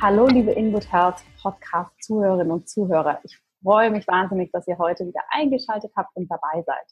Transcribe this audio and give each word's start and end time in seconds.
Hallo, 0.00 0.28
liebe 0.28 0.52
InGood 0.52 0.92
Health 0.92 1.24
Podcast-Zuhörerinnen 1.42 2.52
und 2.52 2.68
Zuhörer. 2.68 3.18
Ich 3.24 3.36
freue 3.64 3.90
mich 3.90 4.06
wahnsinnig, 4.06 4.52
dass 4.52 4.68
ihr 4.68 4.78
heute 4.78 5.04
wieder 5.04 5.22
eingeschaltet 5.30 5.90
habt 5.96 6.14
und 6.14 6.30
dabei 6.30 6.62
seid. 6.64 6.86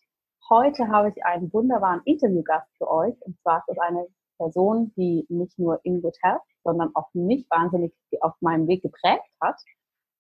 Heute 0.51 0.89
habe 0.89 1.11
ich 1.11 1.25
einen 1.25 1.53
wunderbaren 1.53 2.01
Interviewgast 2.05 2.67
für 2.77 2.91
euch. 2.91 3.15
Und 3.21 3.39
zwar 3.43 3.59
ist 3.59 3.69
es 3.69 3.79
eine 3.79 4.09
Person, 4.39 4.93
die 4.97 5.25
nicht 5.29 5.57
nur 5.57 5.79
InGood 5.85 6.17
Health, 6.21 6.43
sondern 6.65 6.91
auch 6.97 7.09
mich 7.15 7.47
wahnsinnig 7.49 7.95
auf 8.23 8.35
meinem 8.41 8.67
Weg 8.67 8.83
geprägt 8.83 9.23
hat. 9.41 9.61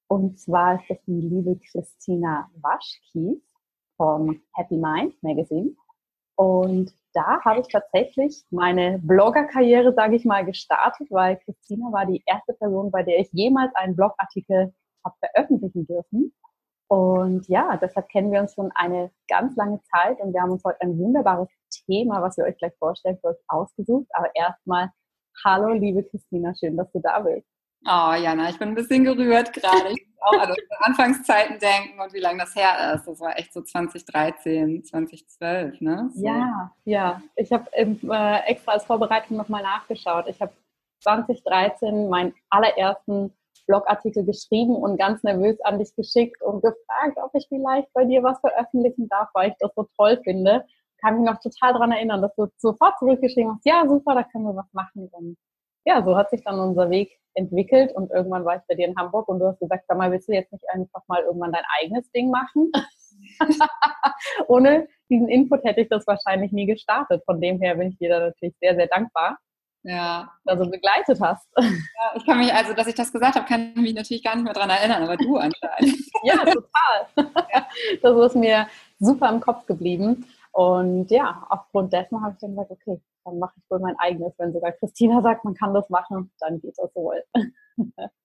Und 0.06 0.38
zwar 0.38 0.76
ist 0.76 0.88
das 0.88 0.98
die 1.08 1.20
liebe 1.20 1.58
Christina 1.68 2.48
Waschkies 2.60 3.42
vom 3.96 4.40
Happy 4.54 4.76
Mind 4.76 5.20
Magazine. 5.24 5.74
Und 6.36 6.92
da 7.14 7.40
habe 7.44 7.60
ich 7.60 7.68
tatsächlich 7.68 8.44
meine 8.50 8.98
Bloggerkarriere, 9.02 9.94
sage 9.94 10.16
ich 10.16 10.24
mal, 10.24 10.44
gestartet, 10.44 11.08
weil 11.10 11.38
Christina 11.38 11.90
war 11.90 12.04
die 12.06 12.22
erste 12.26 12.52
Person, 12.52 12.90
bei 12.90 13.02
der 13.02 13.18
ich 13.18 13.28
jemals 13.32 13.74
einen 13.74 13.96
Blogartikel 13.96 14.74
habe 15.04 15.16
veröffentlichen 15.18 15.86
dürfen. 15.86 16.34
Und 16.88 17.48
ja, 17.48 17.76
deshalb 17.78 18.08
kennen 18.10 18.30
wir 18.30 18.40
uns 18.40 18.54
schon 18.54 18.70
eine 18.74 19.10
ganz 19.28 19.56
lange 19.56 19.80
Zeit 19.84 20.20
und 20.20 20.32
wir 20.32 20.42
haben 20.42 20.52
uns 20.52 20.62
heute 20.64 20.80
ein 20.82 20.98
wunderbares 20.98 21.48
Thema, 21.86 22.22
was 22.22 22.36
wir 22.36 22.44
euch 22.44 22.56
gleich 22.58 22.76
vorstellen, 22.78 23.18
für 23.20 23.28
euch 23.28 23.42
ausgesucht. 23.48 24.06
Aber 24.12 24.30
erstmal, 24.34 24.90
hallo 25.44 25.72
liebe 25.72 26.04
Christina, 26.04 26.54
schön, 26.54 26.76
dass 26.76 26.92
du 26.92 27.00
da 27.00 27.20
bist. 27.20 27.48
Oh, 27.88 28.14
Jana, 28.14 28.50
ich 28.50 28.58
bin 28.58 28.70
ein 28.70 28.74
bisschen 28.74 29.04
gerührt 29.04 29.52
gerade. 29.52 29.90
Ich 29.90 30.06
muss 30.08 30.18
auch 30.20 30.40
an 30.40 30.54
Anfangszeiten 30.80 31.58
denken 31.60 32.00
und 32.00 32.12
wie 32.12 32.18
lange 32.18 32.40
das 32.40 32.56
her 32.56 32.94
ist. 32.94 33.06
Das 33.06 33.20
war 33.20 33.38
echt 33.38 33.52
so 33.52 33.62
2013, 33.62 34.84
2012, 34.84 35.80
ne? 35.80 36.10
So. 36.12 36.26
Ja, 36.26 36.72
ja. 36.84 37.22
Ich 37.36 37.52
habe 37.52 37.72
äh, 37.72 38.40
extra 38.46 38.72
als 38.72 38.84
Vorbereitung 38.84 39.36
nochmal 39.36 39.62
nachgeschaut. 39.62 40.26
Ich 40.26 40.40
habe 40.40 40.52
2013 41.02 42.08
meinen 42.08 42.34
allerersten 42.50 43.32
Blogartikel 43.68 44.24
geschrieben 44.24 44.74
und 44.74 44.98
ganz 44.98 45.22
nervös 45.22 45.60
an 45.60 45.78
dich 45.78 45.94
geschickt 45.94 46.42
und 46.42 46.62
gefragt, 46.62 47.18
ob 47.22 47.32
ich 47.34 47.46
vielleicht 47.48 47.92
bei 47.92 48.04
dir 48.04 48.22
was 48.24 48.40
veröffentlichen 48.40 49.08
darf, 49.08 49.28
weil 49.32 49.50
ich 49.50 49.56
das 49.60 49.72
so 49.76 49.88
toll 49.96 50.20
finde. 50.24 50.64
Kann 51.00 51.20
mich 51.20 51.30
noch 51.30 51.38
total 51.40 51.72
daran 51.74 51.92
erinnern, 51.92 52.22
dass 52.22 52.34
du 52.34 52.48
sofort 52.56 52.98
zurückgeschrieben 52.98 53.54
hast, 53.54 53.66
ja, 53.66 53.86
super, 53.86 54.14
da 54.14 54.24
können 54.24 54.44
wir 54.44 54.56
was 54.56 54.72
machen. 54.72 55.08
Und 55.12 55.36
ja, 55.84 56.02
so 56.04 56.16
hat 56.16 56.30
sich 56.30 56.42
dann 56.42 56.58
unser 56.58 56.90
Weg 56.90 57.16
entwickelt 57.36 57.94
und 57.94 58.10
irgendwann 58.10 58.44
war 58.44 58.56
ich 58.56 58.62
bei 58.68 58.74
dir 58.74 58.86
in 58.86 58.96
Hamburg 58.96 59.28
und 59.28 59.38
du 59.38 59.46
hast 59.46 59.60
gesagt, 59.60 59.84
sag 59.86 59.98
mal, 59.98 60.10
willst 60.10 60.28
du 60.28 60.32
jetzt 60.32 60.52
nicht 60.52 60.64
einfach 60.72 61.02
mal 61.06 61.22
irgendwann 61.22 61.52
dein 61.52 61.64
eigenes 61.80 62.10
Ding 62.12 62.30
machen? 62.30 62.72
Ohne 64.48 64.88
diesen 65.10 65.28
Input 65.28 65.64
hätte 65.64 65.82
ich 65.82 65.88
das 65.88 66.06
wahrscheinlich 66.06 66.52
nie 66.52 66.66
gestartet. 66.66 67.22
Von 67.24 67.40
dem 67.40 67.60
her 67.60 67.76
bin 67.76 67.90
ich 67.90 67.98
dir 67.98 68.10
da 68.10 68.20
natürlich 68.20 68.56
sehr, 68.60 68.74
sehr 68.74 68.86
dankbar. 68.86 69.38
Ja. 69.82 70.32
Also 70.44 70.68
begleitet 70.68 71.20
hast. 71.20 71.46
Ja, 71.56 72.12
ich 72.16 72.26
kann 72.26 72.38
mich, 72.38 72.52
also, 72.52 72.72
dass 72.72 72.88
ich 72.88 72.94
das 72.94 73.12
gesagt 73.12 73.36
habe, 73.36 73.46
kann 73.46 73.72
ich 73.74 73.76
mich 73.76 73.94
natürlich 73.94 74.24
gar 74.24 74.34
nicht 74.34 74.44
mehr 74.44 74.52
daran 74.52 74.70
erinnern, 74.70 75.04
aber 75.04 75.16
du 75.16 75.36
anscheinend. 75.36 75.96
ja, 76.24 76.38
total. 76.44 77.30
Das 78.02 78.26
ist 78.26 78.36
mir 78.36 78.66
super 78.98 79.28
im 79.28 79.40
Kopf 79.40 79.64
geblieben. 79.66 80.26
Und 80.52 81.10
ja, 81.10 81.46
aufgrund 81.50 81.92
dessen 81.92 82.20
habe 82.20 82.32
ich 82.32 82.40
dann 82.40 82.50
gesagt, 82.50 82.72
okay, 82.72 83.00
dann 83.26 83.38
mache 83.38 83.54
ich 83.56 83.70
wohl 83.70 83.80
mein 83.80 83.96
eigenes. 83.98 84.32
Wenn 84.38 84.52
sogar 84.52 84.72
Christina 84.72 85.20
sagt, 85.22 85.44
man 85.44 85.54
kann 85.54 85.74
das 85.74 85.88
machen, 85.90 86.32
dann 86.40 86.60
geht 86.60 86.74
das 86.78 86.94
wohl. 86.94 87.22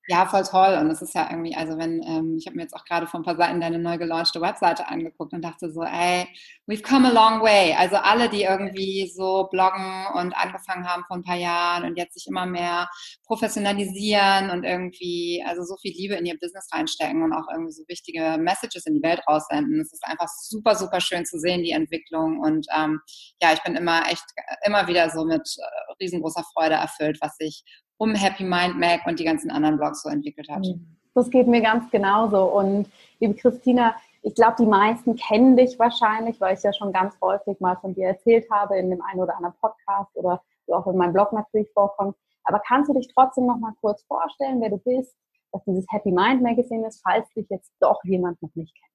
Ja, 0.08 0.26
voll 0.26 0.44
toll. 0.44 0.78
Und 0.82 0.90
es 0.90 1.02
ist 1.02 1.14
ja 1.14 1.30
irgendwie, 1.30 1.56
also 1.56 1.78
wenn, 1.78 2.02
ähm, 2.04 2.36
ich 2.38 2.48
habe 2.48 2.56
mir 2.56 2.64
jetzt 2.64 2.74
auch 2.74 2.84
gerade 2.86 3.06
von 3.08 3.22
ein 3.22 3.24
paar 3.24 3.38
Seiten 3.38 3.62
deine 3.62 3.80
neu 3.80 3.98
gelaunchte 3.98 4.42
Webseite 4.42 4.88
angeguckt 4.88 5.32
und 5.32 5.42
dachte 5.42 5.72
so, 5.72 5.84
ey, 5.84 6.28
we've 6.68 6.84
come 6.84 7.08
a 7.08 7.12
long 7.12 7.42
way. 7.42 7.74
Also 7.78 7.98
alle, 7.98 8.28
die 8.28 8.42
irgendwie 8.44 9.08
so 9.08 9.48
bloggen 9.52 10.08
und 10.16 10.36
angefangen 10.36 10.88
haben 10.88 11.04
vor 11.08 11.18
ein 11.18 11.24
paar 11.24 11.38
Jahren 11.38 11.86
und 11.86 11.98
jetzt 11.98 12.16
sich 12.16 12.28
immer 12.28 12.46
mehr 12.46 12.90
professionalisieren 13.26 14.50
und 14.50 14.64
irgendwie, 14.64 15.44
also 15.48 15.64
so 15.64 15.78
viel 15.78 15.94
Liebe 15.94 16.16
in 16.16 16.26
ihr 16.26 16.38
Business 16.42 16.68
reinstecken 16.74 17.24
und 17.24 17.32
auch 17.32 17.48
irgendwie 17.50 17.72
so 17.72 17.84
wichtige 17.88 18.38
Messages 18.38 18.88
in 18.88 18.96
die 18.96 19.04
Welt 19.04 19.22
raussenden. 19.30 19.80
Es 19.80 19.94
ist 19.94 20.04
einfach 20.04 20.28
super, 20.28 20.76
super 20.76 21.00
schön 21.00 21.26
zu 21.26 21.40
sehen, 21.40 21.64
die 21.64 21.72
Entwicklung. 21.72 22.40
Und 22.40 22.66
ähm, 22.76 23.00
ja, 23.42 23.54
ich 23.54 23.62
bin 23.64 23.76
immer 23.76 24.02
echt, 24.12 24.26
immer 24.66 24.88
wieder 24.88 24.91
so 25.10 25.26
mit 25.26 25.42
äh, 25.58 25.94
riesengroßer 26.04 26.44
Freude 26.54 26.76
erfüllt, 26.76 27.18
was 27.22 27.36
sich 27.38 27.64
um 27.98 28.16
Happy 28.16 28.44
Mind 28.44 28.80
Mac 28.80 29.06
und 29.06 29.20
die 29.20 29.24
ganzen 29.24 29.52
anderen 29.52 29.78
Blogs 29.78 30.02
so 30.02 30.10
entwickelt 30.10 30.50
hat. 30.50 30.66
Das 31.14 31.30
geht 31.30 31.48
mir 31.48 31.62
ganz 31.62 31.90
genauso. 31.92 32.46
Und 32.46 32.88
liebe 33.20 33.36
Christina, 33.36 33.96
ich 34.24 34.36
glaube, 34.36 34.56
die 34.60 34.66
meisten 34.66 35.16
kennen 35.16 35.58
dich 35.58 35.78
wahrscheinlich, 35.78 36.40
weil 36.40 36.56
ich 36.56 36.64
ja 36.64 36.74
schon 36.74 36.94
ganz 36.94 37.16
häufig 37.22 37.60
mal 37.60 37.76
von 37.78 37.94
dir 37.94 38.08
erzählt 38.08 38.50
habe 38.52 38.78
in 38.78 38.90
dem 38.90 39.02
einen 39.02 39.20
oder 39.20 39.36
anderen 39.36 39.56
Podcast 39.60 40.16
oder 40.16 40.42
du 40.68 40.74
auch 40.74 40.88
in 40.88 40.98
meinem 40.98 41.14
Blog 41.14 41.34
natürlich 41.34 41.70
vorkommst. 41.74 42.20
Aber 42.46 42.60
kannst 42.66 42.90
du 42.90 42.94
dich 42.94 43.12
trotzdem 43.14 43.46
noch 43.46 43.58
mal 43.58 43.74
kurz 43.82 44.04
vorstellen, 44.04 44.62
wer 44.62 44.70
du 44.70 44.78
bist, 44.78 45.16
was 45.52 45.64
dieses 45.66 45.86
Happy 45.92 46.12
Mind 46.12 46.42
Magazine 46.42 46.88
ist, 46.88 47.02
falls 47.04 47.28
dich 47.34 47.48
jetzt 47.50 47.72
doch 47.80 48.00
jemand 48.04 48.42
noch 48.42 48.54
nicht 48.56 48.74
kennt? 48.74 48.91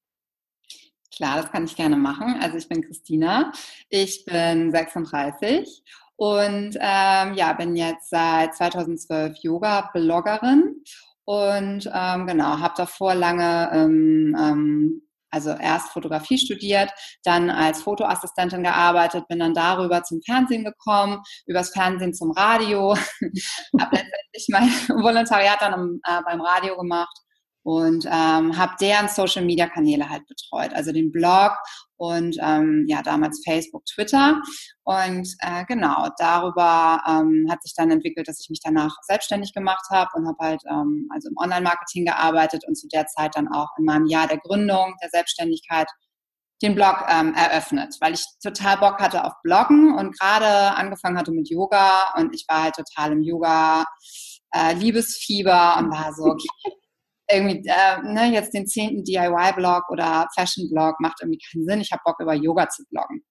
Klar, 1.17 1.41
das 1.41 1.51
kann 1.51 1.65
ich 1.65 1.77
gerne 1.77 1.97
machen. 1.97 2.39
Also 2.43 2.59
ich 2.59 2.69
bin 2.69 2.83
Christina, 2.83 3.51
ich 3.89 4.27
bin 4.27 4.71
36 4.71 5.83
und 6.17 6.77
ähm, 6.79 7.35
ja, 7.35 7.55
bin 7.55 7.75
jetzt 7.75 8.11
seit 8.11 8.55
2012 8.55 9.39
Yoga-Bloggerin 9.41 10.83
und 11.25 11.91
ähm, 11.93 12.27
genau, 12.27 12.59
habe 12.59 12.75
davor 12.77 13.15
lange 13.15 13.71
ähm, 13.73 14.37
ähm, 14.39 15.03
also 15.31 15.51
erst 15.51 15.89
Fotografie 15.89 16.39
studiert, 16.39 16.91
dann 17.25 17.51
als 17.51 17.83
Fotoassistentin 17.83 18.63
gearbeitet, 18.63 19.27
bin 19.29 19.39
dann 19.39 19.55
darüber 19.55 20.03
zum 20.03 20.21
Fernsehen 20.23 20.65
gekommen, 20.65 21.21
übers 21.47 21.71
Fernsehen 21.71 22.15
zum 22.15 22.31
Radio, 22.31 22.95
habe 23.81 23.97
letztendlich 23.97 24.47
mein 24.51 24.69
Volontariat 25.03 25.61
dann 25.61 25.73
im, 25.75 26.01
äh, 26.05 26.21
beim 26.25 26.41
Radio 26.41 26.77
gemacht 26.77 27.26
und 27.67 28.07
ähm, 28.07 28.57
habe 28.57 28.77
deren 28.81 29.09
Social 29.09 29.45
Media 29.45 29.67
Kanäle 29.67 30.09
halt 30.09 30.25
betreut, 30.29 30.73
also 30.73 30.93
den 30.93 31.11
Blog 31.11 31.51
und 31.97 32.37
ähm, 32.41 32.85
ja 32.87 33.03
damals 33.03 33.43
Facebook, 33.45 33.85
Twitter. 33.87 34.41
Und 34.85 35.29
äh, 35.41 35.65
genau 35.65 36.09
darüber 36.17 37.03
ähm, 37.09 37.49
hat 37.51 37.61
sich 37.65 37.75
dann 37.75 37.91
entwickelt, 37.91 38.29
dass 38.29 38.41
ich 38.41 38.51
mich 38.51 38.61
danach 38.63 38.95
selbstständig 39.03 39.53
gemacht 39.53 39.85
habe 39.91 40.09
und 40.15 40.29
habe 40.29 40.39
halt 40.41 40.63
ähm, 40.71 41.09
also 41.13 41.29
im 41.29 41.35
Online-Marketing 41.37 42.05
gearbeitet 42.05 42.63
und 42.69 42.77
zu 42.77 42.87
der 42.87 43.07
Zeit 43.07 43.33
dann 43.35 43.49
auch 43.49 43.71
in 43.79 43.85
meinem 43.85 44.07
Jahr 44.07 44.29
der 44.29 44.39
Gründung 44.39 44.95
der 45.03 45.11
Selbstständigkeit 45.11 45.89
den 46.63 46.77
Blog 46.77 47.05
ähm, 47.09 47.35
eröffnet, 47.35 47.97
weil 47.99 48.15
ich 48.15 48.25
total 48.41 48.77
Bock 48.77 49.01
hatte 49.01 49.25
auf 49.25 49.33
Bloggen 49.43 49.93
und 49.93 50.17
gerade 50.17 50.77
angefangen 50.77 51.19
hatte 51.19 51.33
mit 51.33 51.51
Yoga 51.51 52.15
und 52.17 52.33
ich 52.33 52.45
war 52.47 52.63
halt 52.63 52.77
total 52.77 53.11
im 53.11 53.23
Yoga 53.23 53.87
äh, 54.55 54.73
Liebesfieber 54.75 55.79
und 55.79 55.91
war 55.91 56.13
so, 56.15 56.27
okay, 56.27 56.47
irgendwie 57.31 57.69
äh, 57.69 58.03
ne, 58.03 58.33
jetzt 58.33 58.55
den 58.55 58.67
zehnten 58.67 59.05
DIY-Blog 59.05 59.91
oder 59.91 60.29
Fashion-Blog 60.35 61.01
macht 61.01 61.21
irgendwie 61.21 61.39
keinen 61.39 61.67
Sinn. 61.67 61.81
Ich 61.81 61.91
habe 61.93 62.03
Bock, 62.05 62.21
über 62.21 62.35
Yoga 62.35 62.69
zu 62.69 62.85
bloggen. 62.91 63.25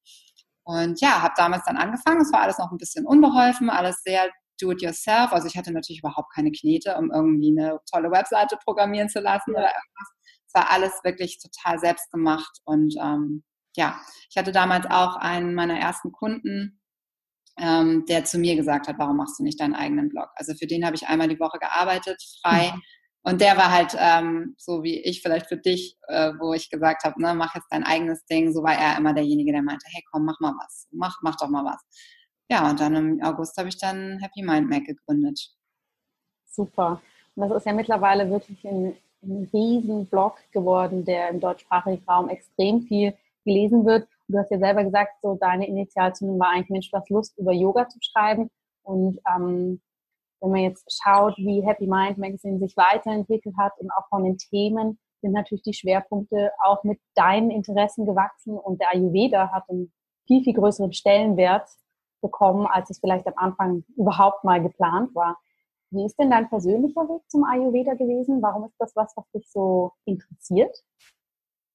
Und 0.63 0.99
ja, 0.99 1.21
habe 1.21 1.33
damals 1.37 1.63
dann 1.65 1.77
angefangen. 1.77 2.21
Es 2.21 2.33
war 2.33 2.41
alles 2.41 2.57
noch 2.57 2.71
ein 2.71 2.77
bisschen 2.77 3.05
unbeholfen, 3.05 3.69
alles 3.69 4.01
sehr 4.03 4.29
do-it-yourself. 4.59 5.31
Also 5.31 5.47
ich 5.47 5.57
hatte 5.57 5.71
natürlich 5.71 5.99
überhaupt 5.99 6.33
keine 6.33 6.51
Knete, 6.51 6.95
um 6.97 7.11
irgendwie 7.11 7.51
eine 7.57 7.79
tolle 7.91 8.11
Webseite 8.11 8.57
programmieren 8.63 9.09
zu 9.09 9.19
lassen 9.19 9.51
ja. 9.53 9.59
oder 9.59 9.67
irgendwas. 9.67 10.13
Es 10.47 10.53
war 10.53 10.71
alles 10.71 10.91
wirklich 11.03 11.39
total 11.39 11.79
selbst 11.79 12.11
gemacht. 12.11 12.59
Und 12.65 12.95
ähm, 12.99 13.43
ja, 13.75 13.99
ich 14.29 14.37
hatte 14.37 14.51
damals 14.51 14.85
auch 14.89 15.17
einen 15.17 15.53
meiner 15.53 15.77
ersten 15.77 16.11
Kunden, 16.11 16.81
ähm, 17.57 18.05
der 18.07 18.25
zu 18.25 18.37
mir 18.39 18.55
gesagt 18.55 18.87
hat, 18.87 18.97
warum 18.97 19.17
machst 19.17 19.39
du 19.39 19.43
nicht 19.43 19.59
deinen 19.59 19.75
eigenen 19.75 20.09
Blog? 20.09 20.29
Also 20.35 20.53
für 20.55 20.67
den 20.67 20.85
habe 20.85 20.95
ich 20.95 21.07
einmal 21.07 21.27
die 21.27 21.39
Woche 21.39 21.59
gearbeitet, 21.59 22.21
frei. 22.41 22.71
Mhm. 22.73 22.81
Und 23.27 23.41
der 23.41 23.57
war 23.57 23.71
halt 23.71 23.95
ähm, 23.97 24.53
so 24.55 24.83
wie 24.83 24.99
ich 24.99 25.23
vielleicht 25.23 25.47
für 25.47 25.57
dich, 25.57 25.97
äh, 26.07 26.31
wo 26.37 26.53
ich 26.53 26.69
gesagt 26.69 27.03
habe, 27.03 27.19
ne, 27.19 27.33
mach 27.33 27.55
jetzt 27.55 27.67
dein 27.71 27.83
eigenes 27.83 28.23
Ding. 28.25 28.53
So 28.53 28.61
war 28.61 28.75
er 28.75 28.97
immer 28.97 29.13
derjenige, 29.13 29.51
der 29.51 29.63
meinte, 29.63 29.87
hey, 29.89 30.03
komm, 30.11 30.25
mach 30.25 30.39
mal 30.39 30.53
was, 30.61 30.87
mach, 30.91 31.17
mach 31.23 31.35
doch 31.35 31.49
mal 31.49 31.65
was. 31.65 31.81
Ja, 32.51 32.69
und 32.69 32.79
dann 32.79 32.95
im 32.95 33.23
August 33.23 33.57
habe 33.57 33.69
ich 33.69 33.79
dann 33.79 34.19
Happy 34.19 34.43
Mind 34.43 34.69
Mac 34.69 34.85
gegründet. 34.85 35.39
Super. 36.45 37.01
Und 37.35 37.49
das 37.49 37.57
ist 37.57 37.65
ja 37.65 37.73
mittlerweile 37.73 38.29
wirklich 38.29 38.63
ein, 38.63 38.95
ein 39.23 39.49
riesen 39.51 40.05
Blog 40.05 40.37
geworden, 40.51 41.03
der 41.03 41.29
im 41.29 41.39
deutschsprachigen 41.39 42.03
Raum 42.07 42.29
extrem 42.29 42.83
viel 42.83 43.15
gelesen 43.43 43.87
wird. 43.87 44.03
Und 44.27 44.35
du 44.35 44.37
hast 44.37 44.51
ja 44.51 44.59
selber 44.59 44.83
gesagt, 44.83 45.13
so 45.23 45.33
deine 45.33 45.67
Initialzündung 45.67 46.39
war 46.39 46.51
eigentlich, 46.51 46.69
Mensch, 46.69 46.91
du 46.91 46.97
hast 46.97 47.09
Lust, 47.09 47.35
über 47.39 47.53
Yoga 47.53 47.89
zu 47.89 47.97
schreiben. 48.03 48.51
Und 48.83 49.19
ähm, 49.35 49.81
wenn 50.45 50.51
man 50.51 50.61
jetzt 50.61 50.85
schaut, 51.03 51.35
wie 51.37 51.65
Happy 51.65 51.87
Mind 51.87 52.17
Magazine 52.17 52.59
sich 52.59 52.77
weiterentwickelt 52.77 53.55
hat 53.57 53.73
und 53.79 53.91
auch 53.91 54.07
von 54.09 54.23
den 54.23 54.37
Themen 54.37 54.99
sind 55.21 55.33
natürlich 55.33 55.63
die 55.63 55.73
Schwerpunkte 55.73 56.51
auch 56.63 56.83
mit 56.83 56.99
deinen 57.15 57.49
Interessen 57.49 58.05
gewachsen 58.05 58.57
und 58.57 58.79
der 58.79 58.93
Ayurveda 58.93 59.51
hat 59.51 59.69
einen 59.69 59.91
viel, 60.27 60.43
viel 60.43 60.53
größeren 60.53 60.93
Stellenwert 60.93 61.67
bekommen, 62.21 62.67
als 62.67 62.89
es 62.89 62.99
vielleicht 62.99 63.27
am 63.27 63.33
Anfang 63.37 63.83
überhaupt 63.97 64.43
mal 64.43 64.61
geplant 64.61 65.13
war. 65.15 65.37
Wie 65.91 66.05
ist 66.05 66.17
denn 66.19 66.31
dein 66.31 66.49
persönlicher 66.49 67.01
Weg 67.01 67.21
zum 67.29 67.43
Ayurveda 67.43 67.93
gewesen? 67.93 68.41
Warum 68.41 68.65
ist 68.65 68.75
das 68.79 68.95
was, 68.95 69.13
was 69.15 69.29
dich 69.31 69.49
so 69.49 69.93
interessiert? 70.05 70.75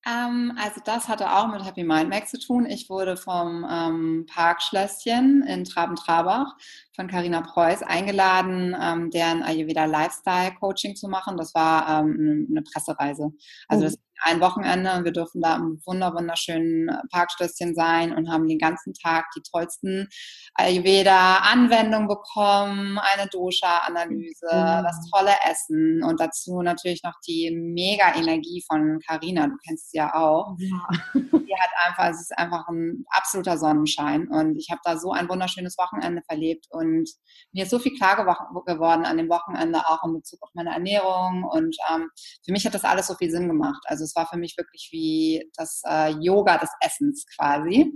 Ähm, 0.07 0.53
also 0.57 0.81
das 0.85 1.09
hatte 1.09 1.31
auch 1.31 1.49
mit 1.49 1.65
Happy 1.65 1.85
Mind 1.85 2.09
Mac 2.09 2.29
zu 2.29 2.39
tun. 2.39 2.65
Ich 2.67 2.89
wurde 2.89 3.17
vom 3.17 3.67
ähm, 3.71 4.27
Parkschlösschen 4.33 5.43
in 5.43 5.65
Traben-Trabach 5.65 6.55
von 6.97 7.07
Carina 7.07 7.43
Preuß 7.43 7.83
eingeladen, 7.83 8.75
ähm, 8.81 9.11
deren 9.11 9.43
Ayurveda 9.43 9.85
Lifestyle 9.85 10.55
Coaching 10.59 10.97
zu 10.97 11.09
machen. 11.09 11.37
Das 11.37 11.55
war 11.55 12.01
ähm, 12.01 12.47
eine 12.51 12.63
Pressereise. 12.63 13.33
Also 13.69 13.85
das 13.85 13.99
ein 14.23 14.41
Wochenende 14.41 14.93
und 14.93 15.05
wir 15.05 15.13
durften 15.13 15.41
da 15.41 15.57
im 15.57 15.81
wunder 15.87 16.15
wunderschönen 16.15 16.91
Parkstößchen 17.11 17.75
sein 17.75 18.15
und 18.15 18.31
haben 18.31 18.47
den 18.47 18.59
ganzen 18.59 18.95
Tag 18.95 19.27
die 19.37 19.43
tollsten 19.51 20.09
Ayurveda-Anwendungen 20.55 22.09
bekommen, 22.09 22.99
eine 22.99 23.29
Dosha-Analyse, 23.31 24.47
mhm. 24.47 24.85
das 24.85 25.11
tolle 25.13 25.33
Essen 25.51 26.03
und 26.05 26.21
dazu 26.21 26.63
natürlich 26.63 27.03
noch 27.03 27.15
die 27.27 27.51
Mega-Energie 27.51 28.65
von 28.67 29.01
Carina. 29.07 29.47
Du 29.47 29.57
kennst 29.67 29.91
sie 29.91 29.99
ja 29.99 30.15
auch. 30.15 30.57
Ja. 30.59 30.89
Die 31.51 31.57
hat 31.57 31.71
einfach, 31.85 32.11
es 32.11 32.21
ist 32.21 32.39
einfach 32.39 32.69
ein 32.69 33.05
absoluter 33.11 33.59
Sonnenschein 33.59 34.29
und 34.29 34.57
ich 34.57 34.69
habe 34.71 34.81
da 34.85 34.97
so 34.97 35.11
ein 35.11 35.29
wunderschönes 35.29 35.77
Wochenende 35.79 36.23
verlebt 36.23 36.67
und 36.71 37.11
mir 37.53 37.65
ist 37.65 37.71
so 37.71 37.81
viel 37.81 37.97
klar 37.97 38.17
geworden 38.17 39.05
an 39.05 39.17
dem 39.17 39.29
Wochenende 39.29 39.81
auch 39.87 40.05
in 40.05 40.15
Bezug 40.15 40.41
auf 40.43 40.51
meine 40.55 40.71
Ernährung 40.71 41.45
und 41.45 41.77
ähm, 41.93 42.09
für 42.45 42.53
mich 42.53 42.65
hat 42.65 42.75
das 42.75 42.85
alles 42.85 43.09
so 43.09 43.15
viel 43.15 43.31
Sinn 43.31 43.49
gemacht. 43.49 43.83
Also 43.87 44.05
es 44.11 44.17
war 44.17 44.27
für 44.27 44.39
mich 44.39 44.57
wirklich 44.57 44.89
wie 44.93 45.49
das 45.57 45.83
äh, 45.87 46.11
Yoga 46.21 46.59
des 46.59 46.71
Essens 46.81 47.25
quasi 47.37 47.93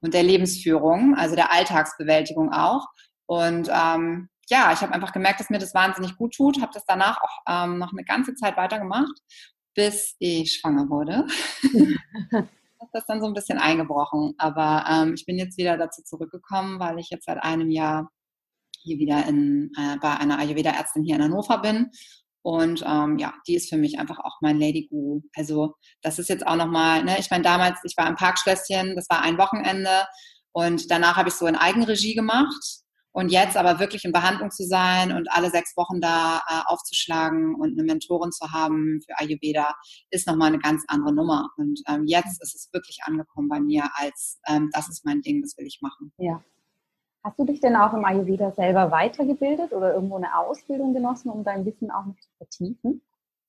und 0.00 0.14
der 0.14 0.22
Lebensführung, 0.22 1.14
also 1.16 1.34
der 1.34 1.52
Alltagsbewältigung 1.52 2.52
auch. 2.52 2.86
Und 3.26 3.68
ähm, 3.72 4.28
ja, 4.48 4.72
ich 4.72 4.80
habe 4.80 4.92
einfach 4.94 5.12
gemerkt, 5.12 5.40
dass 5.40 5.50
mir 5.50 5.58
das 5.58 5.74
wahnsinnig 5.74 6.16
gut 6.16 6.34
tut, 6.34 6.60
habe 6.60 6.72
das 6.72 6.84
danach 6.86 7.18
auch 7.20 7.64
ähm, 7.64 7.78
noch 7.78 7.92
eine 7.92 8.04
ganze 8.04 8.34
Zeit 8.34 8.56
weitergemacht, 8.56 9.14
bis 9.74 10.16
ich 10.18 10.54
schwanger 10.54 10.88
wurde. 10.88 11.26
hat 12.80 12.88
das 12.92 13.06
dann 13.06 13.20
so 13.20 13.26
ein 13.26 13.34
bisschen 13.34 13.58
eingebrochen. 13.58 14.34
Aber 14.38 14.84
ähm, 14.88 15.14
ich 15.14 15.26
bin 15.26 15.36
jetzt 15.36 15.58
wieder 15.58 15.76
dazu 15.76 16.02
zurückgekommen, 16.02 16.78
weil 16.78 16.98
ich 16.98 17.10
jetzt 17.10 17.26
seit 17.26 17.42
einem 17.42 17.70
Jahr 17.70 18.10
hier 18.80 18.98
wieder 18.98 19.26
in, 19.26 19.72
äh, 19.76 19.96
bei 20.00 20.16
einer 20.16 20.38
Ayurveda-Ärztin 20.38 21.02
hier 21.02 21.16
in 21.16 21.24
Hannover 21.24 21.58
bin 21.58 21.90
und 22.42 22.84
ähm, 22.86 23.18
ja, 23.18 23.34
die 23.46 23.56
ist 23.56 23.68
für 23.68 23.76
mich 23.76 23.98
einfach 23.98 24.18
auch 24.18 24.38
mein 24.40 24.58
Lady 24.58 24.86
Guru. 24.88 25.22
Also 25.34 25.74
das 26.02 26.18
ist 26.18 26.28
jetzt 26.28 26.46
auch 26.46 26.56
nochmal, 26.56 27.04
ne, 27.04 27.18
ich 27.18 27.30
meine, 27.30 27.44
damals, 27.44 27.78
ich 27.84 27.96
war 27.96 28.08
im 28.08 28.16
Parkschlösschen, 28.16 28.94
das 28.94 29.06
war 29.10 29.22
ein 29.22 29.38
Wochenende 29.38 30.06
und 30.52 30.90
danach 30.90 31.16
habe 31.16 31.28
ich 31.28 31.34
so 31.34 31.46
in 31.46 31.56
Eigenregie 31.56 32.14
gemacht. 32.14 32.82
Und 33.10 33.30
jetzt 33.30 33.56
aber 33.56 33.80
wirklich 33.80 34.04
in 34.04 34.12
Behandlung 34.12 34.50
zu 34.50 34.64
sein 34.64 35.12
und 35.12 35.32
alle 35.32 35.50
sechs 35.50 35.76
Wochen 35.76 36.00
da 36.00 36.42
äh, 36.46 36.60
aufzuschlagen 36.66 37.56
und 37.56 37.72
eine 37.72 37.82
Mentorin 37.82 38.30
zu 38.30 38.52
haben 38.52 39.00
für 39.04 39.18
Ayurveda, 39.18 39.74
ist 40.10 40.28
nochmal 40.28 40.48
eine 40.48 40.60
ganz 40.60 40.84
andere 40.86 41.12
Nummer. 41.12 41.48
Und 41.56 41.80
ähm, 41.88 42.04
jetzt 42.06 42.40
ist 42.40 42.54
es 42.54 42.68
wirklich 42.72 42.98
angekommen 43.02 43.48
bei 43.48 43.58
mir 43.58 43.90
als, 43.94 44.38
ähm, 44.46 44.68
das 44.72 44.88
ist 44.88 45.04
mein 45.04 45.22
Ding, 45.22 45.42
das 45.42 45.56
will 45.56 45.66
ich 45.66 45.80
machen. 45.80 46.12
Ja, 46.18 46.40
Hast 47.24 47.38
du 47.38 47.44
dich 47.44 47.60
denn 47.60 47.76
auch 47.76 47.92
im 47.92 48.04
Ayurveda 48.04 48.52
selber 48.52 48.90
weitergebildet 48.90 49.72
oder 49.72 49.94
irgendwo 49.94 50.16
eine 50.16 50.38
Ausbildung 50.38 50.94
genossen, 50.94 51.30
um 51.30 51.44
dein 51.44 51.64
Wissen 51.66 51.90
auch 51.90 52.06
noch 52.06 52.16
zu 52.16 52.28
vertiefen? 52.38 53.02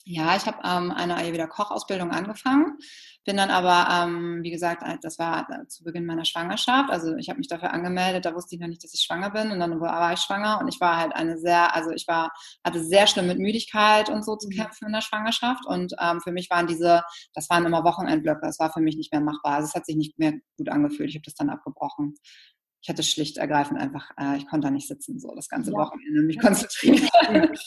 Ja, 0.05 0.35
ich 0.35 0.47
habe 0.47 0.57
ähm, 0.63 0.91
eine 0.91 1.17
Ayurveda-Kochausbildung 1.17 2.09
angefangen, 2.09 2.77
bin 3.25 3.37
dann 3.37 3.51
aber, 3.51 3.87
ähm, 3.93 4.39
wie 4.41 4.49
gesagt, 4.49 4.81
das 5.03 5.19
war 5.19 5.47
äh, 5.51 5.67
zu 5.67 5.83
Beginn 5.83 6.07
meiner 6.07 6.25
Schwangerschaft. 6.25 6.89
Also 6.89 7.15
ich 7.17 7.29
habe 7.29 7.37
mich 7.37 7.47
dafür 7.47 7.73
angemeldet, 7.73 8.25
da 8.25 8.33
wusste 8.33 8.55
ich 8.55 8.61
noch 8.61 8.69
nicht, 8.69 8.83
dass 8.83 8.93
ich 8.93 9.01
schwanger 9.01 9.29
bin 9.29 9.51
und 9.51 9.59
dann 9.59 9.79
war 9.79 10.11
ich 10.13 10.19
schwanger 10.19 10.59
und 10.61 10.67
ich 10.67 10.79
war 10.79 10.97
halt 10.97 11.13
eine 11.13 11.37
sehr, 11.37 11.75
also 11.75 11.91
ich 11.91 12.07
war, 12.07 12.31
hatte 12.63 12.83
sehr 12.83 13.05
schlimm 13.05 13.27
mit 13.27 13.37
Müdigkeit 13.37 14.09
und 14.09 14.25
so 14.25 14.35
zu 14.35 14.47
mhm. 14.47 14.53
kämpfen 14.53 14.87
in 14.87 14.93
der 14.93 15.01
Schwangerschaft 15.01 15.65
und 15.67 15.93
ähm, 16.01 16.21
für 16.21 16.31
mich 16.31 16.49
waren 16.49 16.65
diese, 16.65 17.03
das 17.35 17.49
waren 17.49 17.65
immer 17.65 17.83
Wochenendblöcke, 17.83 18.41
das 18.41 18.57
war 18.57 18.73
für 18.73 18.81
mich 18.81 18.95
nicht 18.95 19.11
mehr 19.11 19.21
machbar. 19.21 19.57
Also 19.57 19.67
es 19.67 19.75
hat 19.75 19.85
sich 19.85 19.97
nicht 19.97 20.17
mehr 20.17 20.33
gut 20.57 20.69
angefühlt, 20.69 21.09
ich 21.09 21.15
habe 21.15 21.25
das 21.25 21.35
dann 21.35 21.51
abgebrochen 21.51 22.15
ich 22.81 22.89
hatte 22.89 23.03
schlicht 23.03 23.37
ergreifend 23.37 23.79
einfach, 23.79 24.11
äh, 24.17 24.37
ich 24.37 24.47
konnte 24.47 24.67
da 24.67 24.71
nicht 24.71 24.87
sitzen, 24.87 25.19
so 25.19 25.33
das 25.35 25.49
ganze 25.49 25.71
ja. 25.71 25.77
Wochenende 25.77 26.21
mich 26.23 26.39
konzentrieren. 26.39 27.09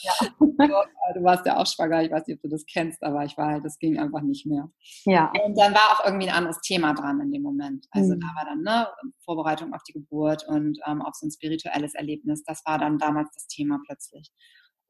Ja. 0.59 1.13
Du 1.13 1.23
warst 1.23 1.45
ja 1.45 1.57
auch 1.57 1.65
schwanger, 1.65 2.03
ich 2.03 2.11
weiß 2.11 2.27
nicht, 2.27 2.37
ob 2.37 2.43
du 2.43 2.49
das 2.49 2.65
kennst, 2.65 3.03
aber 3.03 3.25
ich 3.25 3.37
war 3.37 3.51
halt, 3.51 3.65
das 3.65 3.79
ging 3.79 3.99
einfach 3.99 4.21
nicht 4.21 4.45
mehr. 4.45 4.69
Ja. 5.05 5.31
Und 5.45 5.57
dann 5.57 5.73
war 5.73 5.91
auch 5.91 6.05
irgendwie 6.05 6.29
ein 6.29 6.35
anderes 6.35 6.59
Thema 6.61 6.93
dran 6.93 7.19
in 7.21 7.31
dem 7.31 7.41
Moment. 7.41 7.87
Also 7.91 8.15
mhm. 8.15 8.19
da 8.19 8.27
war 8.27 8.45
dann 8.45 8.61
ne, 8.61 8.87
Vorbereitung 9.25 9.73
auf 9.73 9.81
die 9.83 9.93
Geburt 9.93 10.47
und 10.47 10.79
ähm, 10.87 11.01
auf 11.01 11.15
so 11.15 11.27
ein 11.27 11.31
spirituelles 11.31 11.95
Erlebnis. 11.95 12.43
Das 12.43 12.61
war 12.65 12.77
dann 12.77 12.97
damals 12.97 13.29
das 13.33 13.47
Thema 13.47 13.79
plötzlich. 13.85 14.31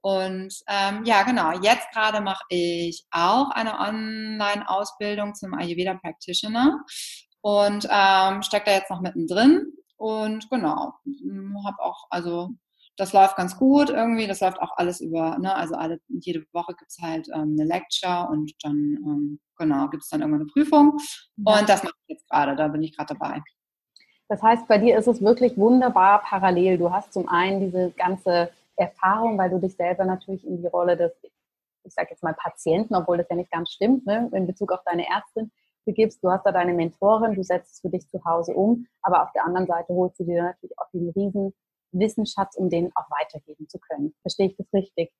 Und 0.02 0.54
ähm, 0.68 1.06
ja, 1.06 1.24
genau, 1.24 1.52
jetzt 1.62 1.90
gerade 1.92 2.22
mache 2.22 2.44
ich 2.50 3.06
auch 3.12 3.50
eine 3.52 3.80
Online-Ausbildung 3.80 5.34
zum 5.34 5.54
Ayurveda 5.54 5.96
Practitioner 5.96 6.84
und 7.42 7.88
ähm, 7.90 8.42
stecke 8.44 8.66
da 8.66 8.72
jetzt 8.74 8.92
noch 8.92 9.02
mittendrin 9.02 9.72
und 10.04 10.50
genau, 10.50 10.96
hm, 11.06 11.56
habe 11.66 11.82
auch, 11.82 12.08
also 12.10 12.50
das 12.98 13.14
läuft 13.14 13.38
ganz 13.38 13.58
gut 13.58 13.90
irgendwie. 13.90 14.28
Das 14.28 14.42
läuft 14.42 14.62
auch 14.62 14.76
alles 14.76 15.00
über, 15.00 15.40
ne? 15.40 15.56
also 15.56 15.76
alle, 15.76 16.02
jede 16.10 16.44
Woche 16.52 16.74
gibt 16.78 16.92
es 16.92 16.98
halt 17.02 17.30
ähm, 17.30 17.56
eine 17.58 17.64
Lecture 17.64 18.28
und 18.30 18.52
dann, 18.64 18.74
ähm, 18.76 19.40
genau, 19.58 19.88
gibt 19.88 20.04
es 20.04 20.10
dann 20.10 20.20
irgendwann 20.20 20.42
eine 20.42 20.50
Prüfung. 20.50 21.00
Ja. 21.38 21.58
Und 21.58 21.70
das 21.70 21.84
mache 21.84 21.94
ich 22.06 22.16
jetzt 22.18 22.30
gerade, 22.30 22.58
da 22.58 22.68
bin 22.68 22.84
ich 22.84 22.98
gerade 22.98 23.16
dabei. 23.18 23.42
Das 24.28 24.44
heißt, 24.44 24.68
bei 24.68 24.78
dir 24.78 24.98
ist 24.98 25.08
es 25.08 25.22
wirklich 25.22 25.56
wunderbar 25.58 26.22
parallel. 26.22 26.80
Du 26.80 26.92
hast 26.92 27.14
zum 27.14 27.30
einen 27.30 27.62
diese 27.62 27.92
ganze 27.92 28.52
Erfahrung, 28.76 29.38
weil 29.38 29.52
du 29.52 29.60
dich 29.60 29.78
selber 29.78 30.04
natürlich 30.04 30.46
in 30.46 30.62
die 30.62 30.68
Rolle 30.68 30.98
des, 30.98 31.14
ich 31.86 31.94
sage 31.94 32.10
jetzt 32.12 32.24
mal 32.24 32.34
Patienten, 32.34 32.94
obwohl 32.94 33.20
das 33.20 33.28
ja 33.30 33.38
nicht 33.38 33.52
ganz 33.52 33.70
stimmt, 33.70 34.06
ne? 34.06 34.30
in 34.34 34.48
Bezug 34.48 34.74
auf 34.74 34.82
deine 34.86 35.08
Ärztin, 35.08 35.50
begibst. 35.86 36.24
Du 36.24 36.30
hast 36.30 36.46
da 36.46 36.52
deine 36.52 36.74
Mentorin, 36.74 37.36
du 37.36 37.44
setzt 37.44 37.74
es 37.74 37.80
für 37.82 37.90
dich 37.90 38.08
zu 38.10 38.24
Hause 38.26 38.54
um, 38.54 38.86
aber 39.02 39.24
auf 39.24 39.32
der 39.34 39.46
anderen 39.46 39.68
Seite 39.68 39.94
holst 39.94 40.20
du 40.20 40.24
dir 40.24 40.44
natürlich 40.44 40.78
auch 40.80 40.90
diesen 40.94 41.10
riesen 41.10 41.54
Wissensschatz, 41.92 42.56
um 42.56 42.70
den 42.70 42.92
auch 42.96 43.10
weitergeben 43.10 43.68
zu 43.70 43.80
können. 43.80 44.14
Verstehe 44.22 44.48
ich 44.48 44.58
das 44.58 44.68
richtig? 44.74 45.12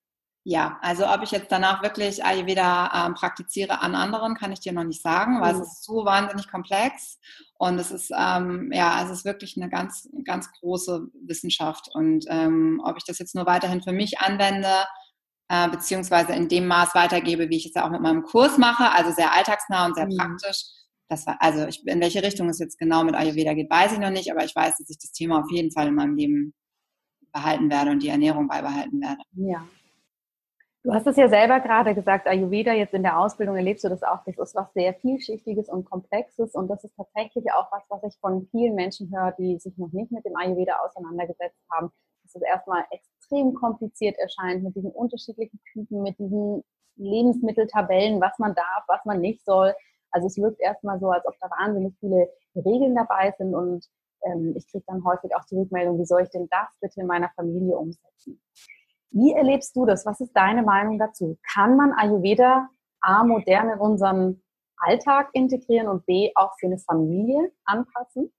Ja, 0.46 0.78
also 0.82 1.08
ob 1.08 1.24
ich 1.24 1.32
jetzt 1.32 1.50
danach 1.54 1.82
wirklich 1.84 2.26
Ayurveda 2.26 3.06
ähm, 3.08 3.14
praktiziere 3.14 3.82
an 3.82 3.96
anderen, 3.96 4.36
kann 4.36 4.52
ich 4.52 4.60
dir 4.60 4.74
noch 4.74 4.84
nicht 4.84 5.02
sagen, 5.02 5.40
weil 5.40 5.54
mhm. 5.54 5.62
es 5.62 5.68
ist 5.68 5.86
so 5.86 6.04
wahnsinnig 6.04 6.52
komplex 6.52 7.18
und 7.58 7.80
es 7.80 7.92
ist 7.92 8.12
ähm, 8.12 8.70
ja, 8.74 9.02
es 9.06 9.10
ist 9.10 9.24
wirklich 9.24 9.56
eine 9.56 9.70
ganz 9.70 10.10
ganz 10.26 10.52
große 10.60 11.08
Wissenschaft 11.26 11.88
und 11.94 12.26
ähm, 12.28 12.82
ob 12.84 12.98
ich 12.98 13.06
das 13.06 13.20
jetzt 13.20 13.36
nur 13.36 13.46
weiterhin 13.46 13.82
für 13.82 13.94
mich 13.94 14.20
anwende, 14.20 14.68
äh, 15.50 15.70
beziehungsweise 15.70 16.34
in 16.34 16.48
dem 16.48 16.68
Maß 16.68 16.96
weitergebe, 16.96 17.50
wie 17.50 17.58
ich 17.58 17.66
es 17.68 17.74
ja 17.74 17.86
auch 17.86 17.92
mit 17.92 18.02
meinem 18.02 18.24
Kurs 18.24 18.58
mache, 18.58 18.92
also 18.92 19.12
sehr 19.12 19.34
alltagsnah 19.34 19.86
und 19.86 19.96
sehr 19.96 20.06
mhm. 20.06 20.18
praktisch. 20.18 20.64
Das 21.10 21.28
war, 21.28 21.38
also 21.40 21.68
ich, 21.68 21.86
in 21.86 22.02
welche 22.02 22.24
Richtung 22.24 22.50
es 22.50 22.60
jetzt 22.60 22.80
genau 22.80 23.04
mit 23.04 23.16
Ayurveda 23.16 23.54
geht, 23.54 23.70
weiß 23.70 23.94
ich 23.94 24.00
noch 24.00 24.10
nicht, 24.10 24.32
aber 24.32 24.44
ich 24.44 24.56
weiß, 24.56 24.78
dass 24.78 24.90
ich 24.90 24.98
das 24.98 25.12
Thema 25.12 25.40
auf 25.42 25.52
jeden 25.52 25.72
Fall 25.72 25.88
in 25.88 25.96
meinem 25.96 26.16
Leben 26.16 26.54
behalten 27.32 27.70
werde 27.70 27.92
und 27.92 28.02
die 28.02 28.10
Ernährung 28.10 28.48
beibehalten 28.48 29.02
werde. 29.02 29.22
Ja. 29.34 29.68
Du 30.84 30.94
hast 30.94 31.08
es 31.08 31.16
ja 31.16 31.30
selber 31.30 31.62
gerade 31.62 31.96
gesagt, 31.96 32.28
Ayurveda, 32.28 32.74
jetzt 32.74 32.94
in 32.94 33.04
der 33.04 33.18
Ausbildung 33.18 33.56
erlebst 33.56 33.86
du 33.86 33.90
das 33.90 34.04
auch, 34.04 34.20
das 34.26 34.38
ist 34.38 34.54
was 34.54 34.74
sehr 34.74 34.94
vielschichtiges 34.94 35.70
und 35.70 35.86
komplexes 35.86 36.54
und 36.56 36.68
das 36.68 36.84
ist 36.84 36.94
tatsächlich 36.98 37.46
auch 37.54 37.72
was, 37.72 37.84
was 37.88 38.04
ich 38.04 38.20
von 38.20 38.48
vielen 38.52 38.76
Menschen 38.76 39.10
höre, 39.16 39.32
die 39.32 39.58
sich 39.60 39.78
noch 39.78 39.94
nicht 39.94 40.12
mit 40.12 40.26
dem 40.26 40.36
Ayurveda 40.36 40.80
auseinandergesetzt 40.86 41.62
haben, 41.72 41.90
dass 42.24 42.36
es 42.36 42.42
erstmal 42.42 42.84
extrem 43.24 43.54
kompliziert 43.54 44.18
erscheint 44.18 44.64
mit 44.64 44.76
diesen 44.76 44.92
unterschiedlichen 44.92 45.60
Typen, 45.72 46.02
mit 46.02 46.18
diesen 46.20 46.64
Lebensmitteltabellen, 46.96 48.22
was 48.22 48.38
man 48.40 48.54
darf, 48.54 48.84
was 48.88 49.04
man 49.06 49.20
nicht 49.20 49.44
soll. 49.46 49.74
Also 50.12 50.28
es 50.28 50.38
wirkt 50.38 50.62
erstmal 50.62 51.00
so, 51.00 51.10
als 51.10 51.26
ob 51.26 51.34
da 51.40 51.50
wahnsinnig 51.50 51.96
viele 52.00 52.30
Regeln 52.56 52.96
dabei 52.96 53.34
sind 53.38 53.56
und 53.56 53.88
ähm, 54.24 54.54
ich 54.56 54.70
kriege 54.70 54.84
dann 54.88 55.04
häufig 55.04 55.36
auch 55.36 55.44
die 55.46 55.56
Rückmeldung, 55.56 56.00
wie 56.00 56.06
soll 56.06 56.22
ich 56.22 56.30
denn 56.30 56.48
das 56.50 56.70
bitte 56.80 57.02
in 57.02 57.08
meiner 57.08 57.30
Familie 57.36 57.78
umsetzen? 57.78 58.42
Wie 59.12 59.34
erlebst 59.34 59.76
du 59.76 59.86
das? 59.86 60.06
Was 60.06 60.20
ist 60.22 60.34
deine 60.34 60.64
Meinung 60.64 61.00
dazu? 61.00 61.38
Kann 61.54 61.76
man 61.76 61.94
Ayurveda 61.94 62.70
A 63.02 63.24
modern 63.24 63.70
in 63.70 63.80
unseren 63.80 64.42
Alltag 64.78 65.30
integrieren 65.34 65.88
und 65.88 66.06
B 66.06 66.32
auch 66.36 66.54
für 66.60 66.68
eine 66.68 66.78
Familie 66.78 67.52
anpassen? 67.66 68.32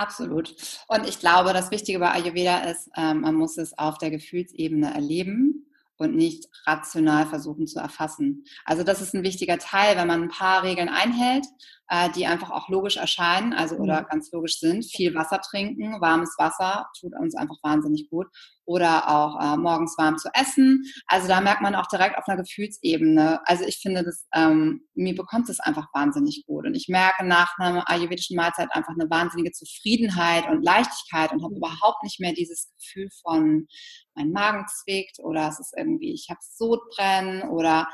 Absolut. 0.00 0.54
Und 0.88 1.06
ich 1.06 1.18
glaube, 1.18 1.52
das 1.52 1.70
Wichtige 1.70 1.98
bei 1.98 2.10
Ayurveda 2.10 2.60
ist, 2.70 2.88
ähm, 2.96 3.20
man 3.20 3.34
muss 3.34 3.58
es 3.58 3.76
auf 3.76 3.98
der 3.98 4.10
Gefühlsebene 4.10 4.94
erleben 4.94 5.66
und 5.98 6.16
nicht 6.16 6.48
rational 6.66 7.26
versuchen 7.26 7.66
zu 7.66 7.80
erfassen. 7.80 8.44
Also 8.64 8.82
das 8.82 9.02
ist 9.02 9.14
ein 9.14 9.22
wichtiger 9.22 9.58
Teil, 9.58 9.98
wenn 9.98 10.06
man 10.06 10.22
ein 10.22 10.28
paar 10.30 10.62
Regeln 10.62 10.88
einhält, 10.88 11.44
äh, 11.88 12.08
die 12.12 12.24
einfach 12.24 12.50
auch 12.50 12.70
logisch 12.70 12.96
erscheinen, 12.96 13.52
also 13.52 13.76
oder 13.76 14.00
mhm. 14.00 14.06
ganz 14.06 14.32
logisch 14.32 14.58
sind. 14.58 14.86
Viel 14.86 15.14
Wasser 15.14 15.42
trinken, 15.42 16.00
warmes 16.00 16.34
Wasser 16.38 16.86
tut 16.98 17.12
uns 17.20 17.34
einfach 17.34 17.56
wahnsinnig 17.62 18.08
gut. 18.08 18.28
Oder 18.70 19.08
auch 19.08 19.40
äh, 19.40 19.56
morgens 19.56 19.98
warm 19.98 20.16
zu 20.16 20.28
essen. 20.32 20.84
Also 21.08 21.26
da 21.26 21.40
merkt 21.40 21.60
man 21.60 21.74
auch 21.74 21.88
direkt 21.88 22.16
auf 22.16 22.28
einer 22.28 22.40
Gefühlsebene. 22.40 23.40
Also 23.44 23.64
ich 23.64 23.78
finde, 23.82 24.04
das, 24.04 24.28
ähm, 24.32 24.82
mir 24.94 25.16
bekommt 25.16 25.48
es 25.48 25.58
einfach 25.58 25.88
wahnsinnig 25.92 26.44
gut. 26.46 26.66
Und 26.66 26.76
ich 26.76 26.86
merke 26.88 27.26
nach 27.26 27.58
einer 27.58 27.90
ayurvedischen 27.90 28.36
Mahlzeit 28.36 28.68
einfach 28.70 28.92
eine 28.92 29.10
wahnsinnige 29.10 29.50
Zufriedenheit 29.50 30.48
und 30.48 30.62
Leichtigkeit 30.62 31.32
und 31.32 31.42
habe 31.42 31.56
überhaupt 31.56 32.04
nicht 32.04 32.20
mehr 32.20 32.32
dieses 32.32 32.70
Gefühl 32.78 33.08
von, 33.22 33.66
mein 34.14 34.30
Magen 34.30 34.66
zwickt 34.68 35.18
oder 35.18 35.48
es 35.48 35.58
ist 35.58 35.74
irgendwie, 35.76 36.12
ich 36.12 36.28
habe 36.30 36.40
Sodbrennen 36.40 37.48
oder 37.50 37.88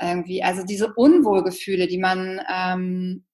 irgendwie, 0.00 0.42
also 0.44 0.64
diese 0.64 0.92
Unwohlgefühle, 0.94 1.88
die 1.88 1.98
man 1.98 2.40
ähm, 2.48 3.24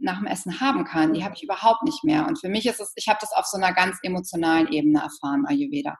nach 0.00 0.18
dem 0.18 0.26
Essen 0.26 0.60
haben 0.60 0.84
kann, 0.84 1.12
die 1.12 1.24
habe 1.24 1.34
ich 1.36 1.42
überhaupt 1.42 1.82
nicht 1.84 2.04
mehr. 2.04 2.26
Und 2.26 2.40
für 2.40 2.48
mich 2.48 2.66
ist 2.66 2.80
es, 2.80 2.92
ich 2.96 3.08
habe 3.08 3.18
das 3.20 3.32
auf 3.32 3.46
so 3.46 3.56
einer 3.56 3.72
ganz 3.74 3.98
emotionalen 4.02 4.68
Ebene 4.68 5.00
erfahren, 5.00 5.44
Ayurveda. 5.46 5.96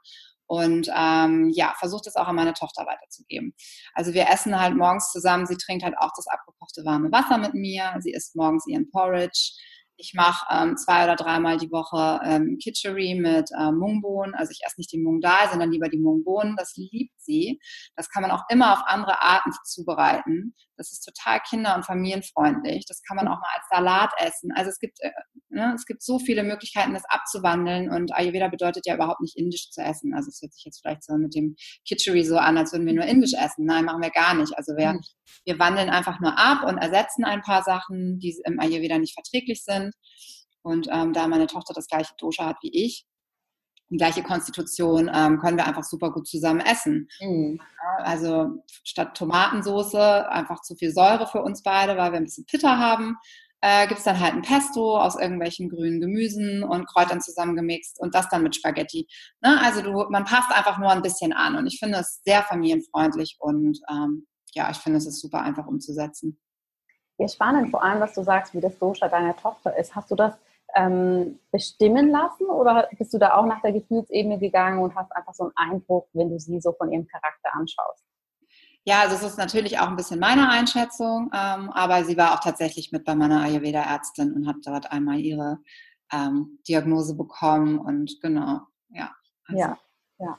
Und 0.49 0.89
ähm, 0.95 1.51
ja, 1.55 1.75
versuche 1.79 2.03
das 2.05 2.15
auch 2.15 2.29
an 2.29 2.37
meine 2.37 2.55
Tochter 2.55 2.87
weiterzugeben. 2.87 3.53
Also 3.95 4.15
wir 4.15 4.29
essen 4.29 4.59
halt 4.61 4.77
morgens 4.77 5.11
zusammen, 5.11 5.47
sie 5.47 5.57
trinkt 5.57 5.85
halt 5.85 5.99
auch 5.99 6.13
das 6.17 6.29
abgekochte 6.29 6.85
warme 6.85 7.11
Wasser 7.11 7.39
mit 7.39 7.55
mir, 7.55 7.97
sie 7.99 8.13
isst 8.13 8.37
morgens 8.37 8.67
ihren 8.69 8.89
Porridge, 8.91 9.55
ich 9.99 10.13
mache 10.15 10.47
ähm, 10.51 10.77
zwei 10.77 11.05
oder 11.05 11.17
dreimal 11.17 11.57
die 11.57 11.71
Woche 11.71 12.21
ähm, 12.25 12.59
Kitchery 12.63 13.15
mit 13.15 13.51
äh, 13.59 13.73
Mungbohnen. 13.73 14.35
Also 14.35 14.51
ich 14.51 14.61
esse 14.65 14.79
nicht 14.79 14.93
die 14.93 15.01
Mung 15.01 15.21
Dal, 15.21 15.49
sondern 15.51 15.73
lieber 15.73 15.89
die 15.89 15.99
Mungbohnen. 15.99 16.55
Das 16.57 16.77
liebt 16.77 17.15
sie. 17.19 17.59
Das 17.97 18.11
kann 18.11 18.23
man 18.23 18.31
auch 18.31 18.45
immer 18.51 18.75
auf 18.75 18.81
andere 18.87 19.23
Arten 19.23 19.53
zubereiten. 19.65 20.55
Das 20.77 20.93
ist 20.93 21.01
total 21.05 21.41
kinder- 21.49 21.77
und 21.77 21.87
familienfreundlich. 21.87 22.85
Das 22.87 23.03
kann 23.03 23.17
man 23.17 23.29
auch 23.29 23.41
mal 23.41 23.55
als 23.55 23.67
Salat 23.71 24.11
essen. 24.19 24.51
Also 24.55 24.71
es 24.71 24.79
gibt, 24.79 24.99
äh, 25.01 25.11
ne, 25.49 25.73
es 25.75 25.87
gibt 25.87 26.03
so 26.03 26.19
viele 26.19 26.43
Möglichkeiten, 26.43 26.95
das 26.95 27.05
abzuwandeln. 27.09 27.91
Und 27.91 28.13
Ayurveda 28.13 28.49
bedeutet 28.49 28.87
ja 28.87 28.95
überhaupt 28.95 29.21
nicht 29.21 29.37
indisch 29.37 29.71
zu 29.71 29.81
essen. 29.81 30.15
Also 30.15 30.29
es 30.29 30.41
hört 30.43 30.53
sich 30.53 30.65
jetzt 30.65 30.81
vielleicht 30.81 31.05
so 31.05 31.17
mit 31.17 31.35
dem 31.35 31.57
Kitchery 31.87 32.25
so 32.25 32.39
an, 32.39 32.59
als 32.59 32.73
würden 32.73 32.87
wir 32.87 32.95
nur 32.95 33.05
indisch 33.05 33.35
essen. 33.35 33.67
Nein, 33.67 33.85
machen 33.85 34.03
wir 34.03 34.11
gar 34.11 34.35
nicht. 34.35 34.57
Also 34.57 34.77
wir, 34.77 34.95
mhm. 34.95 35.01
wir 35.45 35.59
wandeln 35.59 35.91
einfach 35.91 36.21
nur 36.21 36.37
ab 36.37 36.65
und 36.69 36.79
ersetzen 36.79 37.25
ein 37.25 37.43
paar 37.43 37.63
Sachen, 37.63 38.19
die 38.19 38.37
im 38.45 38.59
Ayurveda 38.59 38.99
nicht 38.99 39.15
verträglich 39.15 39.63
sind 39.63 39.77
sind. 39.77 39.95
Und 40.63 40.89
ähm, 40.91 41.13
da 41.13 41.29
meine 41.29 41.47
Tochter 41.47 41.75
das 41.75 41.87
gleiche 41.87 42.15
Dosha 42.19 42.47
hat 42.47 42.57
wie 42.63 42.85
ich, 42.85 43.07
die 43.89 43.97
gleiche 43.97 44.23
Konstitution, 44.23 45.11
ähm, 45.13 45.39
können 45.39 45.57
wir 45.57 45.67
einfach 45.67 45.85
super 45.85 46.11
gut 46.11 46.27
zusammen 46.27 46.61
essen. 46.61 47.09
Mhm. 47.21 47.61
Also 47.99 48.63
statt 48.85 49.17
Tomatensoße 49.17 50.29
einfach 50.29 50.61
zu 50.63 50.75
viel 50.75 50.93
Säure 50.93 51.27
für 51.27 51.43
uns 51.43 51.63
beide, 51.63 51.97
weil 51.97 52.13
wir 52.13 52.19
ein 52.19 52.25
bisschen 52.25 52.47
Pitter 52.47 52.79
haben. 52.79 53.17
Äh, 53.63 53.87
gibt 53.87 53.99
es 53.99 54.05
dann 54.05 54.21
halt 54.21 54.35
ein 54.35 54.43
Pesto 54.43 54.99
aus 54.99 55.19
irgendwelchen 55.19 55.71
grünen 55.71 56.01
Gemüsen 56.01 56.63
und 56.63 56.87
Kräutern 56.87 57.21
zusammengemixt 57.21 57.99
und 58.01 58.15
das 58.15 58.29
dann 58.29 58.43
mit 58.43 58.55
Spaghetti. 58.55 59.09
Ne? 59.41 59.59
Also 59.63 59.83
du, 59.83 60.07
man 60.11 60.25
passt 60.25 60.53
einfach 60.53 60.79
nur 60.79 60.91
ein 60.91 61.03
bisschen 61.03 61.33
an 61.33 61.57
und 61.57 61.67
ich 61.67 61.79
finde 61.79 61.99
es 61.99 62.21
sehr 62.25 62.43
familienfreundlich 62.43 63.37
und 63.41 63.79
ähm, 63.91 64.27
ja, 64.53 64.71
ich 64.71 64.77
finde 64.77 64.99
es 64.99 65.07
ist 65.07 65.21
super 65.21 65.41
einfach 65.41 65.67
umzusetzen. 65.67 66.39
Ja, 67.19 67.29
spannend, 67.29 67.71
vor 67.71 67.83
allem, 67.83 68.01
was 68.01 68.13
du 68.15 68.23
sagst, 68.23 68.55
wie 68.55 68.61
das 68.61 68.79
Dosha 68.79 69.09
deiner 69.09 69.35
Tochter 69.37 69.77
ist. 69.77 69.95
Hast 69.95 70.11
du 70.11 70.17
das 70.17 70.35
ähm, 70.75 71.39
bestimmen 71.53 72.11
lassen 72.11 72.47
oder 72.47 72.89
bist 72.99 73.15
du 73.15 73.19
da 73.19 73.35
auch 73.35 73.47
nach 73.47 73.63
der 73.63 73.73
Gefühlsebene 73.73 74.39
gegangen 74.39 74.81
und 74.81 74.95
hast 74.95 75.15
einfach 75.15 75.35
so 75.35 75.45
einen 75.45 75.73
Eindruck, 75.73 76.09
wenn 76.13 76.31
du 76.31 76.39
sie 76.39 76.61
so 76.61 76.73
von 76.73 76.93
ihrem 76.93 77.07
Charakter 77.07 77.55
anschaust? 77.55 78.05
Ja, 78.85 79.01
also 79.01 79.17
es 79.17 79.23
ist 79.23 79.39
natürlich 79.39 79.81
auch 79.81 79.89
ein 79.89 79.97
bisschen 79.97 80.21
meine 80.21 80.49
Einschätzung, 80.49 81.31
ähm, 81.35 81.71
aber 81.71 82.05
sie 82.05 82.17
war 82.17 82.35
auch 82.35 82.41
tatsächlich 82.41 82.93
mit 82.93 83.05
bei 83.05 83.17
meiner 83.17 83.43
Ayurveda-Ärztin 83.43 84.33
und 84.33 84.47
hat 84.47 84.57
dort 84.65 84.93
einmal 84.93 85.19
ihre 85.19 85.59
ähm, 86.13 86.61
Diagnose 86.69 87.17
bekommen 87.17 87.79
und 87.79 88.21
genau, 88.21 88.61
ja. 88.91 89.11
Also. 89.49 89.61
Ja, 89.61 89.79
ja. 90.21 90.39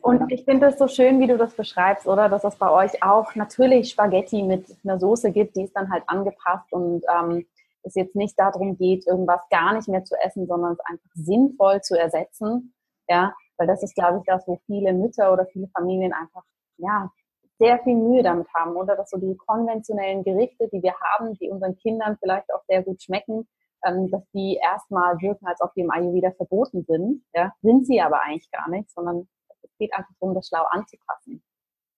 Und 0.00 0.32
ich 0.32 0.44
finde 0.44 0.66
es 0.68 0.78
so 0.78 0.88
schön, 0.88 1.20
wie 1.20 1.26
du 1.26 1.36
das 1.36 1.54
beschreibst, 1.54 2.06
oder? 2.06 2.28
Dass 2.28 2.44
es 2.44 2.56
bei 2.56 2.70
euch 2.70 3.02
auch 3.02 3.34
natürlich 3.34 3.90
Spaghetti 3.90 4.42
mit 4.42 4.66
einer 4.82 4.98
Soße 4.98 5.30
gibt, 5.30 5.56
die 5.56 5.64
ist 5.64 5.76
dann 5.76 5.90
halt 5.90 6.04
angepasst 6.06 6.72
und 6.72 7.02
ähm, 7.14 7.46
es 7.82 7.94
jetzt 7.94 8.16
nicht 8.16 8.38
darum 8.38 8.76
geht, 8.76 9.06
irgendwas 9.06 9.40
gar 9.50 9.74
nicht 9.74 9.88
mehr 9.88 10.04
zu 10.04 10.14
essen, 10.22 10.46
sondern 10.46 10.72
es 10.72 10.80
einfach 10.80 11.10
sinnvoll 11.14 11.80
zu 11.80 11.98
ersetzen. 11.98 12.74
Ja, 13.08 13.34
weil 13.56 13.66
das 13.66 13.82
ist, 13.82 13.94
glaube 13.94 14.18
ich, 14.18 14.24
das, 14.24 14.46
wo 14.46 14.58
viele 14.66 14.92
Mütter 14.92 15.32
oder 15.32 15.46
viele 15.46 15.68
Familien 15.68 16.12
einfach, 16.12 16.44
ja, 16.78 17.10
sehr 17.58 17.78
viel 17.80 17.96
Mühe 17.96 18.22
damit 18.22 18.48
haben, 18.54 18.74
oder? 18.74 18.96
Dass 18.96 19.10
so 19.10 19.18
die 19.18 19.36
konventionellen 19.36 20.24
Gerichte, 20.24 20.68
die 20.72 20.82
wir 20.82 20.94
haben, 20.98 21.34
die 21.34 21.50
unseren 21.50 21.76
Kindern 21.76 22.16
vielleicht 22.18 22.52
auch 22.54 22.62
sehr 22.66 22.82
gut 22.82 23.02
schmecken, 23.02 23.46
ähm, 23.84 24.10
dass 24.10 24.22
die 24.32 24.58
erstmal 24.62 25.20
wirken, 25.20 25.46
als 25.46 25.60
ob 25.60 25.74
die 25.74 25.82
im 25.82 25.90
Ayurveda 25.90 26.30
verboten 26.32 26.84
sind. 26.86 27.22
Ja, 27.34 27.52
sind 27.60 27.86
sie 27.86 28.00
aber 28.00 28.22
eigentlich 28.22 28.50
gar 28.50 28.68
nicht, 28.70 28.90
sondern 28.90 29.28
es 29.62 29.76
geht 29.78 29.92
einfach 29.92 30.12
darum, 30.20 30.34
das 30.34 30.48
schlau 30.48 30.64
anzupassen. 30.70 31.42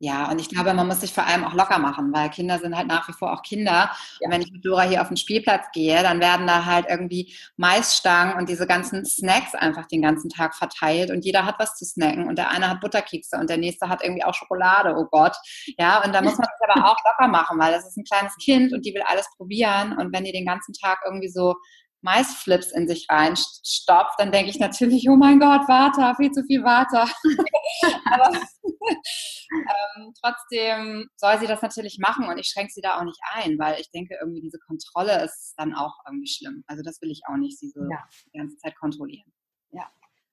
Ja, 0.04 0.32
und 0.32 0.40
ich 0.40 0.48
glaube, 0.48 0.74
man 0.74 0.88
muss 0.88 1.00
sich 1.00 1.12
vor 1.12 1.24
allem 1.28 1.44
auch 1.44 1.54
locker 1.54 1.78
machen, 1.78 2.12
weil 2.12 2.28
Kinder 2.28 2.58
sind 2.58 2.76
halt 2.76 2.88
nach 2.88 3.08
wie 3.08 3.12
vor 3.12 3.32
auch 3.32 3.42
Kinder. 3.42 3.88
Ja. 4.18 4.26
Und 4.26 4.32
wenn 4.32 4.42
ich 4.42 4.50
mit 4.50 4.64
Dora 4.64 4.82
hier 4.82 5.00
auf 5.00 5.06
den 5.06 5.16
Spielplatz 5.16 5.66
gehe, 5.72 6.02
dann 6.02 6.18
werden 6.18 6.44
da 6.44 6.64
halt 6.64 6.86
irgendwie 6.88 7.32
Maisstangen 7.56 8.36
und 8.36 8.48
diese 8.48 8.66
ganzen 8.66 9.04
Snacks 9.04 9.54
einfach 9.54 9.86
den 9.86 10.02
ganzen 10.02 10.28
Tag 10.28 10.56
verteilt 10.56 11.12
und 11.12 11.24
jeder 11.24 11.46
hat 11.46 11.54
was 11.60 11.76
zu 11.76 11.84
snacken 11.84 12.26
und 12.26 12.36
der 12.36 12.50
eine 12.50 12.68
hat 12.68 12.80
Butterkekse 12.80 13.36
und 13.36 13.48
der 13.48 13.58
nächste 13.58 13.88
hat 13.88 14.02
irgendwie 14.02 14.24
auch 14.24 14.34
Schokolade, 14.34 14.96
oh 14.98 15.06
Gott. 15.08 15.36
Ja, 15.78 16.02
und 16.02 16.12
da 16.12 16.20
muss 16.20 16.36
man 16.36 16.48
sich 16.48 16.68
aber 16.68 16.84
auch 16.84 16.96
locker 17.04 17.30
machen, 17.30 17.56
weil 17.60 17.70
das 17.70 17.86
ist 17.86 17.96
ein 17.96 18.02
kleines 18.02 18.34
Kind 18.38 18.72
und 18.72 18.84
die 18.84 18.92
will 18.94 19.04
alles 19.06 19.28
probieren 19.36 19.96
und 19.96 20.12
wenn 20.12 20.24
die 20.24 20.32
den 20.32 20.46
ganzen 20.46 20.72
Tag 20.72 20.98
irgendwie 21.06 21.30
so 21.30 21.54
Maisflips 22.02 22.72
in 22.72 22.88
sich 22.88 23.06
reinstopft, 23.08 24.18
dann 24.18 24.32
denke 24.32 24.50
ich 24.50 24.58
natürlich, 24.58 25.08
oh 25.08 25.16
mein 25.16 25.38
Gott, 25.38 25.68
Water, 25.68 26.14
viel 26.16 26.32
zu 26.32 26.44
viel 26.44 26.62
Water. 26.62 27.08
Aber 28.12 28.36
ähm, 29.52 30.12
trotzdem 30.20 31.08
soll 31.16 31.38
sie 31.38 31.46
das 31.46 31.62
natürlich 31.62 31.98
machen 31.98 32.28
und 32.28 32.38
ich 32.38 32.48
schränke 32.48 32.72
sie 32.72 32.80
da 32.80 32.98
auch 32.98 33.04
nicht 33.04 33.20
ein, 33.34 33.58
weil 33.58 33.80
ich 33.80 33.90
denke, 33.90 34.16
irgendwie 34.20 34.40
diese 34.40 34.58
Kontrolle 34.58 35.24
ist 35.24 35.54
dann 35.56 35.74
auch 35.74 35.94
irgendwie 36.06 36.28
schlimm. 36.28 36.64
Also 36.66 36.82
das 36.82 37.00
will 37.00 37.10
ich 37.10 37.22
auch 37.28 37.36
nicht, 37.36 37.58
sie 37.58 37.70
so 37.70 37.80
ja. 37.82 37.98
die 38.32 38.38
ganze 38.38 38.56
Zeit 38.56 38.76
kontrollieren. 38.76 39.32
Ja. 39.70 39.90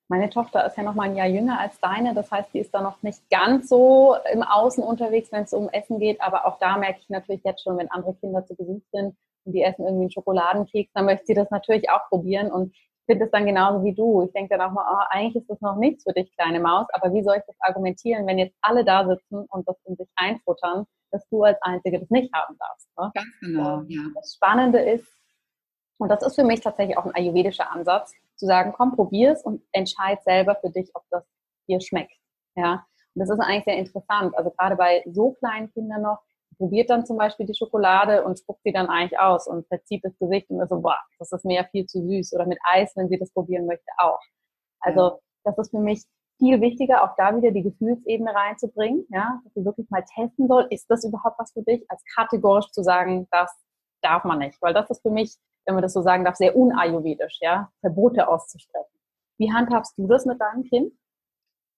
Meine 0.08 0.28
Tochter 0.28 0.66
ist 0.66 0.76
ja 0.76 0.82
noch 0.82 0.94
mal 0.94 1.04
ein 1.04 1.14
Jahr 1.14 1.28
jünger 1.28 1.60
als 1.60 1.78
deine, 1.78 2.14
das 2.14 2.32
heißt, 2.32 2.52
die 2.52 2.58
ist 2.58 2.74
da 2.74 2.82
noch 2.82 3.00
nicht 3.02 3.20
ganz 3.30 3.68
so 3.68 4.16
im 4.32 4.42
Außen 4.42 4.82
unterwegs, 4.82 5.30
wenn 5.30 5.44
es 5.44 5.52
um 5.52 5.68
Essen 5.68 6.00
geht, 6.00 6.20
aber 6.20 6.46
auch 6.46 6.58
da 6.58 6.76
merke 6.76 6.98
ich 7.00 7.08
natürlich 7.10 7.44
jetzt 7.44 7.62
schon, 7.62 7.78
wenn 7.78 7.90
andere 7.92 8.16
Kinder 8.16 8.44
zu 8.44 8.56
Besuch 8.56 8.82
sind, 8.90 9.14
und 9.44 9.52
die 9.52 9.62
essen 9.62 9.84
irgendwie 9.84 10.04
einen 10.04 10.10
Schokoladenkeks, 10.10 10.92
dann 10.94 11.04
möchte 11.06 11.26
sie 11.26 11.34
das 11.34 11.50
natürlich 11.50 11.90
auch 11.90 12.08
probieren 12.08 12.50
und 12.50 12.74
finde 13.06 13.24
es 13.24 13.30
dann 13.30 13.46
genauso 13.46 13.84
wie 13.84 13.94
du. 13.94 14.22
Ich 14.22 14.32
denke 14.32 14.56
dann 14.56 14.68
auch 14.68 14.72
mal, 14.72 14.84
oh, 14.88 15.04
eigentlich 15.10 15.42
ist 15.42 15.50
das 15.50 15.60
noch 15.60 15.76
nichts 15.76 16.04
für 16.04 16.12
dich, 16.12 16.34
kleine 16.36 16.60
Maus, 16.60 16.86
aber 16.92 17.12
wie 17.12 17.22
soll 17.22 17.36
ich 17.36 17.44
das 17.46 17.56
argumentieren, 17.60 18.26
wenn 18.26 18.38
jetzt 18.38 18.56
alle 18.62 18.84
da 18.84 19.06
sitzen 19.06 19.46
und 19.48 19.66
das 19.66 19.76
in 19.84 19.96
sich 19.96 20.08
einfuttern, 20.16 20.84
dass 21.10 21.26
du 21.28 21.42
als 21.42 21.60
Einzige 21.62 21.98
das 22.00 22.10
nicht 22.10 22.32
haben 22.32 22.56
darfst? 22.58 22.88
Ne? 22.98 23.10
Ganz 23.14 23.40
genau, 23.40 23.82
ja. 23.88 24.02
Das 24.14 24.34
Spannende 24.34 24.78
ist, 24.78 25.06
und 25.98 26.08
das 26.08 26.22
ist 26.22 26.36
für 26.36 26.44
mich 26.44 26.60
tatsächlich 26.60 26.96
auch 26.96 27.04
ein 27.04 27.14
ayurvedischer 27.14 27.70
Ansatz, 27.70 28.12
zu 28.36 28.46
sagen, 28.46 28.72
komm, 28.74 28.94
probier's 28.94 29.42
und 29.42 29.62
entscheid 29.72 30.22
selber 30.22 30.56
für 30.60 30.70
dich, 30.70 30.90
ob 30.94 31.02
das 31.10 31.24
dir 31.68 31.80
schmeckt. 31.80 32.16
Ja, 32.56 32.86
und 33.14 33.20
das 33.20 33.30
ist 33.30 33.40
eigentlich 33.40 33.64
sehr 33.64 33.76
interessant. 33.76 34.36
Also 34.36 34.50
gerade 34.50 34.76
bei 34.76 35.02
so 35.10 35.32
kleinen 35.32 35.70
Kindern 35.72 36.02
noch, 36.02 36.20
probiert 36.60 36.90
dann 36.90 37.06
zum 37.06 37.16
Beispiel 37.16 37.46
die 37.46 37.54
Schokolade 37.54 38.22
und 38.22 38.38
spuckt 38.38 38.60
sie 38.64 38.72
dann 38.72 38.88
eigentlich 38.88 39.18
aus 39.18 39.46
und 39.48 39.66
verzieht 39.68 40.04
das 40.04 40.12
Gesicht 40.18 40.50
und 40.50 40.60
ist 40.60 40.68
so, 40.68 40.80
boah, 40.82 40.98
das 41.18 41.32
ist 41.32 41.46
mir 41.46 41.56
ja 41.56 41.64
viel 41.64 41.86
zu 41.86 42.06
süß. 42.06 42.34
Oder 42.34 42.44
mit 42.44 42.58
Eis, 42.70 42.92
wenn 42.96 43.08
sie 43.08 43.18
das 43.18 43.32
probieren 43.32 43.64
möchte, 43.64 43.90
auch. 43.96 44.20
Also 44.80 45.20
das 45.42 45.56
ist 45.56 45.70
für 45.70 45.78
mich 45.78 46.04
viel 46.38 46.60
wichtiger, 46.60 47.02
auch 47.02 47.16
da 47.16 47.34
wieder 47.34 47.50
die 47.50 47.62
Gefühlsebene 47.62 48.34
reinzubringen, 48.34 49.06
ja, 49.08 49.40
dass 49.42 49.54
sie 49.54 49.64
wirklich 49.64 49.88
mal 49.88 50.04
testen 50.14 50.48
soll, 50.48 50.66
ist 50.68 50.90
das 50.90 51.02
überhaupt 51.02 51.38
was 51.38 51.52
für 51.52 51.62
dich, 51.62 51.82
als 51.88 52.02
kategorisch 52.14 52.70
zu 52.72 52.82
sagen, 52.82 53.26
das 53.30 53.50
darf 54.02 54.24
man 54.24 54.40
nicht. 54.40 54.60
Weil 54.60 54.74
das 54.74 54.90
ist 54.90 55.00
für 55.00 55.10
mich, 55.10 55.34
wenn 55.64 55.76
man 55.76 55.82
das 55.82 55.94
so 55.94 56.02
sagen 56.02 56.26
darf, 56.26 56.36
sehr 56.36 56.54
unayurvedisch, 56.54 57.38
ja, 57.40 57.70
Verbote 57.80 58.28
auszusprechen. 58.28 58.98
Wie 59.38 59.50
handhabst 59.50 59.96
du 59.96 60.06
das 60.06 60.26
mit 60.26 60.38
deinem 60.38 60.64
Kind? 60.64 60.92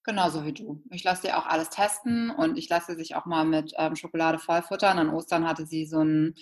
Genauso 0.04 0.44
wie 0.44 0.52
du. 0.52 0.82
Ich 0.90 1.04
lasse 1.04 1.28
dir 1.28 1.38
auch 1.38 1.46
alles 1.46 1.70
testen 1.70 2.30
und 2.30 2.58
ich 2.58 2.68
lasse 2.68 2.96
sich 2.96 3.14
auch 3.14 3.24
mal 3.24 3.44
mit 3.44 3.72
ähm, 3.78 3.94
Schokolade 3.94 4.38
vollfuttern. 4.40 4.98
An 4.98 5.10
Ostern 5.10 5.46
hatte 5.46 5.64
sie 5.64 5.86
so 5.86 6.02
ein, 6.02 6.34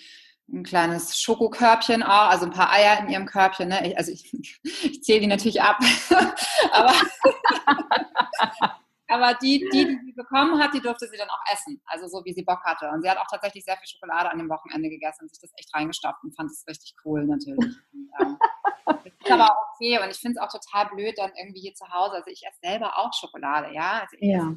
ein 0.51 0.63
kleines 0.63 1.19
Schokokörbchen 1.19 2.01
auch, 2.01 2.29
also 2.29 2.45
ein 2.45 2.51
paar 2.51 2.71
Eier 2.71 2.99
in 2.99 3.09
ihrem 3.09 3.27
Körbchen. 3.27 3.69
Ne? 3.69 3.87
Ich, 3.87 3.97
also 3.97 4.11
ich, 4.11 4.33
ich 4.63 5.03
zähle 5.03 5.21
die 5.21 5.27
natürlich 5.27 5.61
ab. 5.61 5.77
aber, 6.71 6.93
aber 9.11 9.37
die, 9.41 9.59
die, 9.73 9.85
die 9.85 9.99
sie 10.05 10.13
bekommen 10.13 10.61
hat, 10.61 10.73
die 10.73 10.79
durfte 10.79 11.07
sie 11.07 11.17
dann 11.17 11.29
auch 11.29 11.43
essen. 11.51 11.81
Also 11.85 12.07
so, 12.07 12.23
wie 12.23 12.33
sie 12.33 12.43
Bock 12.43 12.63
hatte. 12.63 12.89
Und 12.89 13.01
sie 13.01 13.09
hat 13.09 13.17
auch 13.17 13.27
tatsächlich 13.29 13.65
sehr 13.65 13.75
viel 13.77 13.87
Schokolade 13.87 14.31
an 14.31 14.37
dem 14.37 14.49
Wochenende 14.49 14.89
gegessen 14.89 15.23
und 15.23 15.29
sich 15.29 15.39
das 15.41 15.51
echt 15.57 15.73
reingestopft 15.73 16.23
und 16.23 16.35
fand 16.35 16.49
es 16.49 16.65
richtig 16.67 16.95
cool 17.05 17.25
natürlich. 17.25 17.75
Und, 17.93 18.09
ähm, 18.19 18.37
das 18.85 19.13
ist 19.25 19.31
aber 19.31 19.45
auch 19.45 19.75
okay 19.75 19.99
und 20.03 20.09
ich 20.09 20.17
finde 20.17 20.37
es 20.37 20.41
auch 20.41 20.51
total 20.51 20.89
blöd 20.93 21.13
dann 21.17 21.31
irgendwie 21.39 21.61
hier 21.61 21.73
zu 21.73 21.87
Hause. 21.87 22.15
Also 22.15 22.29
ich 22.29 22.41
esse 22.45 22.57
selber 22.61 22.97
auch 22.97 23.13
Schokolade, 23.13 23.73
ja. 23.73 24.01
Also 24.01 24.17
ja. 24.19 24.55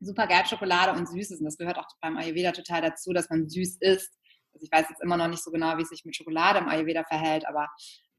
Super 0.00 0.26
gelb 0.26 0.46
Schokolade 0.46 0.96
und 0.96 1.08
Süßes 1.08 1.40
und 1.40 1.46
das 1.46 1.56
gehört 1.56 1.78
auch 1.78 1.86
beim 2.00 2.16
Ayurveda 2.16 2.52
total 2.52 2.82
dazu, 2.82 3.12
dass 3.12 3.28
man 3.30 3.48
süß 3.48 3.78
isst. 3.80 4.12
Also 4.52 4.64
ich 4.64 4.72
weiß 4.72 4.88
jetzt 4.90 5.02
immer 5.02 5.16
noch 5.16 5.28
nicht 5.28 5.42
so 5.42 5.50
genau, 5.50 5.76
wie 5.78 5.82
es 5.82 5.88
sich 5.88 6.04
mit 6.04 6.14
Schokolade 6.14 6.60
im 6.60 6.68
Ayurveda 6.68 7.04
verhält, 7.04 7.46
aber 7.46 7.68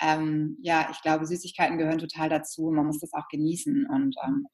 ähm, 0.02 0.58
ja, 0.62 0.90
ich 0.92 1.02
glaube, 1.02 1.26
Süßigkeiten 1.26 1.78
gehören 1.78 2.00
total 2.00 2.30
dazu. 2.30 2.72
Man 2.72 2.88
muss 2.88 3.00
das 3.00 3.14
auch 3.14 3.28
genießen. 3.30 3.88
Und 3.88 4.16
ähm, 4.26 4.48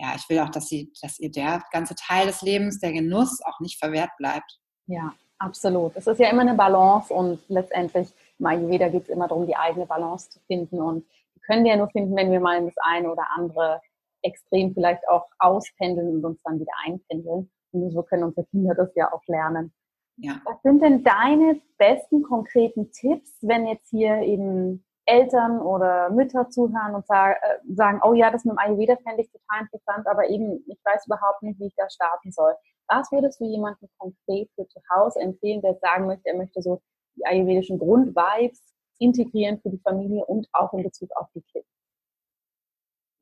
ja, 0.00 0.14
ich 0.16 0.28
will 0.30 0.40
auch, 0.40 0.48
dass, 0.48 0.68
sie, 0.68 0.90
dass 1.02 1.18
ihr 1.18 1.30
der 1.30 1.62
ganze 1.70 1.94
Teil 1.94 2.26
des 2.26 2.40
Lebens, 2.40 2.80
der 2.80 2.92
Genuss, 2.92 3.40
auch 3.44 3.60
nicht 3.60 3.78
verwehrt 3.78 4.10
bleibt. 4.16 4.58
Ja, 4.86 5.12
absolut. 5.38 5.92
Es 5.94 6.06
ist 6.06 6.18
ja 6.18 6.30
immer 6.30 6.40
eine 6.40 6.54
Balance 6.54 7.12
und 7.12 7.38
letztendlich 7.48 8.08
im 8.38 8.46
Ayurveda 8.46 8.88
geht 8.88 9.02
es 9.02 9.08
immer 9.10 9.28
darum, 9.28 9.46
die 9.46 9.56
eigene 9.56 9.84
Balance 9.84 10.30
zu 10.30 10.40
finden. 10.46 10.80
Und 10.80 11.04
die 11.36 11.40
können 11.40 11.64
wir 11.64 11.72
ja 11.72 11.76
nur 11.76 11.90
finden, 11.90 12.16
wenn 12.16 12.32
wir 12.32 12.40
mal 12.40 12.58
in 12.58 12.64
das 12.64 12.76
eine 12.82 13.12
oder 13.12 13.26
andere 13.36 13.82
extrem 14.22 14.72
vielleicht 14.72 15.06
auch 15.06 15.26
auspendeln 15.38 16.16
und 16.16 16.24
uns 16.24 16.42
dann 16.44 16.58
wieder 16.58 16.72
einpendeln. 16.86 17.50
Und 17.72 17.92
so 17.92 18.02
können 18.02 18.24
unsere 18.24 18.46
Kinder 18.46 18.74
das 18.74 18.94
ja 18.94 19.12
auch 19.12 19.22
lernen. 19.26 19.72
Ja. 20.16 20.40
Was 20.44 20.60
sind 20.62 20.82
denn 20.82 21.04
deine 21.04 21.60
besten 21.76 22.22
konkreten 22.22 22.90
Tipps, 22.90 23.36
wenn 23.42 23.66
jetzt 23.66 23.90
hier 23.90 24.20
eben 24.20 24.84
Eltern 25.10 25.60
oder 25.60 26.08
Mütter 26.10 26.48
zuhören 26.50 26.94
und 26.94 27.04
äh, 27.08 27.34
sagen, 27.74 28.00
oh 28.04 28.14
ja, 28.14 28.30
das 28.30 28.44
mit 28.44 28.52
dem 28.52 28.58
Ayurveda 28.58 28.96
fände 29.04 29.22
ich 29.22 29.30
total 29.30 29.62
interessant, 29.62 30.06
aber 30.06 30.28
eben, 30.28 30.62
ich 30.68 30.78
weiß 30.84 31.06
überhaupt 31.06 31.42
nicht, 31.42 31.58
wie 31.58 31.66
ich 31.66 31.74
da 31.76 31.90
starten 31.90 32.30
soll. 32.30 32.54
Was 32.86 33.10
würdest 33.10 33.40
du 33.40 33.44
jemandem 33.44 33.88
konkret 33.98 34.48
für 34.54 34.68
zu 34.68 34.80
Hause 34.94 35.20
empfehlen, 35.20 35.62
der 35.62 35.74
sagen 35.80 36.06
möchte, 36.06 36.28
er 36.28 36.36
möchte 36.36 36.62
so 36.62 36.80
die 37.16 37.26
ayurvedischen 37.26 37.78
Grundvibes 37.78 38.62
integrieren 38.98 39.60
für 39.60 39.70
die 39.70 39.80
Familie 39.82 40.24
und 40.26 40.48
auch 40.52 40.72
in 40.74 40.84
Bezug 40.84 41.10
auf 41.16 41.26
die 41.34 41.42
Kids? 41.42 41.68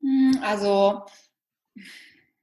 Hm, 0.01 0.39
also, 0.43 1.03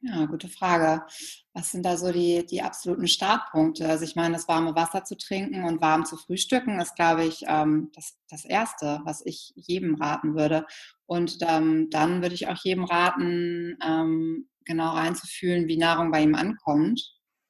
ja, 0.08 0.26
gute 0.26 0.48
Frage. 0.48 1.04
Was 1.52 1.70
sind 1.70 1.84
da 1.84 1.96
so 1.96 2.12
die, 2.12 2.44
die 2.46 2.62
absoluten 2.62 3.08
Startpunkte? 3.08 3.88
Also 3.88 4.04
ich 4.04 4.14
meine, 4.14 4.34
das 4.34 4.46
warme 4.46 4.74
Wasser 4.74 5.04
zu 5.04 5.16
trinken 5.16 5.64
und 5.64 5.80
warm 5.80 6.04
zu 6.04 6.16
frühstücken 6.16 6.78
ist, 6.80 6.94
glaube 6.94 7.24
ich, 7.24 7.44
ähm, 7.46 7.90
das, 7.94 8.16
das 8.28 8.44
Erste, 8.44 9.00
was 9.04 9.24
ich 9.24 9.52
jedem 9.56 9.94
raten 9.96 10.34
würde. 10.36 10.66
Und 11.06 11.38
ähm, 11.42 11.88
dann 11.90 12.22
würde 12.22 12.34
ich 12.34 12.48
auch 12.48 12.62
jedem 12.62 12.84
raten, 12.84 13.78
ähm, 13.84 14.48
genau 14.64 14.90
reinzufühlen, 14.90 15.66
wie 15.68 15.78
Nahrung 15.78 16.10
bei 16.10 16.22
ihm 16.22 16.34
ankommt. 16.34 17.00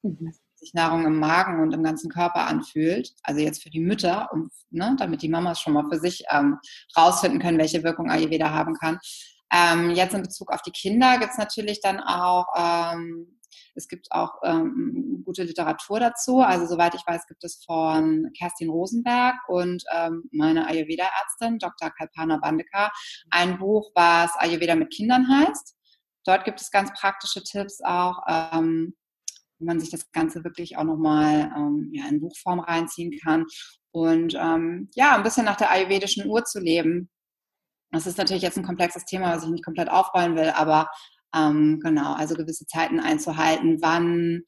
Mhm. 0.03 0.33
Sich 0.55 0.73
Nahrung 0.73 1.05
im 1.05 1.19
Magen 1.19 1.61
und 1.61 1.73
im 1.73 1.83
ganzen 1.83 2.09
Körper 2.09 2.47
anfühlt. 2.47 3.13
Also 3.21 3.41
jetzt 3.41 3.61
für 3.61 3.69
die 3.69 3.79
Mütter, 3.79 4.29
um, 4.31 4.49
ne, 4.71 4.95
damit 4.97 5.21
die 5.21 5.29
Mamas 5.29 5.61
schon 5.61 5.73
mal 5.73 5.87
für 5.91 5.99
sich 5.99 6.23
ähm, 6.31 6.57
rausfinden 6.97 7.39
können, 7.39 7.59
welche 7.59 7.83
Wirkung 7.83 8.09
Ayurveda 8.09 8.49
haben 8.49 8.73
kann. 8.73 8.99
Ähm, 9.51 9.91
jetzt 9.91 10.13
in 10.13 10.23
Bezug 10.23 10.51
auf 10.51 10.61
die 10.61 10.71
Kinder 10.71 11.17
gibt 11.19 11.31
es 11.31 11.37
natürlich 11.37 11.79
dann 11.81 11.99
auch, 11.99 12.47
ähm, 12.57 13.39
es 13.75 13.87
gibt 13.87 14.11
auch 14.11 14.33
ähm, 14.43 15.21
gute 15.25 15.43
Literatur 15.43 15.99
dazu. 15.99 16.39
Also 16.39 16.65
soweit 16.65 16.95
ich 16.95 17.05
weiß, 17.05 17.27
gibt 17.27 17.43
es 17.43 17.63
von 17.63 18.31
Kerstin 18.37 18.69
Rosenberg 18.69 19.35
und 19.47 19.83
ähm, 19.93 20.23
meine 20.31 20.67
Ayurveda-Ärztin, 20.67 21.59
Dr. 21.59 21.91
Kalpana 21.91 22.37
Bandeka, 22.37 22.91
ein 23.29 23.57
Buch, 23.59 23.91
was 23.95 24.31
Ayurveda 24.37 24.75
mit 24.75 24.91
Kindern 24.91 25.27
heißt. 25.29 25.75
Dort 26.25 26.43
gibt 26.43 26.59
es 26.59 26.71
ganz 26.71 26.91
praktische 26.99 27.41
Tipps 27.43 27.79
auch, 27.83 28.19
ähm, 28.27 28.95
wie 29.59 29.65
man 29.65 29.79
sich 29.79 29.89
das 29.89 30.11
Ganze 30.11 30.43
wirklich 30.43 30.77
auch 30.77 30.83
nochmal 30.83 31.51
ähm, 31.55 31.89
ja, 31.93 32.07
in 32.09 32.19
Buchform 32.19 32.59
reinziehen 32.59 33.17
kann. 33.23 33.45
Und 33.91 34.35
ähm, 34.35 34.89
ja, 34.95 35.15
ein 35.15 35.23
bisschen 35.23 35.45
nach 35.45 35.55
der 35.55 35.71
ayurvedischen 35.71 36.27
Uhr 36.27 36.43
zu 36.43 36.59
leben. 36.59 37.09
Das 37.91 38.07
ist 38.07 38.17
natürlich 38.17 38.43
jetzt 38.43 38.57
ein 38.57 38.65
komplexes 38.65 39.05
Thema, 39.05 39.35
was 39.35 39.43
ich 39.43 39.49
nicht 39.49 39.65
komplett 39.65 39.89
aufrollen 39.89 40.35
will, 40.35 40.49
aber 40.49 40.89
ähm, 41.35 41.79
genau, 41.81 42.13
also 42.13 42.35
gewisse 42.35 42.65
Zeiten 42.65 42.99
einzuhalten, 42.99 43.81
wann, 43.81 44.43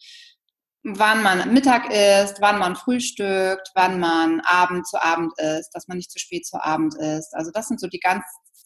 wann 0.84 1.24
man 1.24 1.54
Mittag 1.54 1.90
isst, 1.90 2.42
wann 2.42 2.60
man 2.60 2.76
frühstückt, 2.76 3.72
wann 3.76 4.00
man 4.00 4.42
Abend 4.42 4.88
zu 4.88 5.02
Abend 5.02 5.34
isst, 5.38 5.74
dass 5.74 5.88
man 5.88 5.98
nicht 5.98 6.12
zu 6.12 6.20
spät 6.20 6.46
zu 6.46 6.64
Abend 6.64 6.96
isst. 6.96 7.34
Also 7.36 7.52
das 7.52 7.68
sind 7.68 7.80
so 7.80 7.88
die 7.88 8.00
ganz 8.00 8.24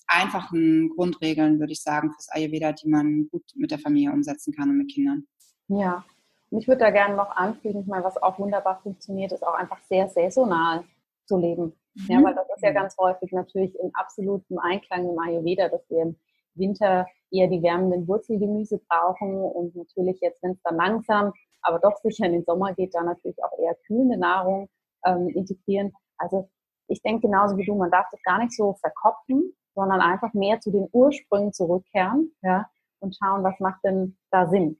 einfachen 0.07 0.89
Grundregeln, 0.89 1.59
würde 1.59 1.73
ich 1.73 1.81
sagen, 1.81 2.12
fürs 2.12 2.29
Ayurveda, 2.29 2.73
die 2.73 2.89
man 2.89 3.27
gut 3.31 3.43
mit 3.55 3.71
der 3.71 3.79
Familie 3.79 4.12
umsetzen 4.12 4.53
kann 4.53 4.69
und 4.69 4.77
mit 4.77 4.91
Kindern. 4.91 5.25
Ja, 5.67 6.03
und 6.49 6.59
ich 6.59 6.67
würde 6.67 6.81
da 6.81 6.91
gerne 6.91 7.15
noch 7.15 7.36
anfügen, 7.36 7.81
ich 7.81 7.88
meine, 7.88 8.03
was 8.03 8.21
auch 8.21 8.38
wunderbar 8.38 8.79
funktioniert, 8.83 9.31
ist 9.31 9.45
auch 9.45 9.55
einfach 9.55 9.79
sehr 9.89 10.07
saisonal 10.09 10.83
zu 11.25 11.38
leben. 11.38 11.73
Mhm. 11.95 12.06
Ja, 12.08 12.23
weil 12.23 12.36
das 12.36 12.47
ist 12.56 12.63
ja 12.63 12.71
ganz 12.71 12.97
häufig 12.97 13.32
natürlich 13.32 13.77
in 13.79 13.91
absolutem 13.93 14.58
Einklang 14.60 15.10
im 15.10 15.19
Ayurveda, 15.19 15.69
dass 15.69 15.89
wir 15.89 16.03
im 16.03 16.15
Winter 16.56 17.08
eher 17.32 17.47
die 17.47 17.62
wärmenden 17.63 18.08
Wurzelgemüse 18.08 18.79
brauchen 18.88 19.41
und 19.41 19.75
natürlich 19.75 20.19
jetzt, 20.21 20.41
wenn 20.43 20.51
es 20.51 20.62
dann 20.63 20.75
langsam, 20.75 21.34
aber 21.62 21.79
doch 21.79 21.97
sicher 21.97 22.25
in 22.25 22.34
den 22.34 22.43
Sommer 22.43 22.73
geht, 22.73 22.93
dann 22.93 23.06
natürlich 23.06 23.43
auch 23.43 23.58
eher 23.58 23.75
kühlende 23.88 24.17
Nahrung 24.17 24.69
ähm, 25.06 25.29
integrieren. 25.29 25.93
Also 26.17 26.49
ich 26.88 27.01
denke 27.01 27.27
genauso 27.27 27.58
wie 27.58 27.65
du, 27.65 27.75
man 27.75 27.91
darf 27.91 28.08
das 28.12 28.21
gar 28.23 28.39
nicht 28.39 28.56
so 28.56 28.73
verkopfen, 28.73 29.53
sondern 29.73 30.01
einfach 30.01 30.34
mehr 30.34 30.60
zu 30.60 30.71
den 30.71 30.88
Ursprüngen 30.91 31.53
zurückkehren 31.53 32.32
ja, 32.41 32.67
und 32.99 33.15
schauen, 33.15 33.43
was 33.43 33.60
macht 33.60 33.84
denn 33.84 34.17
da 34.29 34.47
Sinn. 34.47 34.79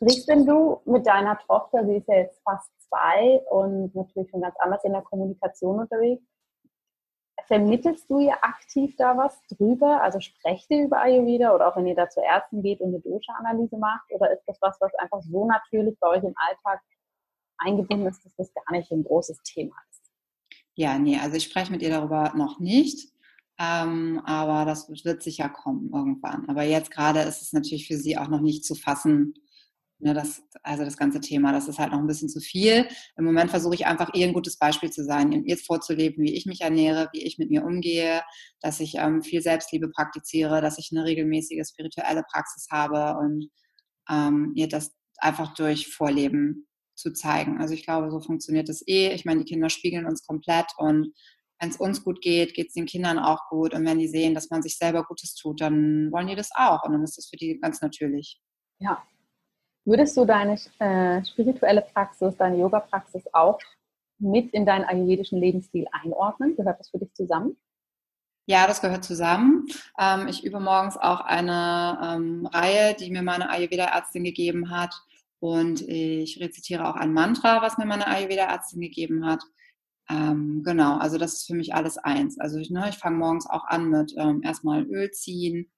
Sprichst 0.00 0.28
denn 0.28 0.46
du 0.46 0.80
mit 0.84 1.06
deiner 1.06 1.36
Tochter, 1.40 1.84
sie 1.84 1.96
ist 1.96 2.06
ja 2.06 2.18
jetzt 2.18 2.40
fast 2.44 2.70
zwei 2.88 3.42
und 3.50 3.92
natürlich 3.96 4.30
schon 4.30 4.42
ganz 4.42 4.54
anders 4.60 4.84
in 4.84 4.92
der 4.92 5.02
Kommunikation 5.02 5.80
unterwegs, 5.80 6.22
vermittelst 7.48 8.08
du 8.08 8.20
ihr 8.20 8.36
aktiv 8.44 8.94
da 8.96 9.16
was 9.16 9.36
drüber? 9.48 10.00
Also 10.00 10.20
sprecht 10.20 10.70
ihr 10.70 10.84
über 10.84 11.00
Ayurveda 11.00 11.52
oder 11.52 11.68
auch 11.68 11.76
wenn 11.76 11.86
ihr 11.86 11.96
da 11.96 12.08
zur 12.08 12.22
Ärzten 12.22 12.62
geht 12.62 12.80
und 12.80 12.88
eine 12.88 13.00
Dosha-Analyse 13.00 13.76
macht? 13.76 14.04
Oder 14.12 14.32
ist 14.32 14.44
das 14.46 14.58
was, 14.60 14.76
was 14.80 14.94
einfach 14.94 15.20
so 15.22 15.46
natürlich 15.46 15.98
bei 15.98 16.08
euch 16.08 16.22
im 16.22 16.34
Alltag 16.36 16.80
eingebunden 17.58 18.06
ist, 18.06 18.24
dass 18.24 18.36
das 18.36 18.54
gar 18.54 18.70
nicht 18.70 18.92
ein 18.92 19.02
großes 19.02 19.42
Thema 19.42 19.74
ist? 19.90 20.12
Ja, 20.74 20.96
nee, 20.96 21.18
also 21.18 21.36
ich 21.36 21.44
spreche 21.44 21.72
mit 21.72 21.82
ihr 21.82 21.90
darüber 21.90 22.32
noch 22.36 22.60
nicht. 22.60 23.12
Ähm, 23.58 24.22
aber 24.24 24.64
das 24.64 24.88
wird 25.04 25.22
sicher 25.24 25.48
kommen 25.48 25.90
irgendwann. 25.92 26.48
Aber 26.48 26.62
jetzt 26.62 26.92
gerade 26.92 27.20
ist 27.22 27.42
es 27.42 27.52
natürlich 27.52 27.88
für 27.88 27.96
sie 27.96 28.16
auch 28.16 28.28
noch 28.28 28.40
nicht 28.40 28.64
zu 28.64 28.76
fassen, 28.76 29.34
Ne, 30.00 30.14
das, 30.14 30.42
also 30.62 30.84
das 30.84 30.96
ganze 30.96 31.20
Thema, 31.20 31.52
das 31.52 31.66
ist 31.66 31.80
halt 31.80 31.90
noch 31.90 31.98
ein 31.98 32.06
bisschen 32.06 32.28
zu 32.28 32.38
viel. 32.38 32.86
Im 33.16 33.24
Moment 33.24 33.50
versuche 33.50 33.74
ich 33.74 33.86
einfach 33.86 34.14
ihr 34.14 34.28
ein 34.28 34.32
gutes 34.32 34.56
Beispiel 34.56 34.90
zu 34.90 35.04
sein, 35.04 35.32
ihr 35.32 35.58
vorzuleben, 35.58 36.22
wie 36.24 36.34
ich 36.34 36.46
mich 36.46 36.60
ernähre, 36.60 37.08
wie 37.12 37.24
ich 37.24 37.38
mit 37.38 37.50
mir 37.50 37.64
umgehe, 37.64 38.22
dass 38.60 38.78
ich 38.78 38.94
ähm, 38.94 39.22
viel 39.22 39.42
Selbstliebe 39.42 39.90
praktiziere, 39.90 40.60
dass 40.60 40.78
ich 40.78 40.90
eine 40.92 41.04
regelmäßige 41.04 41.66
spirituelle 41.68 42.22
Praxis 42.30 42.68
habe 42.70 43.18
und 43.18 43.50
ähm, 44.08 44.52
ihr 44.54 44.68
das 44.68 44.92
einfach 45.18 45.54
durch 45.54 45.88
Vorleben 45.88 46.68
zu 46.94 47.12
zeigen. 47.12 47.60
Also 47.60 47.74
ich 47.74 47.84
glaube, 47.84 48.10
so 48.12 48.20
funktioniert 48.20 48.68
es 48.68 48.86
eh. 48.86 49.12
Ich 49.12 49.24
meine, 49.24 49.42
die 49.44 49.52
Kinder 49.52 49.68
spiegeln 49.68 50.06
uns 50.06 50.24
komplett 50.24 50.66
und 50.76 51.12
wenn 51.60 51.70
es 51.70 51.76
uns 51.76 52.04
gut 52.04 52.20
geht, 52.20 52.54
geht 52.54 52.68
es 52.68 52.74
den 52.74 52.86
Kindern 52.86 53.18
auch 53.18 53.48
gut. 53.48 53.74
Und 53.74 53.84
wenn 53.84 53.98
die 53.98 54.06
sehen, 54.06 54.34
dass 54.34 54.48
man 54.48 54.62
sich 54.62 54.76
selber 54.76 55.02
Gutes 55.02 55.34
tut, 55.34 55.60
dann 55.60 56.12
wollen 56.12 56.28
die 56.28 56.36
das 56.36 56.50
auch. 56.54 56.84
Und 56.84 56.92
dann 56.92 57.02
ist 57.02 57.18
das 57.18 57.28
für 57.28 57.36
die 57.36 57.58
ganz 57.60 57.80
natürlich. 57.80 58.40
Ja, 58.78 59.02
Würdest 59.88 60.18
du 60.18 60.26
deine 60.26 60.58
äh, 60.80 61.24
spirituelle 61.24 61.80
Praxis, 61.80 62.36
deine 62.36 62.58
Yoga-Praxis 62.58 63.22
auch 63.32 63.58
mit 64.18 64.52
in 64.52 64.66
deinen 64.66 64.84
ayurvedischen 64.84 65.40
Lebensstil 65.40 65.86
einordnen? 65.90 66.54
Gehört 66.56 66.78
das 66.78 66.90
für 66.90 66.98
dich 66.98 67.14
zusammen? 67.14 67.56
Ja, 68.44 68.66
das 68.66 68.82
gehört 68.82 69.02
zusammen. 69.02 69.64
Ähm, 69.98 70.28
ich 70.28 70.44
übe 70.44 70.60
morgens 70.60 70.98
auch 70.98 71.20
eine 71.20 71.98
ähm, 72.02 72.44
Reihe, 72.52 72.96
die 72.96 73.10
mir 73.10 73.22
meine 73.22 73.48
Ayurveda-Ärztin 73.48 74.24
gegeben 74.24 74.70
hat. 74.70 74.94
Und 75.40 75.80
ich 75.80 76.38
rezitiere 76.38 76.86
auch 76.86 76.96
ein 76.96 77.14
Mantra, 77.14 77.62
was 77.62 77.78
mir 77.78 77.86
meine 77.86 78.08
Ayurveda-Ärztin 78.08 78.82
gegeben 78.82 79.24
hat. 79.24 79.42
Ähm, 80.10 80.64
genau, 80.66 80.98
also 80.98 81.16
das 81.16 81.32
ist 81.32 81.46
für 81.46 81.54
mich 81.54 81.74
alles 81.74 81.96
eins. 81.96 82.38
Also 82.38 82.58
ich, 82.58 82.68
ne, 82.68 82.90
ich 82.90 82.98
fange 82.98 83.16
morgens 83.16 83.48
auch 83.48 83.64
an 83.64 83.88
mit 83.88 84.12
ähm, 84.18 84.42
erstmal 84.42 84.84
Öl 84.84 85.10
ziehen, 85.12 85.70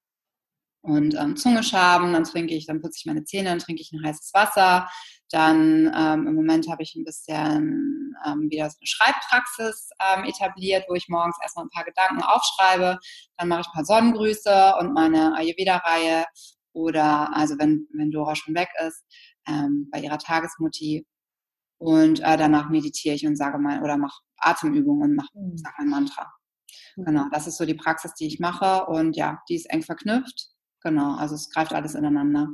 und 0.83 1.15
ähm, 1.15 1.37
Zunge 1.37 1.63
schaben, 1.63 2.13
dann 2.13 2.25
trinke 2.25 2.55
ich, 2.55 2.67
dann 2.67 2.81
putze 2.81 2.99
ich 2.99 3.07
meine 3.07 3.25
Zähne, 3.25 3.51
dann 3.51 3.59
trinke 3.59 3.83
ich 3.83 3.93
ein 3.93 4.03
heißes 4.03 4.33
Wasser. 4.33 4.89
Dann 5.31 5.93
ähm, 5.95 6.27
im 6.27 6.35
Moment 6.35 6.69
habe 6.69 6.83
ich 6.83 6.95
ein 6.97 7.05
bisschen 7.05 8.15
ähm, 8.27 8.51
wieder 8.51 8.69
so 8.71 8.79
eine 8.81 8.87
Schreibpraxis 8.87 9.91
ähm, 10.01 10.25
etabliert, 10.25 10.87
wo 10.89 10.95
ich 10.95 11.09
morgens 11.09 11.37
erstmal 11.43 11.67
ein 11.67 11.71
paar 11.71 11.85
Gedanken 11.85 12.23
aufschreibe. 12.23 12.99
Dann 13.37 13.49
mache 13.49 13.61
ich 13.61 13.67
ein 13.69 13.75
paar 13.75 13.85
Sonnengrüße 13.85 14.75
und 14.81 14.95
meine 14.95 15.37
Ayurveda-Reihe. 15.37 16.25
Oder 16.73 17.35
also 17.37 17.59
wenn, 17.59 17.87
wenn 17.93 18.11
Dora 18.11 18.35
schon 18.35 18.55
weg 18.55 18.71
ist, 18.87 19.05
ähm, 19.47 19.89
bei 19.93 20.01
ihrer 20.01 20.19
Tagesmutti. 20.19 21.07
Und 21.79 22.21
äh, 22.21 22.37
danach 22.37 22.69
meditiere 22.71 23.15
ich 23.15 23.27
und 23.27 23.37
sage 23.37 23.59
mal 23.59 23.83
oder 23.83 23.97
mache 23.97 24.21
Atemübungen 24.39 25.11
und 25.11 25.17
mache 25.17 25.29
mhm. 25.35 25.57
sag 25.57 25.75
mein 25.79 25.89
Mantra. 25.89 26.33
Genau, 26.97 27.27
das 27.31 27.47
ist 27.47 27.57
so 27.57 27.65
die 27.65 27.75
Praxis, 27.75 28.15
die 28.15 28.27
ich 28.27 28.41
mache. 28.41 28.87
Und 28.87 29.17
ja, 29.17 29.43
die 29.49 29.55
ist 29.55 29.71
eng 29.71 29.83
verknüpft. 29.83 30.51
Genau, 30.83 31.17
also 31.17 31.35
es 31.35 31.51
greift 31.51 31.73
alles 31.73 31.95
ineinander. 31.95 32.49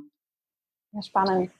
Ja, 0.92 1.02
spannend. 1.02 1.50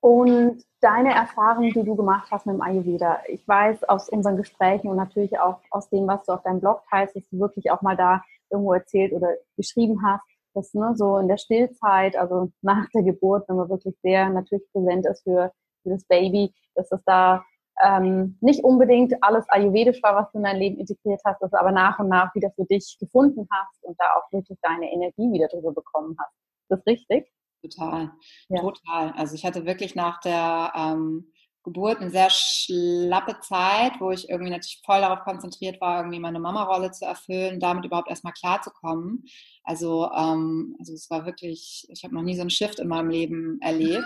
Und 0.00 0.62
deine 0.80 1.14
Erfahrung, 1.14 1.70
die 1.70 1.82
du 1.82 1.96
gemacht 1.96 2.30
hast 2.30 2.44
mit 2.44 2.56
dem 2.56 2.60
Ayurveda, 2.60 3.22
ich 3.26 3.48
weiß 3.48 3.84
aus 3.84 4.10
unseren 4.10 4.36
Gesprächen 4.36 4.88
und 4.88 4.96
natürlich 4.96 5.38
auch 5.38 5.60
aus 5.70 5.88
dem, 5.88 6.06
was 6.06 6.24
du 6.24 6.32
auf 6.32 6.42
deinem 6.42 6.60
Blog 6.60 6.82
teilst, 6.90 7.16
dass 7.16 7.26
du 7.30 7.38
wirklich 7.38 7.70
auch 7.70 7.80
mal 7.80 7.96
da 7.96 8.22
irgendwo 8.50 8.74
erzählt 8.74 9.14
oder 9.14 9.28
geschrieben 9.56 10.02
hast, 10.04 10.22
dass 10.52 10.74
ne, 10.74 10.92
so 10.94 11.16
in 11.16 11.28
der 11.28 11.38
Stillzeit, 11.38 12.16
also 12.16 12.52
nach 12.60 12.88
der 12.90 13.02
Geburt, 13.02 13.48
wenn 13.48 13.56
man 13.56 13.70
wirklich 13.70 13.96
sehr 14.02 14.28
natürlich 14.28 14.70
präsent 14.72 15.06
ist 15.06 15.22
für, 15.22 15.52
für 15.82 15.90
das 15.90 16.04
Baby, 16.04 16.52
dass 16.74 16.90
das 16.90 17.02
da 17.06 17.42
ähm, 17.84 18.38
nicht 18.40 18.64
unbedingt 18.64 19.14
alles 19.22 19.48
ayurvedisch 19.48 20.02
war, 20.02 20.16
was 20.16 20.32
du 20.32 20.38
in 20.38 20.44
dein 20.44 20.56
Leben 20.56 20.78
integriert 20.78 21.20
hast, 21.24 21.40
das 21.40 21.52
aber 21.52 21.70
nach 21.70 21.98
und 21.98 22.08
nach 22.08 22.34
wieder 22.34 22.50
für 22.52 22.64
dich 22.64 22.96
gefunden 22.98 23.46
hast 23.50 23.84
und 23.84 23.98
da 24.00 24.04
auch 24.16 24.32
wirklich 24.32 24.58
deine 24.62 24.90
Energie 24.92 25.32
wieder 25.32 25.48
drüber 25.48 25.72
bekommen 25.72 26.16
hast. 26.18 26.32
Ist 26.62 26.70
das 26.70 26.86
richtig? 26.86 27.32
Total, 27.62 28.10
ja. 28.48 28.60
total. 28.60 29.12
Also 29.16 29.34
ich 29.34 29.44
hatte 29.44 29.64
wirklich 29.66 29.94
nach 29.94 30.20
der 30.20 30.72
ähm, 30.76 31.30
Geburt 31.64 32.00
eine 32.00 32.10
sehr 32.10 32.28
schlappe 32.30 33.40
Zeit, 33.40 33.92
wo 33.98 34.10
ich 34.10 34.28
irgendwie 34.28 34.50
natürlich 34.50 34.82
voll 34.84 35.00
darauf 35.00 35.20
konzentriert 35.20 35.80
war, 35.80 35.98
irgendwie 35.98 36.20
meine 36.20 36.38
Mama-Rolle 36.38 36.90
zu 36.90 37.06
erfüllen, 37.06 37.58
damit 37.58 37.86
überhaupt 37.86 38.10
erstmal 38.10 38.34
klarzukommen. 38.34 39.24
Also, 39.62 40.10
ähm, 40.12 40.76
also 40.78 40.92
es 40.92 41.08
war 41.08 41.24
wirklich, 41.24 41.86
ich 41.88 42.04
habe 42.04 42.14
noch 42.14 42.22
nie 42.22 42.34
so 42.34 42.42
einen 42.42 42.50
Shift 42.50 42.78
in 42.80 42.88
meinem 42.88 43.08
Leben 43.08 43.58
erlebt. 43.62 44.04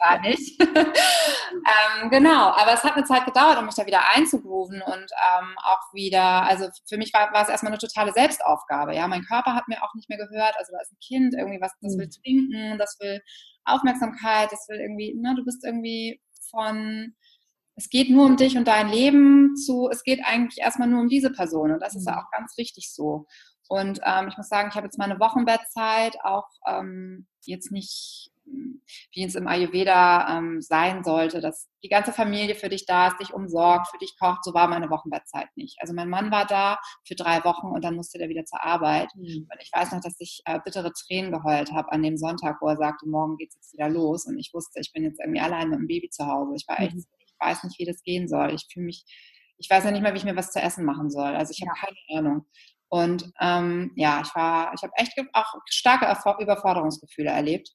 Gar 0.00 0.20
nicht. 0.22 0.60
ähm, 0.60 2.10
genau, 2.10 2.50
aber 2.50 2.72
es 2.72 2.82
hat 2.82 2.96
eine 2.96 3.04
Zeit 3.04 3.24
gedauert, 3.24 3.58
um 3.58 3.66
mich 3.66 3.74
da 3.74 3.86
wieder 3.86 4.02
einzugrooven 4.14 4.82
und 4.82 4.94
ähm, 4.94 5.54
auch 5.62 5.92
wieder, 5.92 6.42
also 6.42 6.68
für 6.88 6.96
mich 6.96 7.12
war, 7.12 7.32
war 7.32 7.42
es 7.42 7.48
erstmal 7.48 7.72
eine 7.72 7.78
totale 7.78 8.12
Selbstaufgabe. 8.12 8.94
Ja, 8.94 9.06
mein 9.08 9.24
Körper 9.24 9.54
hat 9.54 9.68
mir 9.68 9.82
auch 9.82 9.94
nicht 9.94 10.08
mehr 10.08 10.18
gehört. 10.18 10.54
Also 10.58 10.72
da 10.72 10.80
ist 10.80 10.92
ein 10.92 10.98
Kind, 11.06 11.34
irgendwie 11.34 11.60
was, 11.60 11.72
das 11.80 11.96
will 11.96 12.06
mhm. 12.06 12.22
trinken, 12.22 12.78
das 12.78 12.96
will 13.00 13.20
Aufmerksamkeit, 13.64 14.50
das 14.50 14.66
will 14.68 14.80
irgendwie, 14.80 15.14
ne, 15.14 15.34
du 15.36 15.44
bist 15.44 15.64
irgendwie 15.64 16.20
von 16.50 17.14
es 17.76 17.88
geht 17.88 18.10
nur 18.10 18.26
um 18.26 18.36
dich 18.36 18.58
und 18.58 18.68
dein 18.68 18.90
Leben 18.90 19.56
zu, 19.56 19.88
es 19.90 20.02
geht 20.02 20.20
eigentlich 20.22 20.58
erstmal 20.58 20.88
nur 20.88 21.00
um 21.00 21.08
diese 21.08 21.30
Person 21.30 21.72
und 21.72 21.80
das 21.80 21.94
ist 21.94 22.06
ja 22.06 22.12
mhm. 22.12 22.18
auch 22.18 22.30
ganz 22.30 22.58
richtig 22.58 22.92
so. 22.92 23.26
Und 23.68 24.00
ähm, 24.04 24.28
ich 24.28 24.36
muss 24.36 24.48
sagen, 24.48 24.68
ich 24.68 24.74
habe 24.74 24.86
jetzt 24.86 24.98
meine 24.98 25.20
Wochenbettzeit 25.20 26.16
auch 26.24 26.48
ähm, 26.66 27.26
jetzt 27.46 27.70
nicht, 27.70 28.32
wie 29.12 29.24
es 29.24 29.34
im 29.34 29.46
Ayurveda 29.46 30.38
ähm, 30.38 30.60
sein 30.60 31.04
sollte, 31.04 31.40
dass 31.40 31.68
die 31.82 31.88
ganze 31.88 32.12
Familie 32.12 32.54
für 32.54 32.68
dich 32.68 32.86
da 32.86 33.08
ist, 33.08 33.20
dich 33.20 33.32
umsorgt, 33.32 33.88
für 33.88 33.98
dich 33.98 34.16
kocht. 34.18 34.44
So 34.44 34.54
war 34.54 34.68
meine 34.68 34.90
Wochenbettzeit 34.90 35.48
nicht. 35.56 35.76
Also 35.80 35.94
mein 35.94 36.08
Mann 36.08 36.30
war 36.30 36.46
da 36.46 36.78
für 37.06 37.14
drei 37.14 37.42
Wochen 37.44 37.68
und 37.68 37.84
dann 37.84 37.96
musste 37.96 38.18
der 38.18 38.28
wieder 38.28 38.44
zur 38.44 38.62
Arbeit. 38.62 39.08
Mhm. 39.14 39.48
Und 39.50 39.62
ich 39.62 39.70
weiß 39.72 39.92
noch, 39.92 40.00
dass 40.00 40.16
ich 40.18 40.42
äh, 40.44 40.58
bittere 40.64 40.92
Tränen 40.92 41.32
geheult 41.32 41.72
habe 41.72 41.90
an 41.92 42.02
dem 42.02 42.16
Sonntag, 42.16 42.58
wo 42.60 42.68
er 42.68 42.76
sagte, 42.76 43.08
morgen 43.08 43.36
geht 43.36 43.50
es 43.50 43.56
jetzt 43.56 43.72
wieder 43.72 43.88
los. 43.88 44.26
Und 44.26 44.38
ich 44.38 44.50
wusste, 44.52 44.80
ich 44.80 44.92
bin 44.92 45.04
jetzt 45.04 45.20
irgendwie 45.20 45.40
allein 45.40 45.70
mit 45.70 45.78
dem 45.78 45.86
Baby 45.86 46.10
zu 46.10 46.26
Hause. 46.26 46.52
Ich 46.56 46.66
war 46.68 46.80
echt, 46.80 46.94
mhm. 46.94 47.04
ich 47.18 47.34
weiß 47.38 47.64
nicht, 47.64 47.78
wie 47.78 47.86
das 47.86 48.02
gehen 48.02 48.28
soll. 48.28 48.52
Ich 48.54 48.66
fühle 48.72 48.86
mich, 48.86 49.04
ich 49.58 49.68
weiß 49.68 49.84
ja 49.84 49.90
nicht 49.90 50.02
mal, 50.02 50.12
wie 50.12 50.18
ich 50.18 50.24
mir 50.24 50.36
was 50.36 50.52
zu 50.52 50.60
essen 50.60 50.84
machen 50.84 51.10
soll. 51.10 51.34
Also 51.34 51.52
ich 51.52 51.62
habe 51.66 51.76
ja. 51.76 51.86
keine 51.86 52.18
Ahnung. 52.18 52.46
Und 52.92 53.30
ähm, 53.40 53.92
ja, 53.94 54.20
ich 54.20 54.34
war, 54.34 54.72
ich 54.74 54.82
habe 54.82 54.92
echt 54.96 55.14
auch 55.32 55.54
starke 55.68 56.06
Überforderungsgefühle 56.42 57.30
erlebt. 57.30 57.70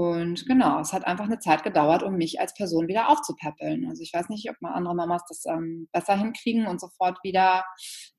Und 0.00 0.46
genau, 0.46 0.80
es 0.80 0.94
hat 0.94 1.06
einfach 1.06 1.26
eine 1.26 1.40
Zeit 1.40 1.62
gedauert, 1.62 2.02
um 2.02 2.14
mich 2.14 2.40
als 2.40 2.54
Person 2.54 2.88
wieder 2.88 3.10
aufzupäppeln. 3.10 3.86
Also 3.86 4.02
ich 4.02 4.14
weiß 4.14 4.30
nicht, 4.30 4.48
ob 4.48 4.56
mal 4.62 4.72
andere 4.72 4.94
Mamas 4.94 5.24
das 5.28 5.44
ähm, 5.44 5.88
besser 5.92 6.16
hinkriegen 6.16 6.66
und 6.66 6.80
sofort 6.80 7.22
wieder 7.22 7.66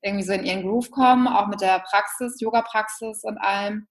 irgendwie 0.00 0.22
so 0.24 0.32
in 0.32 0.44
ihren 0.44 0.62
Groove 0.62 0.92
kommen, 0.92 1.26
auch 1.26 1.48
mit 1.48 1.60
der 1.60 1.80
Praxis, 1.80 2.40
Yoga-Praxis 2.40 3.24
und 3.24 3.36
allem. 3.38 3.88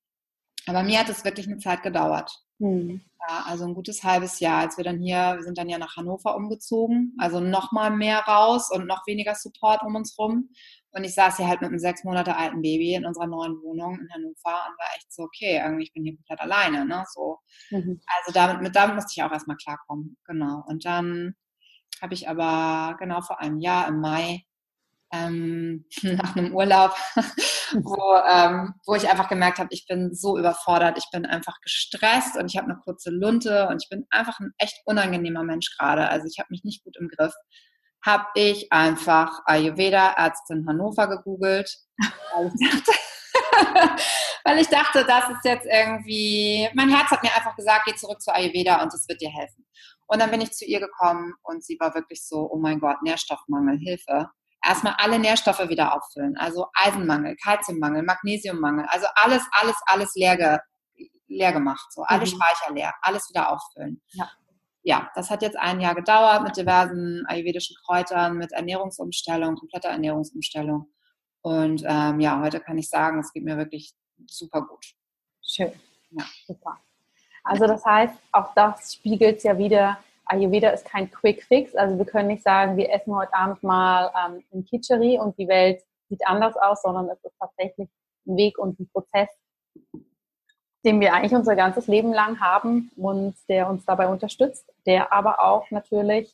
Aber 0.68 0.84
mir 0.84 1.02
hat 1.02 1.10
es 1.10 1.26
wirklich 1.26 1.48
eine 1.48 1.58
Zeit 1.58 1.84
gedauert. 1.84 2.32
Mhm. 2.60 3.02
Ja, 3.28 3.44
also 3.46 3.66
ein 3.66 3.74
gutes 3.74 4.06
halbes 4.06 4.40
Jahr, 4.40 4.62
als 4.62 4.78
wir 4.78 4.86
dann 4.86 5.00
hier, 5.00 5.36
wir 5.36 5.44
sind 5.44 5.58
dann 5.58 5.68
ja 5.68 5.78
nach 5.78 5.98
Hannover 5.98 6.34
umgezogen, 6.34 7.14
also 7.20 7.42
noch 7.42 7.74
mal 7.74 7.92
mehr 7.92 8.20
raus 8.20 8.72
und 8.72 8.88
noch 8.88 9.06
weniger 9.06 9.36
Support 9.36 9.84
um 9.84 9.96
uns 9.96 10.18
rum. 10.18 10.50
Und 10.94 11.04
ich 11.04 11.14
saß 11.14 11.38
hier 11.38 11.48
halt 11.48 11.62
mit 11.62 11.70
einem 11.70 11.80
sechs 11.80 12.04
Monate 12.04 12.36
alten 12.36 12.62
Baby 12.62 12.96
in 12.96 13.06
unserer 13.06 13.28
neuen 13.28 13.62
Wohnung 13.62 13.98
in 14.00 14.10
Hannover 14.14 14.66
und 14.68 14.78
war 14.78 14.96
echt 14.98 15.12
so, 15.14 15.24
okay, 15.24 15.62
irgendwie 15.64 15.84
ich 15.84 15.94
bin 15.94 16.04
hier 16.04 16.16
komplett 16.16 16.42
alleine, 16.42 16.86
ne? 16.86 17.06
So. 17.14 17.40
Mhm. 17.70 18.02
Also 18.18 18.34
damit, 18.34 18.62
mit 18.62 18.76
damit 18.76 18.96
musste 18.96 19.14
ich 19.16 19.24
auch 19.24 19.32
erstmal 19.32 19.58
klarkommen. 19.58 20.18
Genau. 20.26 20.64
Und 20.68 20.86
dann 20.86 21.36
habe 22.02 22.14
ich 22.14 22.28
aber 22.28 22.98
genau 22.98 23.22
vor 23.22 23.40
einem 23.40 23.60
Jahr 23.60 23.88
im 23.88 24.02
Mai 24.02 24.44
ähm, 25.14 25.86
nach 26.04 26.36
einem 26.36 26.54
Urlaub, 26.56 26.94
wo, 27.74 28.16
ähm, 28.30 28.74
wo 28.86 28.96
ich 28.96 29.10
einfach 29.10 29.30
gemerkt 29.30 29.60
habe, 29.60 29.70
ich 29.72 29.86
bin 29.88 30.14
so 30.14 30.38
überfordert, 30.38 30.98
ich 30.98 31.10
bin 31.12 31.26
einfach 31.26 31.60
gestresst 31.62 32.38
und 32.38 32.48
ich 32.48 32.58
habe 32.58 32.70
eine 32.70 32.80
kurze 32.80 33.12
Lunte 33.12 33.68
und 33.68 33.82
ich 33.84 33.90
bin 33.90 34.06
einfach 34.10 34.40
ein 34.40 34.52
echt 34.58 34.82
unangenehmer 34.86 35.44
Mensch 35.44 35.76
gerade. 35.78 36.10
Also 36.10 36.28
ich 36.28 36.40
habe 36.40 36.48
mich 36.50 36.64
nicht 36.64 36.84
gut 36.84 36.98
im 37.00 37.08
Griff 37.10 37.34
habe 38.06 38.26
ich 38.36 38.72
einfach 38.72 39.42
Ayurveda 39.46 40.14
Ärztin 40.14 40.66
Hannover 40.68 41.08
gegoogelt, 41.08 41.78
weil 42.34 42.48
ich, 42.48 42.70
dachte, 42.70 42.92
weil 44.44 44.60
ich 44.60 44.68
dachte, 44.68 45.06
das 45.06 45.30
ist 45.30 45.46
jetzt 45.46 45.68
irgendwie, 45.68 46.70
mein 46.74 46.90
Herz 46.90 47.12
hat 47.12 47.24
mir 47.24 47.34
einfach 47.36 47.56
gesagt, 47.56 47.86
geh 47.86 47.96
zurück 47.96 48.22
zu 48.22 48.34
Ayurveda 48.34 48.82
und 48.82 48.94
es 48.94 49.08
wird 49.08 49.22
dir 49.22 49.30
helfen. 49.30 49.66
Und 50.08 50.20
dann 50.20 50.32
bin 50.32 50.42
ich 50.42 50.52
zu 50.52 50.66
ihr 50.66 50.80
gekommen 50.80 51.34
und 51.44 51.64
sie 51.64 51.78
war 51.80 51.94
wirklich 51.94 52.26
so, 52.28 52.50
oh 52.52 52.58
mein 52.58 52.80
Gott, 52.80 53.02
Nährstoffmangel, 53.02 53.78
Hilfe. 53.78 54.30
Erstmal 54.64 54.96
alle 54.98 55.18
Nährstoffe 55.18 55.70
wieder 55.70 55.96
auffüllen, 55.96 56.38
also 56.38 56.68
Eisenmangel, 56.74 57.36
Kalziummangel, 57.36 58.04
Magnesiummangel, 58.04 58.86
also 58.90 59.08
alles, 59.16 59.44
alles, 59.54 59.76
alles 59.86 60.14
leer, 60.16 60.62
leer 61.28 61.52
gemacht, 61.52 61.88
so 61.92 62.04
alle 62.04 62.22
mhm. 62.22 62.28
Speicher 62.28 62.72
leer, 62.72 62.94
alles 63.02 63.28
wieder 63.30 63.52
auffüllen. 63.52 64.04
Ja 64.12 64.30
ja, 64.84 65.10
das 65.16 65.30
hat 65.30 65.42
jetzt 65.42 65.58
ein 65.58 65.80
Jahr 65.80 65.96
gedauert 65.96 66.44
mit 66.44 66.58
diversen 66.58 67.26
ayurvedischen 67.28 67.76
Kräutern, 67.86 68.38
mit 68.38 68.52
Ernährungsumstellung, 68.52 69.56
kompletter 69.56 69.90
Ernährungsumstellung. 69.90 70.88
Und 71.42 71.84
ähm, 71.88 72.20
ja, 72.20 72.42
heute 72.42 72.60
kann 72.60 72.78
ich 72.78 72.90
sagen, 72.90 73.20
es 73.20 73.32
geht 73.34 73.44
mir 73.44 73.58
wirklich 73.58 73.94
super 74.28 74.62
gut. 74.62 74.86
Schön. 75.44 75.72
Ja. 76.12 76.26
Super. 76.46 76.80
Also 77.44 77.66
das 77.66 77.84
heißt, 77.86 78.14
auch 78.32 78.54
das 78.54 78.94
spiegelt 78.94 79.44
ja 79.44 79.58
wieder, 79.58 79.98
Ayurveda 80.26 80.70
ist 80.70 80.86
kein 80.86 81.10
Quick 81.10 81.44
Fix. 81.44 81.76
Also 81.76 81.98
wir 81.98 82.06
können 82.06 82.28
nicht 82.28 82.44
sagen, 82.44 82.78
wir 82.78 82.92
essen 82.92 83.16
heute 83.16 83.34
Abend 83.34 83.62
mal 83.64 84.12
ähm, 84.16 84.44
ein 84.54 84.66
Kitchery 84.66 85.20
und 85.20 85.38
die 85.38 85.48
Welt 85.48 85.82
sieht 86.10 86.26
anders 86.28 86.56
aus, 86.58 86.82
sondern 86.82 87.10
es 87.10 87.24
ist 87.24 87.38
tatsächlich 87.40 87.90
ein 88.28 88.38
Weg 88.38 88.58
und 88.58 88.80
ein 88.80 88.90
Prozess, 88.92 89.30
den 90.84 91.00
wir 91.00 91.14
eigentlich 91.14 91.34
unser 91.34 91.56
ganzes 91.56 91.88
Leben 91.88 92.12
lang 92.14 92.40
haben 92.40 92.92
und 92.96 93.36
der 93.48 93.70
uns 93.70 93.86
dabei 93.86 94.08
unterstützt, 94.08 94.72
der 94.86 95.14
aber 95.14 95.40
auch 95.40 95.70
natürlich 95.72 96.34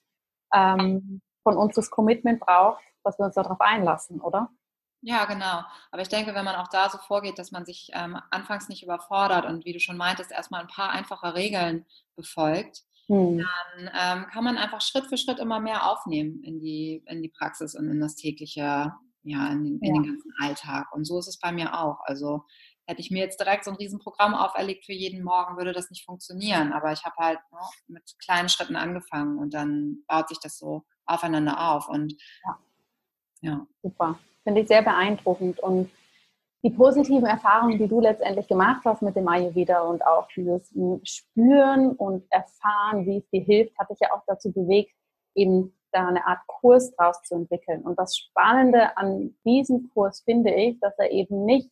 ähm, 0.54 1.22
von 1.44 1.58
uns 1.58 1.76
das 1.76 1.90
Commitment 1.90 2.40
braucht, 2.40 2.82
dass 3.04 3.18
wir 3.20 3.26
uns 3.26 3.36
darauf 3.36 3.60
einlassen, 3.62 4.22
oder? 4.22 4.50
Ja, 5.02 5.26
genau. 5.26 5.62
Aber 5.92 6.02
ich 6.02 6.10
denke, 6.10 6.34
wenn 6.34 6.46
man 6.46 6.56
auch 6.56 6.68
da 6.70 6.90
so 6.90 6.98
vorgeht, 6.98 7.38
dass 7.38 7.52
man 7.52 7.66
sich 7.66 7.90
ähm, 7.94 8.18
anfangs 8.32 8.68
nicht 8.68 8.84
überfordert 8.84 9.46
und 9.46 9.64
wie 9.66 9.74
du 9.74 9.80
schon 9.80 9.98
meintest, 9.98 10.32
erstmal 10.32 10.62
ein 10.62 10.68
paar 10.68 10.90
einfache 10.90 11.36
Regeln 11.36 11.86
befolgt, 12.16 12.84
hm. 13.08 13.38
dann 13.38 13.92
ähm, 13.94 14.26
kann 14.32 14.44
man 14.44 14.58
einfach 14.58 14.82
Schritt 14.82 15.06
für 15.06 15.18
Schritt 15.18 15.40
immer 15.40 15.60
mehr 15.60 15.90
aufnehmen 15.90 16.44
in 16.44 16.60
die, 16.60 17.04
in 17.06 17.22
die 17.22 17.30
Praxis 17.30 17.76
und 17.76 17.90
in 17.90 18.02
das 18.02 18.16
tägliche, 18.16 18.92
ja, 19.24 19.48
in, 19.48 19.80
in 19.80 19.82
ja. 19.82 19.94
den 19.94 20.04
ganzen 20.04 20.34
Alltag. 20.42 20.92
Und 20.92 21.06
so 21.06 21.20
ist 21.20 21.28
es 21.28 21.40
bei 21.40 21.52
mir 21.52 21.80
auch. 21.80 22.00
Also 22.04 22.44
hätte 22.88 23.02
ich 23.02 23.12
mir 23.12 23.20
jetzt 23.20 23.40
direkt 23.40 23.66
so 23.66 23.72
ein 23.72 23.78
Riesenprogramm 23.78 24.34
auferlegt 24.34 24.86
für 24.86 24.94
jeden 24.94 25.24
Morgen, 25.24 25.58
würde 25.58 25.74
das 25.74 25.90
nicht 25.90 26.06
funktionieren. 26.06 26.72
Aber 26.72 26.94
ich 26.94 27.04
habe 27.04 27.16
halt 27.18 27.40
ne, 27.52 27.60
mit 27.88 28.16
kleinen 28.24 28.50
Schritten 28.50 28.78
angefangen 28.78 29.38
und 29.38 29.54
dann 29.54 30.04
baut 30.08 30.30
sich 30.30 30.40
das 30.40 30.58
so 30.58 30.84
aufeinander 31.06 31.74
auf. 31.74 31.90
Und 31.90 32.16
ja, 32.46 32.60
ja. 33.42 33.68
super. 33.84 34.18
Finde 34.44 34.62
ich 34.62 34.68
sehr 34.70 34.82
beeindruckend. 34.82 35.60
Und 35.60 35.92
die 36.64 36.70
positiven 36.70 37.26
Erfahrungen, 37.26 37.78
die 37.78 37.88
du 37.88 38.00
letztendlich 38.00 38.48
gemacht 38.48 38.82
hast 38.86 39.02
mit 39.02 39.16
dem 39.16 39.28
Ayurveda 39.28 39.82
und 39.82 40.06
auch 40.06 40.28
dieses 40.36 40.74
Spüren 41.04 41.92
und 41.92 42.26
Erfahren, 42.32 43.06
wie 43.06 43.18
es 43.18 43.30
dir 43.30 43.42
hilft, 43.42 43.78
hat 43.78 43.90
dich 43.90 44.00
ja 44.00 44.14
auch 44.14 44.24
dazu 44.26 44.52
bewegt, 44.52 44.94
eben 45.36 45.74
da 45.92 46.08
eine 46.08 46.26
Art 46.26 46.40
Kurs 46.48 46.96
draus 46.96 47.22
zu 47.24 47.36
entwickeln. 47.36 47.82
Und 47.82 48.00
das 48.00 48.18
Spannende 48.18 48.98
an 48.98 49.36
diesem 49.46 49.90
Kurs 49.94 50.22
finde 50.22 50.54
ich, 50.54 50.80
dass 50.80 50.98
er 50.98 51.12
eben 51.12 51.46
nicht 51.46 51.70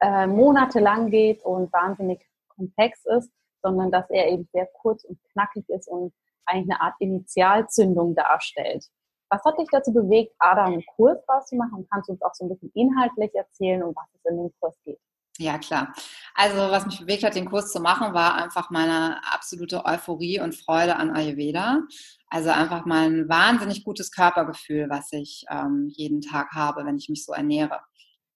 äh, 0.00 0.26
monatelang 0.26 1.10
geht 1.10 1.44
und 1.44 1.72
wahnsinnig 1.72 2.26
komplex 2.48 3.04
ist, 3.06 3.30
sondern 3.62 3.90
dass 3.90 4.08
er 4.10 4.28
eben 4.28 4.48
sehr 4.52 4.66
kurz 4.66 5.04
und 5.04 5.18
knackig 5.32 5.68
ist 5.68 5.88
und 5.88 6.12
eigentlich 6.46 6.70
eine 6.70 6.80
Art 6.80 6.94
Initialzündung 6.98 8.14
darstellt. 8.14 8.86
Was 9.30 9.42
hat 9.44 9.58
dich 9.58 9.68
dazu 9.70 9.92
bewegt, 9.92 10.34
Ada 10.38 10.64
einen 10.64 10.84
Kurs 10.96 11.18
draus 11.26 11.46
zu 11.46 11.56
machen? 11.56 11.86
Kannst 11.90 12.08
du 12.08 12.12
uns 12.12 12.22
auch 12.22 12.34
so 12.34 12.44
ein 12.44 12.50
bisschen 12.50 12.70
inhaltlich 12.74 13.34
erzählen, 13.34 13.82
um 13.82 13.94
was 13.94 14.06
es 14.14 14.30
in 14.30 14.36
dem 14.36 14.52
Kurs 14.60 14.76
geht? 14.84 15.00
Ja, 15.38 15.58
klar. 15.58 15.92
Also 16.34 16.58
was 16.58 16.86
mich 16.86 17.00
bewegt 17.00 17.24
hat, 17.24 17.34
den 17.34 17.50
Kurs 17.50 17.72
zu 17.72 17.80
machen, 17.80 18.14
war 18.14 18.36
einfach 18.36 18.70
meine 18.70 19.20
absolute 19.32 19.84
Euphorie 19.84 20.38
und 20.38 20.54
Freude 20.54 20.94
an 20.94 21.10
Ayurveda. 21.10 21.80
Also 22.28 22.50
einfach 22.50 22.84
mein 22.84 23.28
wahnsinnig 23.28 23.82
gutes 23.82 24.12
Körpergefühl, 24.12 24.88
was 24.88 25.12
ich 25.12 25.44
ähm, 25.50 25.88
jeden 25.90 26.20
Tag 26.20 26.52
habe, 26.52 26.84
wenn 26.84 26.96
ich 26.96 27.08
mich 27.08 27.24
so 27.24 27.32
ernähre. 27.32 27.80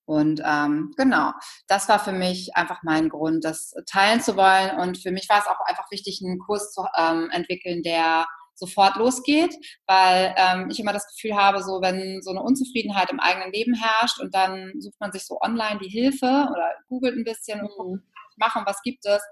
Und 0.08 0.40
ähm, 0.42 0.94
genau, 0.96 1.32
das 1.66 1.86
war 1.90 1.98
für 1.98 2.12
mich 2.12 2.56
einfach 2.56 2.82
mein 2.82 3.10
Grund, 3.10 3.44
das 3.44 3.74
teilen 3.84 4.22
zu 4.22 4.36
wollen. 4.36 4.78
Und 4.80 4.96
für 4.96 5.10
mich 5.10 5.28
war 5.28 5.38
es 5.38 5.46
auch 5.46 5.60
einfach 5.66 5.90
wichtig, 5.90 6.22
einen 6.24 6.38
Kurs 6.38 6.72
zu 6.72 6.82
ähm, 6.96 7.28
entwickeln, 7.30 7.82
der 7.82 8.26
sofort 8.54 8.96
losgeht, 8.96 9.54
weil 9.86 10.34
ähm, 10.38 10.70
ich 10.70 10.80
immer 10.80 10.94
das 10.94 11.06
Gefühl 11.08 11.36
habe, 11.36 11.62
so 11.62 11.82
wenn 11.82 12.22
so 12.22 12.30
eine 12.30 12.42
Unzufriedenheit 12.42 13.10
im 13.10 13.20
eigenen 13.20 13.52
Leben 13.52 13.74
herrscht 13.74 14.18
und 14.18 14.34
dann 14.34 14.72
sucht 14.78 14.98
man 14.98 15.12
sich 15.12 15.26
so 15.26 15.38
online 15.42 15.78
die 15.78 15.90
Hilfe 15.90 16.48
oder 16.50 16.72
googelt 16.88 17.14
ein 17.14 17.24
bisschen 17.24 17.60
und 17.60 17.68
guckt, 17.68 18.02
was 18.30 18.36
machen, 18.38 18.62
was 18.64 18.80
gibt 18.82 19.04
es, 19.04 19.22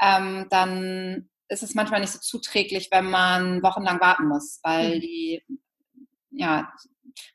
ähm, 0.00 0.46
dann 0.50 1.30
ist 1.48 1.62
es 1.62 1.74
manchmal 1.74 2.00
nicht 2.00 2.12
so 2.12 2.18
zuträglich, 2.18 2.88
wenn 2.90 3.08
man 3.08 3.62
wochenlang 3.62 3.98
warten 4.00 4.28
muss, 4.28 4.60
weil 4.62 4.96
mhm. 4.96 5.00
die, 5.00 5.42
ja, 6.32 6.70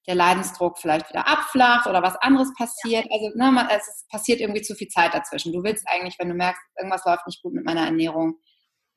der 0.08 0.16
Leidensdruck 0.16 0.78
vielleicht 0.78 1.10
wieder 1.10 1.28
abflacht 1.28 1.88
oder 1.88 2.02
was 2.02 2.16
anderes 2.18 2.54
passiert. 2.58 3.08
Also 3.12 3.30
ne, 3.36 3.68
es 3.72 4.06
passiert 4.10 4.40
irgendwie 4.40 4.62
zu 4.62 4.76
viel 4.76 4.88
Zeit 4.88 5.14
dazwischen. 5.14 5.54
Du 5.54 5.64
willst 5.64 5.86
eigentlich, 5.88 6.18
wenn 6.20 6.30
du 6.30 6.36
merkst, 6.36 6.62
irgendwas 6.78 7.06
läuft 7.06 7.28
nicht 7.28 7.42
gut 7.42 7.54
mit 7.54 7.66
meiner 7.66 7.86
Ernährung, 7.86 8.38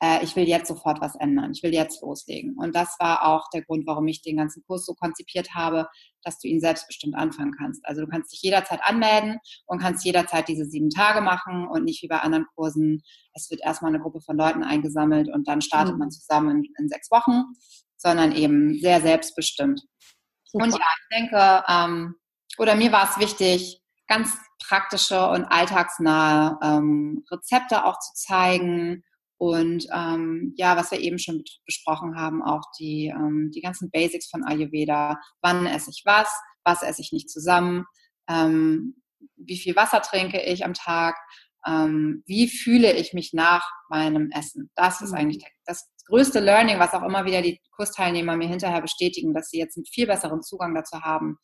äh, 0.03 0.23
ich 0.23 0.37
will 0.37 0.45
jetzt 0.45 0.69
sofort 0.69 1.01
was 1.01 1.17
ändern, 1.17 1.53
ich 1.53 1.63
will 1.63 1.73
jetzt 1.73 2.03
loslegen. 2.03 2.55
Und 2.59 2.75
das 2.75 2.97
war 2.99 3.27
auch 3.27 3.49
der 3.53 3.63
Grund, 3.63 3.87
warum 3.87 4.07
ich 4.09 4.23
den 4.23 4.37
ganzen 4.37 4.63
Kurs 4.67 4.85
so 4.85 4.95
konzipiert 4.95 5.55
habe, 5.55 5.89
dass 6.23 6.39
du 6.39 6.49
ihn 6.49 6.61
selbstbestimmt 6.61 7.15
anfangen 7.15 7.55
kannst. 7.57 7.85
Also 7.87 8.03
du 8.03 8.09
kannst 8.09 8.33
dich 8.33 8.43
jederzeit 8.43 8.81
anmelden 8.83 9.39
und 9.67 9.81
kannst 9.81 10.05
jederzeit 10.05 10.49
diese 10.49 10.67
sieben 10.67 10.91
Tage 10.91 11.21
machen 11.21 11.67
und 11.69 11.85
nicht 11.85 12.03
wie 12.03 12.09
bei 12.09 12.19
anderen 12.19 12.47
Kursen. 12.55 13.03
Es 13.33 13.51
wird 13.51 13.63
erstmal 13.63 13.91
eine 13.91 14.03
Gruppe 14.03 14.21
von 14.21 14.37
Leuten 14.37 14.63
eingesammelt 14.63 15.29
und 15.33 15.49
dann 15.49 15.61
startet 15.61 15.95
mhm. 15.95 16.01
man 16.01 16.11
zusammen 16.11 16.65
in, 16.65 16.73
in, 16.79 16.89
sechs 16.89 17.11
Wochen, 17.11 17.45
sondern 17.97 18.33
eben 18.33 18.79
sehr 18.79 19.01
selbstbestimmt. 19.01 19.81
Super. 20.47 20.65
Und 20.65 20.73
ja, 20.73 20.79
ich 20.79 21.19
denke, 21.19 21.65
ähm, 21.69 22.15
oder 22.59 22.75
mir 22.75 22.93
war 22.93 23.09
es 23.11 23.19
wichtig, 23.19 23.83
ganz 24.09 24.37
praktische 24.67 25.29
und 25.29 25.45
alltagsnahe 25.45 26.59
ähm, 26.63 27.25
Rezepte 27.31 27.85
auch 27.85 27.99
zu 27.99 28.13
zeigen 28.15 29.05
und 29.39 29.87
ähm, 29.93 30.55
ja, 30.57 30.77
was 30.77 30.91
wir 30.91 31.01
eben 31.01 31.19
schon 31.19 31.45
besprochen 31.67 32.17
haben, 32.17 32.43
auch 32.43 32.63
die, 32.79 33.09
ähm, 33.09 33.51
die 33.55 33.61
ganzen 33.61 33.91
Basics 33.91 34.31
von 34.31 34.45
Ayurveda. 34.45 35.21
Wann 35.43 35.67
esse 35.67 35.91
ich 35.91 36.03
was? 36.07 36.29
Was 36.65 36.83
esse 36.83 37.03
ich 37.03 37.13
nicht 37.13 37.31
zusammen? 37.31 37.85
Ähm, 38.29 39.03
wie 39.37 39.59
viel 39.59 39.77
Wasser 39.77 40.01
trinke 40.01 40.41
ich 40.41 40.65
am 40.65 40.73
Tag? 40.73 41.17
Ähm, 41.67 42.23
wie 42.27 42.49
fühle 42.49 42.93
ich 42.95 43.13
mich 43.13 43.35
nach 43.35 43.69
meinem 43.91 44.31
Essen? 44.31 44.71
Das 44.75 45.03
ist 45.03 45.11
mhm. 45.11 45.19
eigentlich 45.19 45.45
das 45.67 45.87
größte 46.07 46.41
Learning, 46.41 46.79
was 46.79 46.95
auch 46.95 47.03
immer 47.03 47.25
wieder 47.25 47.43
die 47.43 47.61
Kursteilnehmer 47.73 48.37
mir 48.37 48.49
hinterher 48.49 48.81
bestätigen, 48.81 49.35
dass 49.35 49.51
sie 49.51 49.59
jetzt 49.59 49.77
einen 49.77 49.87
viel 49.87 50.07
besseren 50.07 50.43
Zugang 50.43 50.75
dazu 50.75 51.01
haben, 51.03 51.39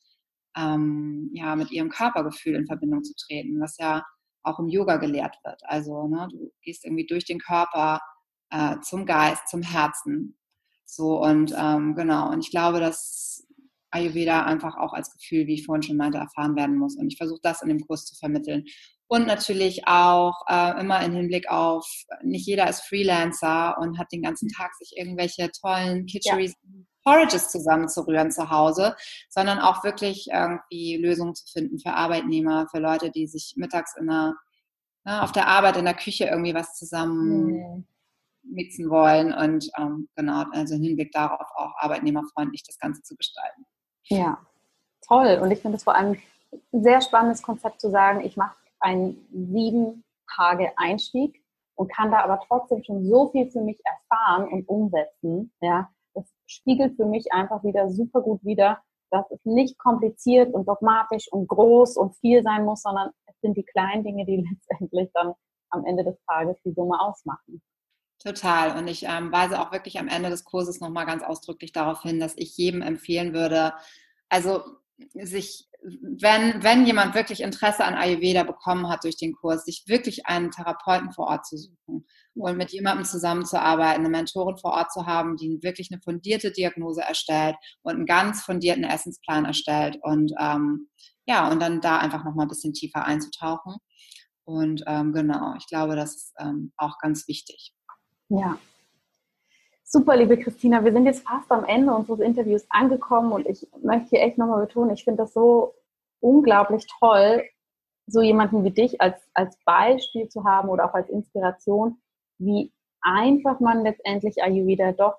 ähm, 0.57 1.31
ja, 1.33 1.57
mit 1.57 1.71
ihrem 1.71 1.89
Körpergefühl 1.89 2.55
in 2.55 2.67
Verbindung 2.67 3.03
zu 3.03 3.15
treten, 3.15 3.61
was 3.61 3.77
ja 3.79 4.03
auch 4.43 4.59
im 4.59 4.69
Yoga 4.69 4.97
gelehrt 4.97 5.37
wird. 5.45 5.61
Also 5.65 6.09
ne, 6.09 6.29
du 6.31 6.53
gehst 6.63 6.85
irgendwie 6.85 7.07
durch 7.07 7.25
den 7.25 7.39
Körper 7.39 8.01
äh, 8.51 8.77
zum 8.81 9.07
Geist, 9.07 9.49
zum 9.49 9.63
Herzen. 9.63 10.37
So 10.85 11.23
und 11.23 11.55
ähm, 11.57 11.95
genau. 11.95 12.31
Und 12.31 12.41
ich 12.41 12.51
glaube, 12.51 12.81
dass 12.81 13.47
Ayurveda 13.91 14.45
einfach 14.45 14.77
auch 14.77 14.93
als 14.93 15.13
Gefühl, 15.13 15.47
wie 15.47 15.55
ich 15.55 15.67
vorhin 15.67 15.83
schon 15.83 15.97
meinte, 15.97 16.19
erfahren 16.19 16.57
werden 16.57 16.77
muss. 16.77 16.97
Und 16.97 17.09
ich 17.09 17.17
versuche 17.17 17.41
das 17.43 17.63
in 17.63 17.69
dem 17.69 17.81
Kurs 17.81 18.05
zu 18.05 18.15
vermitteln. 18.17 18.65
Und 19.13 19.27
natürlich 19.27 19.87
auch 19.87 20.41
äh, 20.49 20.81
immer 20.81 21.05
im 21.05 21.13
Hinblick 21.13 21.51
auf, 21.51 21.87
nicht 22.23 22.47
jeder 22.47 22.67
ist 22.71 22.81
Freelancer 22.81 23.77
und 23.79 23.99
hat 23.99 24.11
den 24.11 24.23
ganzen 24.23 24.49
Tag 24.49 24.73
sich 24.77 24.97
irgendwelche 24.97 25.51
tollen 25.51 26.07
Kitcheries 26.07 26.55
ja. 26.63 26.81
Porridges 27.05 27.51
zusammenzurühren 27.51 28.31
zu 28.31 28.49
Hause, 28.49 28.97
sondern 29.29 29.59
auch 29.59 29.85
wirklich 29.85 30.29
irgendwie 30.33 30.97
Lösungen 30.97 31.35
zu 31.35 31.45
finden 31.53 31.79
für 31.79 31.93
Arbeitnehmer, 31.93 32.69
für 32.71 32.79
Leute, 32.79 33.11
die 33.11 33.27
sich 33.27 33.53
mittags 33.59 33.95
in 33.99 34.07
der, 34.07 34.35
ne, 35.05 35.23
auf 35.23 35.33
der 35.33 35.47
Arbeit 35.47 35.77
in 35.77 35.85
der 35.85 35.93
Küche 35.93 36.25
irgendwie 36.25 36.55
was 36.55 36.79
zusammen 36.79 37.49
mhm. 37.49 37.87
mixen 38.45 38.89
wollen 38.89 39.35
und 39.35 39.69
ähm, 39.77 40.09
genau, 40.17 40.47
also 40.53 40.77
im 40.77 40.83
Hinblick 40.83 41.13
darauf 41.13 41.49
auch 41.57 41.75
arbeitnehmerfreundlich 41.77 42.63
das 42.63 42.79
Ganze 42.79 43.03
zu 43.03 43.15
gestalten. 43.15 43.67
Ja, 44.05 44.39
toll. 45.07 45.39
Und 45.43 45.51
ich 45.51 45.61
finde 45.61 45.77
es 45.77 45.85
vor 45.85 45.97
allem 45.97 46.17
ein 46.73 46.83
sehr 46.83 47.03
spannendes 47.03 47.43
Konzept 47.43 47.79
zu 47.79 47.91
sagen, 47.91 48.25
ich 48.25 48.39
mache 48.39 48.57
einen 48.83 49.27
sieben 49.33 50.05
Tage 50.35 50.73
Einstieg 50.77 51.43
und 51.75 51.93
kann 51.93 52.11
da 52.11 52.21
aber 52.21 52.41
trotzdem 52.47 52.83
schon 52.85 53.05
so 53.05 53.31
viel 53.31 53.51
für 53.51 53.61
mich 53.61 53.81
erfahren 53.85 54.49
und 54.49 54.69
umsetzen, 54.69 55.53
ja, 55.61 55.89
das 56.15 56.31
spiegelt 56.47 56.97
für 56.97 57.07
mich 57.07 57.33
einfach 57.33 57.65
wieder 57.65 57.89
super 57.91 58.21
gut 58.21 58.45
wider, 58.45 58.81
dass 59.11 59.31
es 59.31 59.41
nicht 59.45 59.79
kompliziert 59.79 60.53
und 60.55 60.67
dogmatisch 60.67 61.31
und 61.31 61.49
groß 61.49 61.97
und 61.97 62.17
viel 62.17 62.43
sein 62.43 62.65
muss, 62.65 62.83
sondern 62.83 63.11
es 63.27 63.35
sind 63.41 63.57
die 63.57 63.65
kleinen 63.65 64.05
Dinge, 64.05 64.25
die 64.27 64.37
letztendlich 64.51 65.11
dann 65.15 65.35
am 65.71 65.85
Ende 65.85 66.05
des 66.05 66.17
Tages 66.27 66.57
die 66.65 66.73
Summe 66.73 67.01
ausmachen. 67.01 67.63
Total. 68.19 68.79
Und 68.79 68.87
ich 68.87 69.05
ähm, 69.05 69.33
weise 69.33 69.61
auch 69.61 69.73
wirklich 69.73 69.99
am 69.99 70.09
Ende 70.09 70.31
des 70.31 70.45
Kurses 70.45 70.81
nochmal 70.81 71.07
ganz 71.07 71.23
ausdrücklich 71.23 71.73
darauf 71.73 72.03
hin, 72.03 72.21
dass 72.21 72.37
ich 72.37 72.57
jedem 72.57 72.83
empfehlen 72.83 73.33
würde, 73.33 73.73
also 74.29 74.63
sich, 75.15 75.69
wenn, 75.83 76.63
wenn 76.63 76.87
jemand 76.87 77.15
wirklich 77.15 77.41
Interesse 77.41 77.85
an 77.85 77.95
Ayurveda 77.95 78.45
bekommen 78.45 78.89
hat 78.89 79.05
durch 79.05 79.17
den 79.17 79.33
Kurs, 79.33 79.65
sich 79.65 79.85
wirklich 79.87 80.27
einen 80.27 80.51
Therapeuten 80.51 81.13
vor 81.13 81.27
Ort 81.27 81.47
zu 81.47 81.57
suchen 81.57 82.07
und 82.35 82.57
mit 82.57 82.71
jemandem 82.71 83.05
zusammenzuarbeiten, 83.05 84.01
eine 84.01 84.09
Mentorin 84.09 84.57
vor 84.57 84.73
Ort 84.73 84.93
zu 84.93 85.07
haben, 85.07 85.37
die 85.37 85.59
wirklich 85.63 85.91
eine 85.91 86.01
fundierte 86.01 86.53
Diagnose 86.53 87.03
erstellt 87.03 87.57
und 87.83 87.95
einen 87.95 88.07
ganz 88.07 88.43
fundierten 88.43 88.85
Essensplan 88.85 89.45
erstellt 89.45 89.99
und 90.03 90.33
ähm, 90.41 90.89
ja, 91.27 91.51
und 91.51 91.61
dann 91.61 91.81
da 91.81 91.99
einfach 91.99 92.25
nochmal 92.25 92.47
ein 92.47 92.51
bisschen 92.51 92.73
tiefer 92.73 93.05
einzutauchen. 93.05 93.77
Und 94.45 94.83
ähm, 94.87 95.13
genau, 95.13 95.55
ich 95.57 95.67
glaube, 95.69 95.95
das 95.95 96.17
ist 96.17 96.35
ähm, 96.39 96.73
auch 96.77 96.99
ganz 96.99 97.29
wichtig. 97.29 97.73
Ja, 98.29 98.59
Super, 99.95 100.17
liebe 100.17 100.39
Christina, 100.39 100.83
wir 100.83 100.93
sind 100.93 101.05
jetzt 101.05 101.29
fast 101.29 101.53
am 101.53 101.67
Ende 101.67 101.93
unseres 101.93 102.21
Interviews 102.21 102.65
angekommen 102.71 103.31
und 103.31 103.47
ich 103.47 103.69
möchte 103.83 104.09
hier 104.09 104.23
echt 104.23 104.39
nochmal 104.39 104.65
betonen, 104.65 104.95
ich 104.95 105.05
finde 105.05 105.25
das 105.25 105.35
so 105.35 105.75
unglaublich 106.21 106.87
toll, 106.99 107.43
so 108.07 108.23
jemanden 108.23 108.65
wie 108.65 108.71
dich 108.71 109.03
als, 109.03 109.21
als 109.35 109.55
Beispiel 109.67 110.31
zu 110.31 110.45
haben 110.45 110.71
oder 110.71 110.87
auch 110.87 110.95
als 110.95 111.11
Inspiration, 111.11 112.01
wie 112.39 112.73
einfach 113.03 113.61
man 113.61 113.83
letztendlich 113.83 114.43
Ayurveda 114.43 114.93
doch 114.93 115.19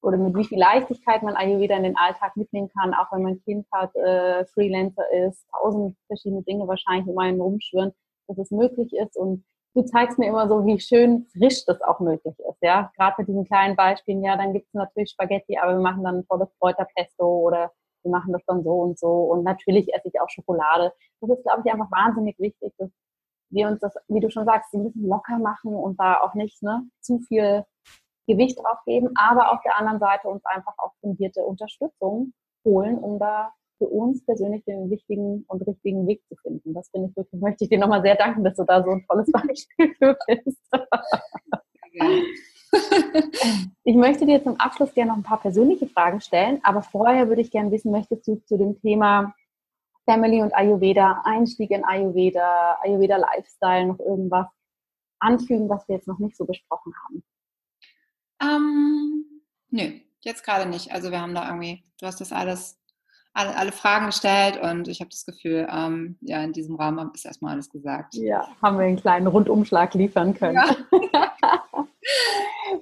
oder 0.00 0.16
mit 0.16 0.34
wie 0.34 0.46
viel 0.46 0.58
Leichtigkeit 0.58 1.22
man 1.22 1.36
Ayurveda 1.36 1.76
in 1.76 1.82
den 1.82 1.98
Alltag 1.98 2.38
mitnehmen 2.38 2.70
kann, 2.70 2.94
auch 2.94 3.12
wenn 3.12 3.22
man 3.22 3.42
Kind 3.42 3.66
hat, 3.70 3.94
äh, 3.96 4.46
Freelancer 4.46 5.04
ist, 5.12 5.44
tausend 5.50 5.94
verschiedene 6.06 6.42
Dinge 6.44 6.66
wahrscheinlich 6.66 7.06
um 7.06 7.18
einen 7.18 7.38
rumschwirren, 7.38 7.92
dass 8.28 8.38
es 8.38 8.50
möglich 8.50 8.94
ist 8.94 9.18
und 9.18 9.44
du 9.74 9.82
zeigst 9.82 10.18
mir 10.18 10.28
immer 10.28 10.48
so, 10.48 10.64
wie 10.66 10.80
schön 10.80 11.26
frisch 11.32 11.64
das 11.66 11.80
auch 11.82 12.00
möglich 12.00 12.34
ist. 12.38 12.58
Ja, 12.62 12.90
gerade 12.96 13.16
mit 13.18 13.28
diesen 13.28 13.44
kleinen 13.44 13.76
Beispielen. 13.76 14.22
Ja, 14.22 14.36
dann 14.36 14.52
gibt 14.52 14.66
es 14.66 14.74
natürlich 14.74 15.10
Spaghetti, 15.10 15.58
aber 15.58 15.72
wir 15.72 15.80
machen 15.80 16.04
dann 16.04 16.18
ein 16.18 16.26
tolles 16.26 16.48
Kräuterpesto 16.58 17.24
oder 17.24 17.72
wir 18.02 18.10
machen 18.10 18.32
das 18.32 18.42
dann 18.46 18.62
so 18.62 18.80
und 18.80 18.98
so. 18.98 19.08
Und 19.08 19.44
natürlich 19.44 19.92
esse 19.94 20.08
ich 20.08 20.20
auch 20.20 20.28
Schokolade. 20.28 20.92
Das 21.20 21.30
ist, 21.30 21.42
glaube 21.44 21.62
ich, 21.64 21.72
einfach 21.72 21.90
wahnsinnig 21.90 22.38
wichtig, 22.38 22.72
dass 22.78 22.90
wir 23.50 23.68
uns 23.68 23.80
das, 23.80 23.94
wie 24.08 24.20
du 24.20 24.30
schon 24.30 24.44
sagst, 24.44 24.72
ein 24.74 24.84
bisschen 24.84 25.08
locker 25.08 25.38
machen 25.38 25.74
und 25.74 25.98
da 26.00 26.20
auch 26.20 26.34
nicht 26.34 26.62
ne, 26.62 26.88
zu 27.00 27.18
viel 27.20 27.64
Gewicht 28.26 28.58
drauf 28.58 28.78
geben, 28.86 29.10
aber 29.16 29.52
auf 29.52 29.60
der 29.64 29.76
anderen 29.76 29.98
Seite 29.98 30.28
uns 30.28 30.44
einfach 30.44 30.74
auch 30.78 30.92
fundierte 31.00 31.42
Unterstützung 31.42 32.32
holen, 32.64 32.98
um 32.98 33.18
da 33.18 33.52
für 33.80 33.88
uns 33.88 34.22
persönlich 34.26 34.62
den 34.66 34.90
wichtigen 34.90 35.44
und 35.48 35.66
richtigen 35.66 36.06
Weg 36.06 36.22
zu 36.28 36.36
finden. 36.36 36.74
Das 36.74 36.90
finde 36.90 37.08
ich 37.08 37.16
wirklich, 37.16 37.40
möchte 37.40 37.64
ich 37.64 37.70
dir 37.70 37.78
nochmal 37.78 38.02
sehr 38.02 38.14
danken, 38.14 38.44
dass 38.44 38.56
du 38.56 38.64
da 38.64 38.82
so 38.84 38.90
ein 38.90 39.04
tolles 39.08 39.32
Beispiel 39.32 39.94
für 39.94 40.18
bist. 40.26 40.58
ich 43.84 43.96
möchte 43.96 44.26
dir 44.26 44.44
zum 44.44 44.60
Abschluss 44.60 44.92
gerne 44.92 45.12
noch 45.12 45.16
ein 45.16 45.22
paar 45.22 45.40
persönliche 45.40 45.86
Fragen 45.86 46.20
stellen, 46.20 46.60
aber 46.62 46.82
vorher 46.82 47.28
würde 47.28 47.40
ich 47.40 47.50
gerne 47.50 47.70
wissen, 47.70 47.90
möchtest 47.90 48.28
du 48.28 48.36
zu 48.44 48.58
dem 48.58 48.78
Thema 48.80 49.34
Family 50.04 50.42
und 50.42 50.54
Ayurveda, 50.54 51.22
Einstieg 51.24 51.70
in 51.70 51.84
Ayurveda, 51.84 52.78
Ayurveda 52.82 53.16
Lifestyle 53.16 53.86
noch 53.86 53.98
irgendwas 53.98 54.46
anfügen, 55.20 55.68
was 55.68 55.88
wir 55.88 55.96
jetzt 55.96 56.08
noch 56.08 56.18
nicht 56.18 56.36
so 56.36 56.44
besprochen 56.44 56.92
haben? 57.04 57.24
Ähm, 58.42 59.24
nö, 59.70 60.00
jetzt 60.20 60.44
gerade 60.44 60.68
nicht. 60.68 60.92
Also 60.92 61.10
wir 61.10 61.20
haben 61.20 61.34
da 61.34 61.46
irgendwie, 61.46 61.84
du 61.98 62.06
hast 62.06 62.20
das 62.20 62.32
alles 62.32 62.79
alle, 63.32 63.56
alle 63.56 63.72
Fragen 63.72 64.06
gestellt 64.06 64.60
und 64.60 64.88
ich 64.88 65.00
habe 65.00 65.10
das 65.10 65.24
Gefühl, 65.24 65.68
ähm, 65.70 66.16
ja, 66.20 66.42
in 66.42 66.52
diesem 66.52 66.76
Rahmen 66.76 67.10
ist 67.14 67.24
erstmal 67.24 67.54
alles 67.54 67.70
gesagt. 67.70 68.14
Ja, 68.14 68.48
haben 68.62 68.78
wir 68.78 68.86
einen 68.86 68.96
kleinen 68.96 69.26
Rundumschlag 69.26 69.94
liefern 69.94 70.34
können. 70.34 70.56
Ja. 70.56 70.76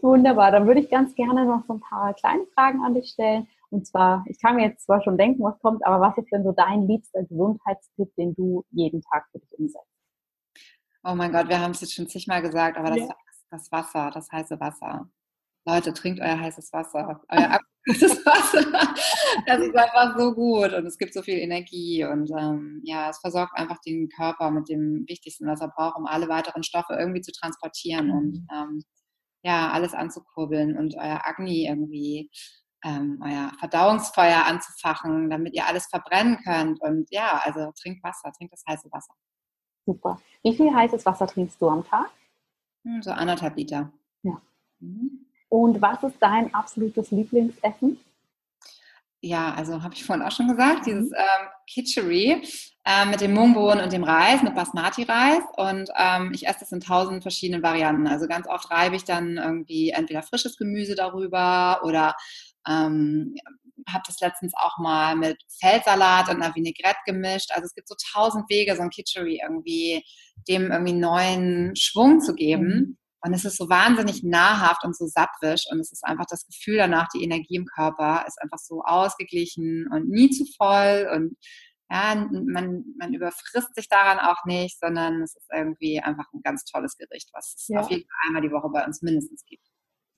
Wunderbar, 0.00 0.50
dann 0.52 0.66
würde 0.66 0.80
ich 0.80 0.90
ganz 0.90 1.14
gerne 1.14 1.44
noch 1.44 1.64
so 1.66 1.74
ein 1.74 1.80
paar 1.80 2.14
kleine 2.14 2.46
Fragen 2.54 2.82
an 2.82 2.94
dich 2.94 3.10
stellen. 3.10 3.46
Und 3.70 3.86
zwar, 3.86 4.24
ich 4.26 4.40
kann 4.40 4.56
mir 4.56 4.66
jetzt 4.66 4.86
zwar 4.86 5.02
schon 5.02 5.18
denken, 5.18 5.42
was 5.42 5.58
kommt, 5.60 5.84
aber 5.84 6.00
was 6.00 6.16
ist 6.16 6.32
denn 6.32 6.44
so 6.44 6.52
dein 6.52 6.86
liebster 6.88 7.22
Gesundheitstipp, 7.24 8.14
den 8.16 8.34
du 8.34 8.64
jeden 8.70 9.02
Tag 9.02 9.26
für 9.30 9.38
dich 9.38 9.58
umsetzt? 9.58 9.84
Oh 11.04 11.14
mein 11.14 11.32
Gott, 11.32 11.48
wir 11.48 11.60
haben 11.60 11.72
es 11.72 11.82
jetzt 11.82 11.94
schon 11.94 12.08
zigmal 12.08 12.40
gesagt, 12.40 12.78
aber 12.78 12.90
das, 12.90 12.98
ja. 12.98 13.14
das 13.50 13.70
Wasser, 13.70 14.10
das 14.12 14.30
heiße 14.32 14.58
Wasser. 14.58 15.08
Leute, 15.66 15.92
trinkt 15.92 16.20
euer 16.20 16.38
heißes 16.40 16.72
Wasser, 16.72 17.20
euer 17.28 17.50
heißes 17.92 18.26
Wasser. 18.26 18.94
Das 19.46 19.60
ist 19.60 19.76
einfach 19.76 20.18
so 20.18 20.34
gut 20.34 20.72
und 20.72 20.86
es 20.86 20.98
gibt 20.98 21.14
so 21.14 21.22
viel 21.22 21.38
Energie 21.38 22.04
und 22.04 22.30
ähm, 22.38 22.80
ja, 22.84 23.10
es 23.10 23.18
versorgt 23.18 23.58
einfach 23.58 23.78
den 23.80 24.08
Körper 24.08 24.50
mit 24.50 24.68
dem 24.68 25.04
Wichtigsten, 25.08 25.46
was 25.46 25.60
er 25.60 25.68
braucht, 25.68 25.96
um 25.96 26.06
alle 26.06 26.28
weiteren 26.28 26.62
Stoffe 26.62 26.94
irgendwie 26.98 27.22
zu 27.22 27.32
transportieren 27.32 28.10
und 28.10 28.32
mhm. 28.32 28.48
ähm, 28.52 28.84
ja, 29.42 29.70
alles 29.70 29.94
anzukurbeln 29.94 30.76
und 30.76 30.96
euer 30.96 31.20
Agni 31.24 31.66
irgendwie, 31.66 32.30
ähm, 32.84 33.22
euer 33.24 33.52
Verdauungsfeuer 33.58 34.44
anzufachen, 34.44 35.30
damit 35.30 35.54
ihr 35.54 35.66
alles 35.66 35.86
verbrennen 35.86 36.38
könnt. 36.44 36.80
Und 36.80 37.06
ja, 37.10 37.40
also 37.44 37.72
trinkt 37.80 38.02
Wasser, 38.02 38.32
trinkt 38.32 38.52
das 38.52 38.64
heiße 38.68 38.88
Wasser. 38.90 39.14
Super. 39.86 40.20
Wie 40.42 40.54
viel 40.54 40.74
heißes 40.74 41.06
Wasser 41.06 41.26
trinkst 41.26 41.60
du 41.62 41.68
am 41.68 41.84
Tag? 41.84 42.10
Hm, 42.84 43.02
so 43.02 43.10
anderthalb 43.10 43.56
Liter. 43.56 43.92
Ja, 44.22 44.42
Mhm. 44.80 45.17
Und 45.48 45.80
was 45.80 46.02
ist 46.02 46.16
dein 46.20 46.52
absolutes 46.54 47.10
Lieblingsessen? 47.10 47.98
Ja, 49.20 49.52
also 49.54 49.82
habe 49.82 49.94
ich 49.94 50.04
vorhin 50.04 50.24
auch 50.24 50.30
schon 50.30 50.48
gesagt, 50.48 50.86
dieses 50.86 51.10
mhm. 51.10 51.16
ähm, 51.16 51.48
Kitchery 51.66 52.42
äh, 52.84 53.04
mit 53.06 53.20
dem 53.20 53.34
Mungbohnen 53.34 53.82
und 53.82 53.92
dem 53.92 54.04
Reis, 54.04 54.42
mit 54.42 54.54
Basmati-Reis. 54.54 55.42
Und 55.56 55.90
ähm, 55.96 56.30
ich 56.32 56.46
esse 56.46 56.60
das 56.60 56.72
in 56.72 56.80
tausend 56.80 57.22
verschiedenen 57.22 57.62
Varianten. 57.62 58.06
Also 58.06 58.28
ganz 58.28 58.46
oft 58.46 58.70
reibe 58.70 58.94
ich 58.94 59.04
dann 59.04 59.36
irgendwie 59.36 59.90
entweder 59.90 60.22
frisches 60.22 60.56
Gemüse 60.56 60.94
darüber 60.94 61.80
oder 61.82 62.14
ähm, 62.68 63.34
habe 63.88 64.04
das 64.06 64.20
letztens 64.20 64.52
auch 64.56 64.78
mal 64.78 65.16
mit 65.16 65.42
Feldsalat 65.60 66.28
und 66.28 66.40
einer 66.40 66.54
Vinaigrette 66.54 66.98
gemischt. 67.06 67.50
Also 67.52 67.66
es 67.66 67.74
gibt 67.74 67.88
so 67.88 67.96
tausend 68.12 68.48
Wege, 68.48 68.76
so 68.76 68.82
ein 68.82 68.90
Kitchery 68.90 69.40
irgendwie 69.42 70.04
dem 70.48 70.70
irgendwie 70.70 70.92
neuen 70.92 71.74
Schwung 71.74 72.20
zu 72.20 72.34
geben. 72.34 72.98
Und 73.24 73.34
es 73.34 73.44
ist 73.44 73.56
so 73.56 73.68
wahnsinnig 73.68 74.22
nahrhaft 74.22 74.84
und 74.84 74.96
so 74.96 75.06
sattwisch 75.06 75.64
und 75.70 75.80
es 75.80 75.90
ist 75.90 76.04
einfach 76.04 76.26
das 76.26 76.46
Gefühl 76.46 76.76
danach, 76.76 77.08
die 77.08 77.24
Energie 77.24 77.56
im 77.56 77.66
Körper 77.66 78.24
ist 78.26 78.40
einfach 78.40 78.58
so 78.58 78.82
ausgeglichen 78.84 79.88
und 79.92 80.08
nie 80.08 80.30
zu 80.30 80.44
voll 80.56 81.08
und 81.12 81.36
ja, 81.90 82.14
man, 82.30 82.84
man 82.98 83.14
überfrisst 83.14 83.74
sich 83.74 83.88
daran 83.88 84.18
auch 84.18 84.44
nicht, 84.44 84.78
sondern 84.78 85.22
es 85.22 85.34
ist 85.34 85.48
irgendwie 85.52 86.00
einfach 86.00 86.26
ein 86.34 86.42
ganz 86.42 86.64
tolles 86.64 86.96
Gericht, 86.98 87.30
was 87.32 87.54
es 87.56 87.68
ja. 87.68 87.80
auf 87.80 87.90
jeden 87.90 88.02
Fall 88.02 88.18
einmal 88.26 88.42
die 88.42 88.52
Woche 88.52 88.68
bei 88.68 88.84
uns 88.84 89.00
mindestens 89.00 89.44
gibt. 89.46 89.66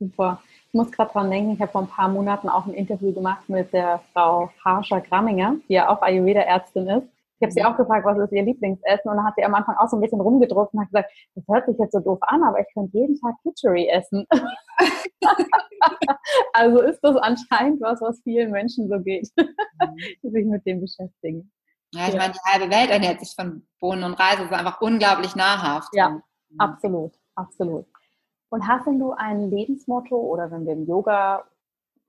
Super. 0.00 0.42
Ich 0.66 0.74
muss 0.74 0.90
gerade 0.90 1.12
dran 1.12 1.30
denken, 1.30 1.52
ich 1.52 1.60
habe 1.60 1.70
vor 1.70 1.82
ein 1.82 1.88
paar 1.88 2.08
Monaten 2.08 2.48
auch 2.48 2.66
ein 2.66 2.74
Interview 2.74 3.12
gemacht 3.12 3.48
mit 3.48 3.72
der 3.72 4.02
Frau 4.12 4.50
Harsha 4.64 4.98
Gramminger, 4.98 5.56
die 5.68 5.74
ja 5.74 5.88
auch 5.88 6.02
Ayurveda-Ärztin 6.02 6.88
ist. 6.88 7.08
Ich 7.40 7.46
habe 7.46 7.52
sie 7.52 7.64
auch 7.64 7.76
gefragt, 7.76 8.04
was 8.04 8.18
ist 8.18 8.32
ihr 8.32 8.42
Lieblingsessen 8.42 9.10
und 9.10 9.16
dann 9.16 9.24
hat 9.24 9.32
sie 9.34 9.44
am 9.44 9.54
Anfang 9.54 9.74
auch 9.78 9.88
so 9.88 9.96
ein 9.96 10.02
bisschen 10.02 10.20
rumgedruckt 10.20 10.74
und 10.74 10.80
hat 10.80 10.88
gesagt, 10.88 11.10
das 11.34 11.44
hört 11.48 11.66
sich 11.66 11.78
jetzt 11.78 11.92
so 11.92 12.00
doof 12.00 12.18
an, 12.20 12.42
aber 12.42 12.60
ich 12.60 12.66
könnte 12.74 12.98
jeden 12.98 13.18
Tag 13.18 13.34
Kitchery 13.42 13.88
essen. 13.88 14.26
also 16.52 16.82
ist 16.82 17.00
das 17.00 17.16
anscheinend 17.16 17.80
was, 17.80 18.02
was 18.02 18.20
vielen 18.24 18.50
Menschen 18.50 18.90
so 18.90 19.00
geht, 19.00 19.30
mhm. 19.38 19.96
die 20.22 20.30
sich 20.30 20.44
mit 20.44 20.66
dem 20.66 20.82
beschäftigen. 20.82 21.50
Ja, 21.94 22.08
ich 22.08 22.14
ja. 22.14 22.20
meine, 22.20 22.34
die 22.34 22.40
halbe 22.44 22.70
Welt 22.70 22.90
ernährt 22.90 23.20
sich 23.20 23.34
von 23.34 23.66
Bohnen 23.80 24.04
und 24.04 24.20
Reis. 24.20 24.36
Das 24.36 24.44
ist 24.44 24.52
einfach 24.52 24.82
unglaublich 24.82 25.34
nahrhaft. 25.34 25.88
Ja, 25.94 26.10
mhm. 26.10 26.22
absolut, 26.58 27.12
absolut. 27.36 27.86
Und 28.50 28.68
hast 28.68 28.86
denn 28.86 28.98
du 28.98 29.12
ein 29.12 29.50
Lebensmotto 29.50 30.14
oder 30.14 30.50
wenn 30.50 30.66
wir 30.66 30.74
im 30.74 30.86
Yoga 30.86 31.46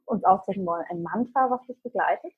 uns 0.04 0.26
ausdrücken 0.26 0.65
wollen, 0.65 0.84
ein 0.89 1.04
Mantra, 1.04 1.50
was 1.50 1.65
dich 1.67 1.82
begleitet? 1.82 2.34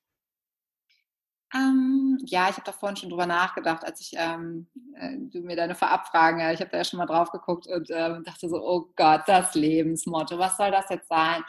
Ähm, 1.54 2.18
ja, 2.24 2.48
ich 2.48 2.56
habe 2.56 2.64
da 2.64 2.72
vorhin 2.72 2.96
schon 2.96 3.10
drüber 3.10 3.26
nachgedacht, 3.26 3.84
als 3.84 4.00
ich 4.00 4.12
ähm, 4.16 4.66
äh, 4.96 5.16
du 5.18 5.40
mir 5.40 5.54
deine 5.56 5.76
Vorabfragen, 5.76 6.40
ja, 6.40 6.52
ich 6.52 6.60
habe 6.60 6.70
da 6.70 6.78
ja 6.78 6.84
schon 6.84 6.98
mal 6.98 7.06
drauf 7.06 7.30
geguckt 7.30 7.66
und 7.68 7.90
äh, 7.90 8.20
dachte 8.22 8.48
so, 8.48 8.60
oh 8.60 8.90
Gott, 8.96 9.22
das 9.26 9.54
Lebensmotto, 9.54 10.38
was 10.38 10.56
soll 10.56 10.72
das 10.72 10.86
jetzt 10.90 11.08
sein? 11.08 11.44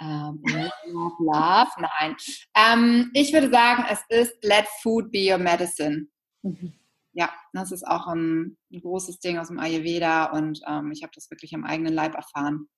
Ähm, 0.00 0.42
love, 0.86 1.16
love, 1.22 1.70
nein. 1.78 2.16
Ähm, 2.54 3.10
ich 3.12 3.32
würde 3.32 3.50
sagen, 3.50 3.84
es 3.90 4.02
ist 4.08 4.42
Let 4.42 4.66
Food 4.80 5.12
be 5.12 5.30
your 5.30 5.38
medicine. 5.38 6.06
Mhm. 6.42 6.72
Ja, 7.12 7.28
das 7.52 7.72
ist 7.72 7.86
auch 7.86 8.06
ein, 8.06 8.56
ein, 8.72 8.80
großes 8.80 9.20
Ding 9.20 9.38
aus 9.38 9.48
dem 9.48 9.58
Ayurveda 9.58 10.32
und 10.32 10.62
ähm, 10.66 10.92
ich 10.92 11.02
habe 11.02 11.12
das 11.14 11.30
wirklich 11.30 11.54
am 11.54 11.64
eigenen 11.64 11.92
Leib 11.92 12.14
erfahren. 12.14 12.68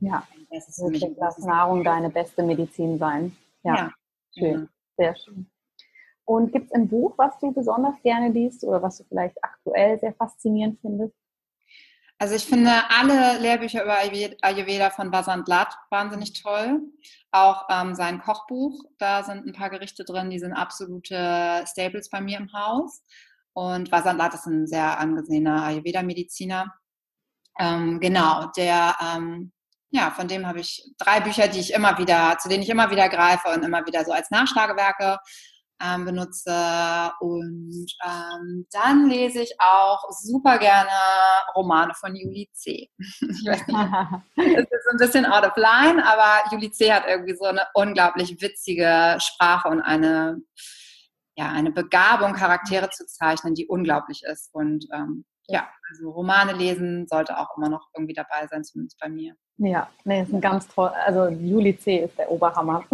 Ja, 0.00 0.26
das 0.50 0.68
ist 0.68 0.80
für 0.80 0.88
mich 0.88 1.04
das 1.20 1.38
Nahrung 1.38 1.84
deine 1.84 2.08
beste 2.08 2.42
Medizin 2.42 2.98
sein. 2.98 3.36
Ja, 3.62 3.76
ja. 3.76 3.92
schön, 4.34 4.62
ja. 4.62 4.68
sehr 4.96 5.16
schön. 5.16 5.51
Und 6.24 6.52
gibt 6.52 6.66
es 6.66 6.72
ein 6.72 6.88
Buch, 6.88 7.14
was 7.18 7.38
du 7.40 7.52
besonders 7.52 8.00
gerne 8.02 8.28
liest 8.28 8.64
oder 8.64 8.82
was 8.82 8.98
du 8.98 9.04
vielleicht 9.04 9.36
aktuell 9.42 9.98
sehr 9.98 10.14
faszinierend 10.14 10.78
findest? 10.80 11.14
Also 12.22 12.36
ich 12.36 12.44
finde 12.44 12.70
alle 12.88 13.40
Lehrbücher 13.40 13.82
über 13.82 13.96
Ayurveda 13.98 14.90
von 14.90 15.12
Vasant 15.12 15.48
Lat 15.48 15.74
wahnsinnig 15.90 16.40
toll. 16.40 16.80
Auch 17.32 17.66
ähm, 17.68 17.96
sein 17.96 18.20
Kochbuch, 18.20 18.84
da 18.98 19.24
sind 19.24 19.44
ein 19.44 19.52
paar 19.52 19.70
Gerichte 19.70 20.04
drin, 20.04 20.30
die 20.30 20.38
sind 20.38 20.52
absolute 20.52 21.64
Staples 21.66 22.10
bei 22.10 22.20
mir 22.20 22.38
im 22.38 22.52
Haus. 22.52 23.02
Und 23.54 23.90
Vasant 23.90 24.18
Lat 24.18 24.34
ist 24.34 24.46
ein 24.46 24.68
sehr 24.68 25.00
angesehener 25.00 25.64
Ayurveda-Mediziner. 25.64 26.72
Ähm, 27.58 27.98
genau, 27.98 28.46
der, 28.56 28.94
ähm, 29.00 29.52
ja, 29.90 30.12
von 30.12 30.28
dem 30.28 30.46
habe 30.46 30.60
ich 30.60 30.88
drei 30.98 31.18
Bücher, 31.18 31.48
die 31.48 31.58
ich 31.58 31.74
immer 31.74 31.98
wieder, 31.98 32.38
zu 32.38 32.48
denen 32.48 32.62
ich 32.62 32.70
immer 32.70 32.88
wieder 32.88 33.08
greife 33.08 33.48
und 33.48 33.64
immer 33.64 33.84
wieder 33.84 34.04
so 34.04 34.12
als 34.12 34.30
Nachschlagewerke 34.30 35.18
ähm, 35.82 36.04
benutze. 36.04 37.12
Und 37.20 37.86
ähm, 38.04 38.66
dann 38.70 39.08
lese 39.08 39.42
ich 39.42 39.54
auch 39.58 40.02
super 40.10 40.58
gerne 40.58 40.90
Romane 41.54 41.92
von 41.94 42.14
Julie 42.14 42.48
C. 42.52 42.90
ich 42.98 43.46
weiß 43.46 43.66
nicht, 43.66 43.78
das 44.36 44.80
ist 44.80 44.90
ein 44.90 44.98
bisschen 44.98 45.26
out 45.26 45.44
of 45.44 45.56
line, 45.56 46.04
aber 46.04 46.48
Julie 46.50 46.70
C. 46.70 46.92
hat 46.92 47.04
irgendwie 47.06 47.36
so 47.36 47.44
eine 47.44 47.66
unglaublich 47.74 48.40
witzige 48.40 49.16
Sprache 49.20 49.68
und 49.68 49.80
eine, 49.80 50.38
ja, 51.36 51.50
eine 51.50 51.72
Begabung, 51.72 52.34
Charaktere 52.34 52.90
zu 52.90 53.06
zeichnen, 53.06 53.54
die 53.54 53.66
unglaublich 53.66 54.22
ist. 54.24 54.50
Und 54.52 54.86
ähm, 54.92 55.24
ja, 55.48 55.68
also 55.90 56.10
Romane 56.10 56.52
lesen 56.52 57.06
sollte 57.08 57.38
auch 57.38 57.56
immer 57.56 57.68
noch 57.68 57.88
irgendwie 57.94 58.14
dabei 58.14 58.46
sein, 58.48 58.64
zumindest 58.64 58.98
bei 59.00 59.08
mir. 59.08 59.34
Ja, 59.64 59.88
nee, 60.04 60.22
ist 60.22 60.32
ein 60.32 60.40
ganz 60.40 60.66
toll, 60.66 60.90
also 61.06 61.28
Juli 61.28 61.78
C. 61.78 61.98
ist 61.98 62.18
der 62.18 62.28
Oberhammer. 62.28 62.84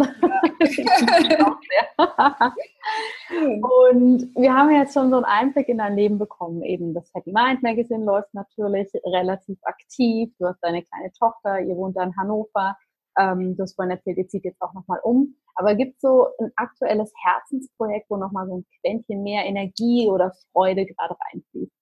Und 3.61 4.35
wir 4.35 4.53
haben 4.53 4.69
jetzt 4.69 4.93
schon 4.93 5.09
so 5.09 5.15
einen 5.15 5.25
Einblick 5.25 5.67
in 5.67 5.79
dein 5.79 5.95
Leben 5.95 6.19
bekommen. 6.19 6.61
Eben 6.61 6.93
das 6.93 7.09
Happy 7.15 7.31
Mind 7.31 7.63
Magazine 7.63 8.05
läuft 8.05 8.31
natürlich 8.35 8.91
relativ 9.03 9.57
aktiv. 9.63 10.31
Du 10.37 10.45
hast 10.45 10.59
deine 10.61 10.83
kleine 10.83 11.11
Tochter, 11.13 11.59
ihr 11.59 11.75
wohnt 11.75 11.97
da 11.97 12.03
in 12.03 12.15
Hannover. 12.15 12.77
Ähm, 13.17 13.57
du 13.57 13.63
hast 13.63 13.73
vorhin 13.73 13.91
erzählt, 13.91 14.19
ihr 14.19 14.27
zieht 14.27 14.45
jetzt 14.45 14.61
auch 14.61 14.73
nochmal 14.73 14.99
um. 15.03 15.35
Aber 15.55 15.73
gibt 15.73 15.95
es 15.95 16.01
so 16.01 16.27
ein 16.39 16.51
aktuelles 16.55 17.11
Herzensprojekt, 17.23 18.11
wo 18.11 18.17
nochmal 18.17 18.45
so 18.47 18.57
ein 18.57 18.65
Quäntchen 18.79 19.23
mehr 19.23 19.43
Energie 19.45 20.07
oder 20.07 20.33
Freude 20.51 20.85
gerade 20.85 21.15
reinfließt? 21.33 21.78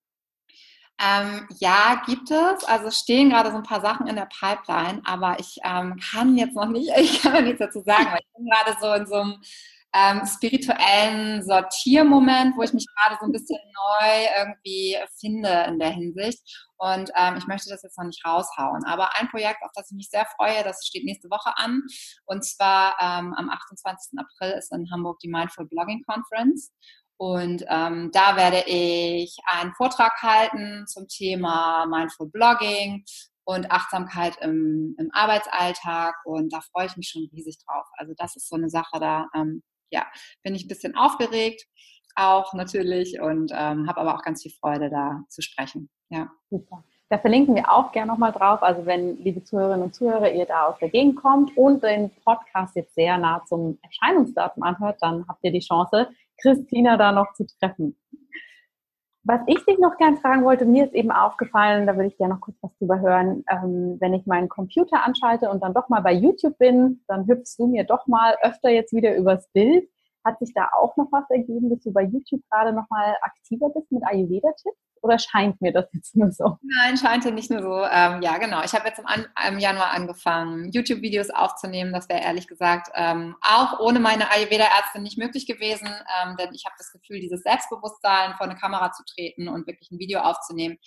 Ähm, 1.00 1.48
ja, 1.60 2.02
gibt 2.06 2.32
es. 2.32 2.64
Also 2.64 2.90
stehen 2.90 3.30
gerade 3.30 3.52
so 3.52 3.58
ein 3.58 3.64
paar 3.64 3.82
Sachen 3.82 4.08
in 4.08 4.16
der 4.16 4.28
Pipeline, 4.28 5.02
aber 5.06 5.40
ich 5.40 5.60
ähm, 5.64 5.96
kann 6.12 6.38
jetzt 6.38 6.56
noch 6.56 6.70
nicht, 6.70 6.92
ich 6.98 7.22
kann 7.22 7.44
nichts 7.44 7.60
dazu 7.60 7.82
sagen, 7.82 8.08
weil 8.12 8.22
ich 8.22 8.34
bin 8.36 8.48
gerade 8.50 8.78
so 8.82 8.94
in 8.94 9.08
so 9.08 9.16
einem 9.16 9.42
ähm, 9.94 10.26
spirituellen 10.26 11.44
Sortiermoment, 11.44 12.58
wo 12.58 12.64
ich 12.64 12.74
mich 12.74 12.86
gerade 12.88 13.18
so 13.20 13.26
ein 13.26 13.32
bisschen 13.32 13.58
neu 13.58 14.28
irgendwie 14.38 14.98
finde 15.20 15.66
in 15.68 15.80
der 15.80 15.92
Hinsicht. 15.92 16.42
Und 16.78 17.10
ähm, 17.16 17.36
ich 17.38 17.48
möchte 17.48 17.70
das 17.70 17.84
jetzt 17.84 17.98
noch 17.98 18.06
nicht 18.06 18.24
raushauen. 18.26 18.84
Aber 18.86 19.18
ein 19.18 19.30
Projekt, 19.30 19.64
auf 19.64 19.72
das 19.74 19.90
ich 19.90 19.96
mich 19.96 20.10
sehr 20.10 20.28
freue, 20.36 20.64
das 20.64 20.86
steht 20.86 21.06
nächste 21.06 21.30
Woche 21.30 21.52
an. 21.58 21.82
Und 22.26 22.46
zwar 22.46 22.96
ähm, 23.00 23.34
am 23.34 23.50
28. 23.50 24.20
April 24.20 24.58
ist 24.58 24.72
in 24.72 24.92
Hamburg 24.92 25.20
die 25.20 25.30
Mindful 25.30 25.66
Blogging 25.66 26.04
Conference. 26.04 26.72
Und 27.18 27.66
ähm, 27.68 28.12
da 28.14 28.36
werde 28.36 28.64
ich 28.68 29.38
einen 29.46 29.74
Vortrag 29.74 30.22
halten 30.22 30.86
zum 30.88 31.08
Thema 31.08 31.86
Mindful 31.88 32.30
Blogging 32.30 33.04
und 33.44 33.72
Achtsamkeit 33.72 34.38
im, 34.42 34.96
im 35.00 35.10
Arbeitsalltag. 35.14 36.16
Und 36.26 36.54
da 36.54 36.62
freue 36.62 36.86
ich 36.86 36.98
mich 36.98 37.10
schon 37.10 37.28
riesig 37.34 37.58
drauf. 37.66 37.88
Also 37.98 38.14
das 38.18 38.36
ist 38.36 38.50
so 38.50 38.56
eine 38.56 38.70
Sache, 38.70 39.00
da 39.00 39.28
ähm, 39.36 39.64
ja, 39.90 40.06
bin 40.44 40.54
ich 40.54 40.66
ein 40.66 40.70
bisschen 40.70 40.96
aufgeregt 40.96 41.66
auch 42.18 42.54
natürlich 42.54 43.22
und 43.22 43.52
ähm, 43.56 43.88
habe 43.88 44.02
aber 44.02 44.16
auch 44.16 44.24
ganz 44.24 44.42
viel 44.42 44.52
Freude, 44.60 44.90
da 44.90 45.24
zu 45.30 45.42
sprechen. 45.42 45.90
Ja. 46.10 46.30
Super. 46.50 46.84
Da 47.10 47.18
verlinken 47.18 47.56
wir 47.56 47.72
auch 47.72 47.94
gerne 47.94 48.12
nochmal 48.12 48.34
drauf. 48.34 48.62
Also 48.64 48.86
wenn, 48.86 49.18
liebe 49.24 49.44
Zuhörerinnen 49.44 49.84
und 49.84 49.96
Zuhörer, 49.96 50.32
ihr 50.32 50.46
da 50.46 50.66
aus 50.66 50.78
der 50.80 50.90
Gegend 50.90 51.16
kommt 51.16 51.56
und 51.56 51.82
den 51.84 52.10
Podcast 52.26 52.76
jetzt 52.76 52.96
sehr 52.96 53.18
nah 53.18 53.46
zum 53.46 53.80
Erscheinungsdatum 53.82 54.64
anhört, 54.64 54.98
dann 55.00 55.26
habt 55.28 55.40
ihr 55.44 55.52
die 55.52 55.60
Chance, 55.60 56.10
Christina 56.42 56.98
da 56.98 57.12
noch 57.12 57.34
zu 57.34 57.46
treffen. 57.60 57.98
Was 59.24 59.42
ich 59.48 59.64
dich 59.66 59.78
noch 59.78 59.98
gern 59.98 60.16
fragen 60.18 60.46
wollte, 60.46 60.64
mir 60.64 60.86
ist 60.86 60.94
eben 60.94 61.12
aufgefallen, 61.12 61.86
da 61.86 61.98
würde 61.98 62.08
ich 62.08 62.18
gerne 62.18 62.36
noch 62.36 62.42
kurz 62.42 62.56
was 62.62 62.74
drüber 62.78 63.02
hören, 63.02 63.44
ähm, 63.52 63.98
wenn 64.00 64.14
ich 64.14 64.26
meinen 64.26 64.48
Computer 64.48 65.04
anschalte 65.04 65.50
und 65.50 65.62
dann 65.62 65.74
doch 65.74 65.90
mal 65.90 66.00
bei 66.00 66.14
YouTube 66.14 66.58
bin, 66.58 67.04
dann 67.10 67.28
hüpfst 67.28 67.58
du 67.58 67.68
mir 67.68 67.84
doch 67.84 68.08
mal 68.08 68.38
öfter 68.42 68.70
jetzt 68.70 68.94
wieder 68.94 69.18
übers 69.18 69.50
Bild. 69.52 69.90
Hat 70.24 70.40
sich 70.40 70.54
da 70.54 70.70
auch 70.80 70.96
noch 70.96 71.12
was 71.12 71.30
ergeben, 71.30 71.70
dass 71.70 71.82
du 71.82 71.92
bei 71.92 72.04
YouTube 72.04 72.42
gerade 72.50 72.72
noch 72.72 72.90
mal 72.90 73.18
aktiver 73.22 73.70
bist 73.70 73.92
mit 73.92 74.04
Ayurveda-Tipps? 74.06 74.87
Oder 75.02 75.20
scheint 75.20 75.62
mir 75.62 75.72
das 75.72 75.86
jetzt 75.94 76.16
nur 76.16 76.32
so? 76.32 76.58
Nein, 76.62 76.98
scheint 76.98 77.26
ja 77.26 77.32
nicht 77.32 77.50
nur 77.50 77.62
so. 77.62 77.84
Ähm, 77.84 78.22
ja, 78.22 78.38
genau. 78.38 78.64
Ich 78.64 78.74
habe 78.74 78.88
jetzt 78.88 79.00
im, 79.00 79.06
im 79.48 79.60
Januar 79.60 79.92
angefangen, 79.92 80.72
YouTube-Videos 80.72 81.30
aufzunehmen. 81.30 81.94
Das 81.94 82.10
wäre 82.10 82.22
ehrlich 82.22 82.48
gesagt 82.48 82.90
ähm, 82.96 83.36
auch 83.42 83.80
ohne 83.80 84.00
meine 84.00 84.30
Ayurveda-Ärztin 84.32 85.04
nicht 85.04 85.18
möglich 85.18 85.48
gewesen, 85.48 85.88
ähm, 85.88 86.36
denn 86.38 86.54
ich 86.54 86.66
habe 86.66 86.76
das 86.78 86.92
Gefühl, 86.92 87.20
dieses 87.20 87.42
Selbstbewusstsein 87.44 88.36
vor 88.36 88.48
eine 88.48 88.56
Kamera 88.56 88.92
zu 88.92 89.04
treten 89.06 89.48
und 89.48 89.68
wirklich 89.68 89.92
ein 89.92 90.00
Video 90.00 90.20
aufzunehmen, 90.20 90.78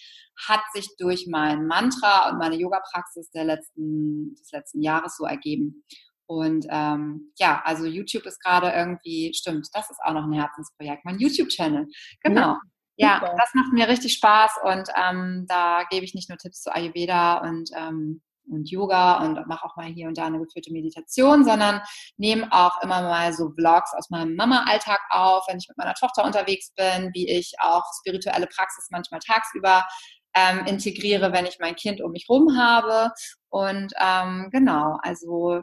hat 0.49 0.63
sich 0.73 0.89
durch 0.99 1.27
mein 1.29 1.67
Mantra 1.67 2.31
und 2.31 2.39
meine 2.39 2.57
Yoga-Praxis 2.57 3.31
letzten, 3.33 4.35
des 4.35 4.51
letzten 4.53 4.83
Jahres 4.83 5.17
so 5.17 5.25
ergeben. 5.25 5.85
Und 6.31 6.67
ähm, 6.71 7.33
ja, 7.41 7.61
also 7.65 7.87
YouTube 7.87 8.25
ist 8.25 8.41
gerade 8.41 8.71
irgendwie, 8.71 9.33
stimmt, 9.35 9.67
das 9.73 9.91
ist 9.91 9.99
auch 10.05 10.13
noch 10.13 10.23
ein 10.23 10.33
Herzensprojekt, 10.33 11.05
mein 11.05 11.19
YouTube-Channel. 11.19 11.89
Genau. 12.23 12.41
Ja. 12.41 12.61
Ja, 13.01 13.21
das 13.39 13.55
macht 13.55 13.73
mir 13.73 13.89
richtig 13.89 14.15
Spaß 14.15 14.53
und 14.63 14.89
ähm, 14.97 15.47
da 15.49 15.85
gebe 15.91 16.05
ich 16.05 16.15
nicht 16.15 16.29
nur 16.29 16.39
Tipps 16.39 16.63
zu 16.63 16.75
Ayurveda 16.75 17.39
und 17.39 17.71
ähm, 17.77 18.21
und 18.51 18.71
Yoga 18.71 19.25
und 19.25 19.47
mache 19.47 19.65
auch 19.65 19.77
mal 19.77 19.87
hier 19.87 20.09
und 20.09 20.19
da 20.19 20.27
eine 20.27 20.39
geführte 20.39 20.73
Meditation, 20.73 21.45
sondern 21.45 21.81
nehme 22.17 22.49
auch 22.51 22.83
immer 22.83 23.03
mal 23.03 23.33
so 23.33 23.51
Vlogs 23.51 23.95
aus 23.95 24.11
meinem 24.11 24.35
Mama-Alltag 24.35 25.01
auf, 25.11 25.45
wenn 25.49 25.59
ich 25.59 25.69
mit 25.69 25.79
meiner 25.79 25.95
Tochter 25.95 26.25
unterwegs 26.25 26.73
bin, 26.75 27.11
wie 27.15 27.29
ich 27.29 27.53
auch 27.61 27.85
spirituelle 28.01 28.47
Praxis 28.47 28.89
manchmal 28.91 29.21
tagsüber 29.21 29.87
ähm, 30.35 30.65
integriere, 30.67 31.33
wenn 31.33 31.47
ich 31.47 31.59
mein 31.61 31.77
Kind 31.77 32.01
um 32.01 32.13
mich 32.13 32.27
rum 32.29 32.57
habe. 32.57 33.13
Und 33.49 33.93
ähm, 34.01 34.49
genau, 34.53 34.99
also 35.03 35.63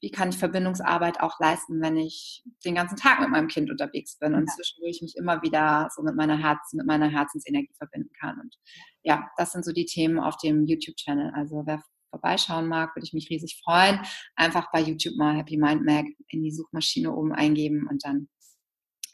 wie 0.00 0.10
kann 0.10 0.28
ich 0.28 0.38
Verbindungsarbeit 0.38 1.20
auch 1.20 1.40
leisten, 1.40 1.80
wenn 1.80 1.96
ich 1.96 2.44
den 2.64 2.74
ganzen 2.74 2.96
Tag 2.96 3.20
mit 3.20 3.30
meinem 3.30 3.48
Kind 3.48 3.70
unterwegs 3.70 4.16
bin 4.18 4.34
und 4.34 4.46
ja. 4.46 4.54
zwischendurch 4.54 5.02
mich 5.02 5.16
immer 5.16 5.42
wieder 5.42 5.88
so 5.94 6.02
mit 6.02 6.14
meiner 6.14 6.38
Herz, 6.38 6.72
mit 6.72 6.86
meiner 6.86 7.08
Herzensenergie 7.08 7.74
verbinden 7.76 8.12
kann. 8.20 8.38
Und 8.40 8.56
ja, 9.02 9.28
das 9.36 9.52
sind 9.52 9.64
so 9.64 9.72
die 9.72 9.86
Themen 9.86 10.20
auf 10.20 10.36
dem 10.36 10.66
YouTube-Channel. 10.66 11.32
Also 11.34 11.62
wer 11.66 11.82
vorbeischauen 12.10 12.68
mag, 12.68 12.94
würde 12.94 13.06
ich 13.06 13.12
mich 13.12 13.28
riesig 13.28 13.60
freuen. 13.64 14.00
Einfach 14.36 14.70
bei 14.72 14.80
YouTube 14.80 15.16
mal 15.16 15.36
Happy 15.36 15.56
Mind 15.56 15.84
Mag 15.84 16.06
in 16.28 16.42
die 16.42 16.52
Suchmaschine 16.52 17.12
oben 17.12 17.32
eingeben 17.32 17.88
und 17.90 18.04
dann 18.04 18.28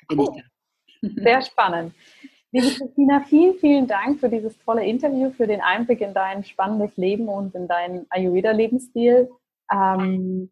bin 0.08 0.18
cool. 0.18 0.28
ich 0.36 0.42
da. 0.42 1.22
Sehr 1.22 1.42
spannend. 1.42 1.94
Liebe 2.52 2.66
Christina, 2.78 3.20
vielen, 3.24 3.58
vielen 3.58 3.86
Dank 3.86 4.20
für 4.20 4.28
dieses 4.28 4.56
tolle 4.58 4.84
Interview, 4.84 5.30
für 5.30 5.46
den 5.46 5.60
Einblick 5.60 6.02
in 6.02 6.14
dein 6.14 6.44
spannendes 6.44 6.96
Leben 6.96 7.28
und 7.28 7.54
in 7.54 7.68
deinen 7.68 8.06
Ayurveda-Lebensstil. 8.10 9.30
Ähm, 9.72 10.50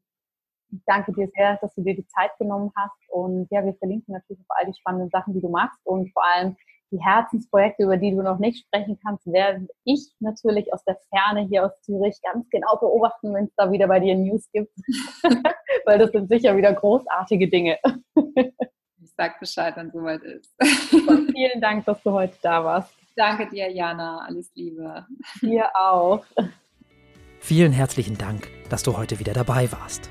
ich 0.73 0.83
danke 0.87 1.12
dir 1.12 1.29
sehr, 1.37 1.59
dass 1.61 1.75
du 1.75 1.83
dir 1.83 1.95
die 1.95 2.07
Zeit 2.07 2.31
genommen 2.39 2.73
hast. 2.77 2.97
Und 3.11 3.47
ja, 3.51 3.64
wir 3.64 3.75
verlinken 3.75 4.14
natürlich 4.14 4.41
auf 4.41 4.57
all 4.57 4.66
die 4.66 4.79
spannenden 4.79 5.11
Sachen, 5.11 5.35
die 5.35 5.41
du 5.41 5.49
machst 5.49 5.79
und 5.85 6.11
vor 6.12 6.25
allem 6.35 6.57
die 6.93 7.03
Herzensprojekte, 7.03 7.85
über 7.85 7.97
die 7.97 8.11
du 8.11 8.23
noch 8.23 8.39
nicht 8.39 8.66
sprechen 8.66 8.99
kannst, 9.03 9.27
werde 9.27 9.66
ich 9.85 10.12
natürlich 10.20 10.73
aus 10.73 10.85
der 10.85 10.99
Ferne 11.09 11.47
hier 11.49 11.64
aus 11.64 11.81
Zürich 11.81 12.20
ganz 12.23 12.49
genau 12.51 12.77
beobachten, 12.77 13.35
wenn 13.35 13.47
es 13.47 13.55
da 13.57 13.73
wieder 13.73 13.89
bei 13.89 13.99
dir 13.99 14.14
News 14.14 14.49
gibt. 14.53 14.73
Weil 15.87 15.99
das 15.99 16.12
sind 16.12 16.29
sicher 16.29 16.57
wieder 16.57 16.73
großartige 16.73 17.49
Dinge. 17.49 17.79
ich 18.14 19.12
sag 19.16 19.41
Bescheid, 19.41 19.75
wenn 19.77 19.87
es 19.87 19.93
soweit 19.95 20.23
ist. 20.23 20.55
Und 21.09 21.33
vielen 21.33 21.61
Dank, 21.61 21.87
dass 21.87 22.03
du 22.03 22.12
heute 22.12 22.37
da 22.43 22.62
warst. 22.62 22.95
Danke 23.16 23.49
dir, 23.49 23.70
Jana. 23.70 24.25
Alles 24.27 24.51
Liebe. 24.55 25.07
Dir 25.41 25.70
auch. 25.75 26.25
Vielen 27.41 27.73
herzlichen 27.73 28.16
Dank, 28.16 28.49
dass 28.68 28.83
du 28.83 28.97
heute 28.97 29.18
wieder 29.18 29.33
dabei 29.33 29.70
warst. 29.73 30.11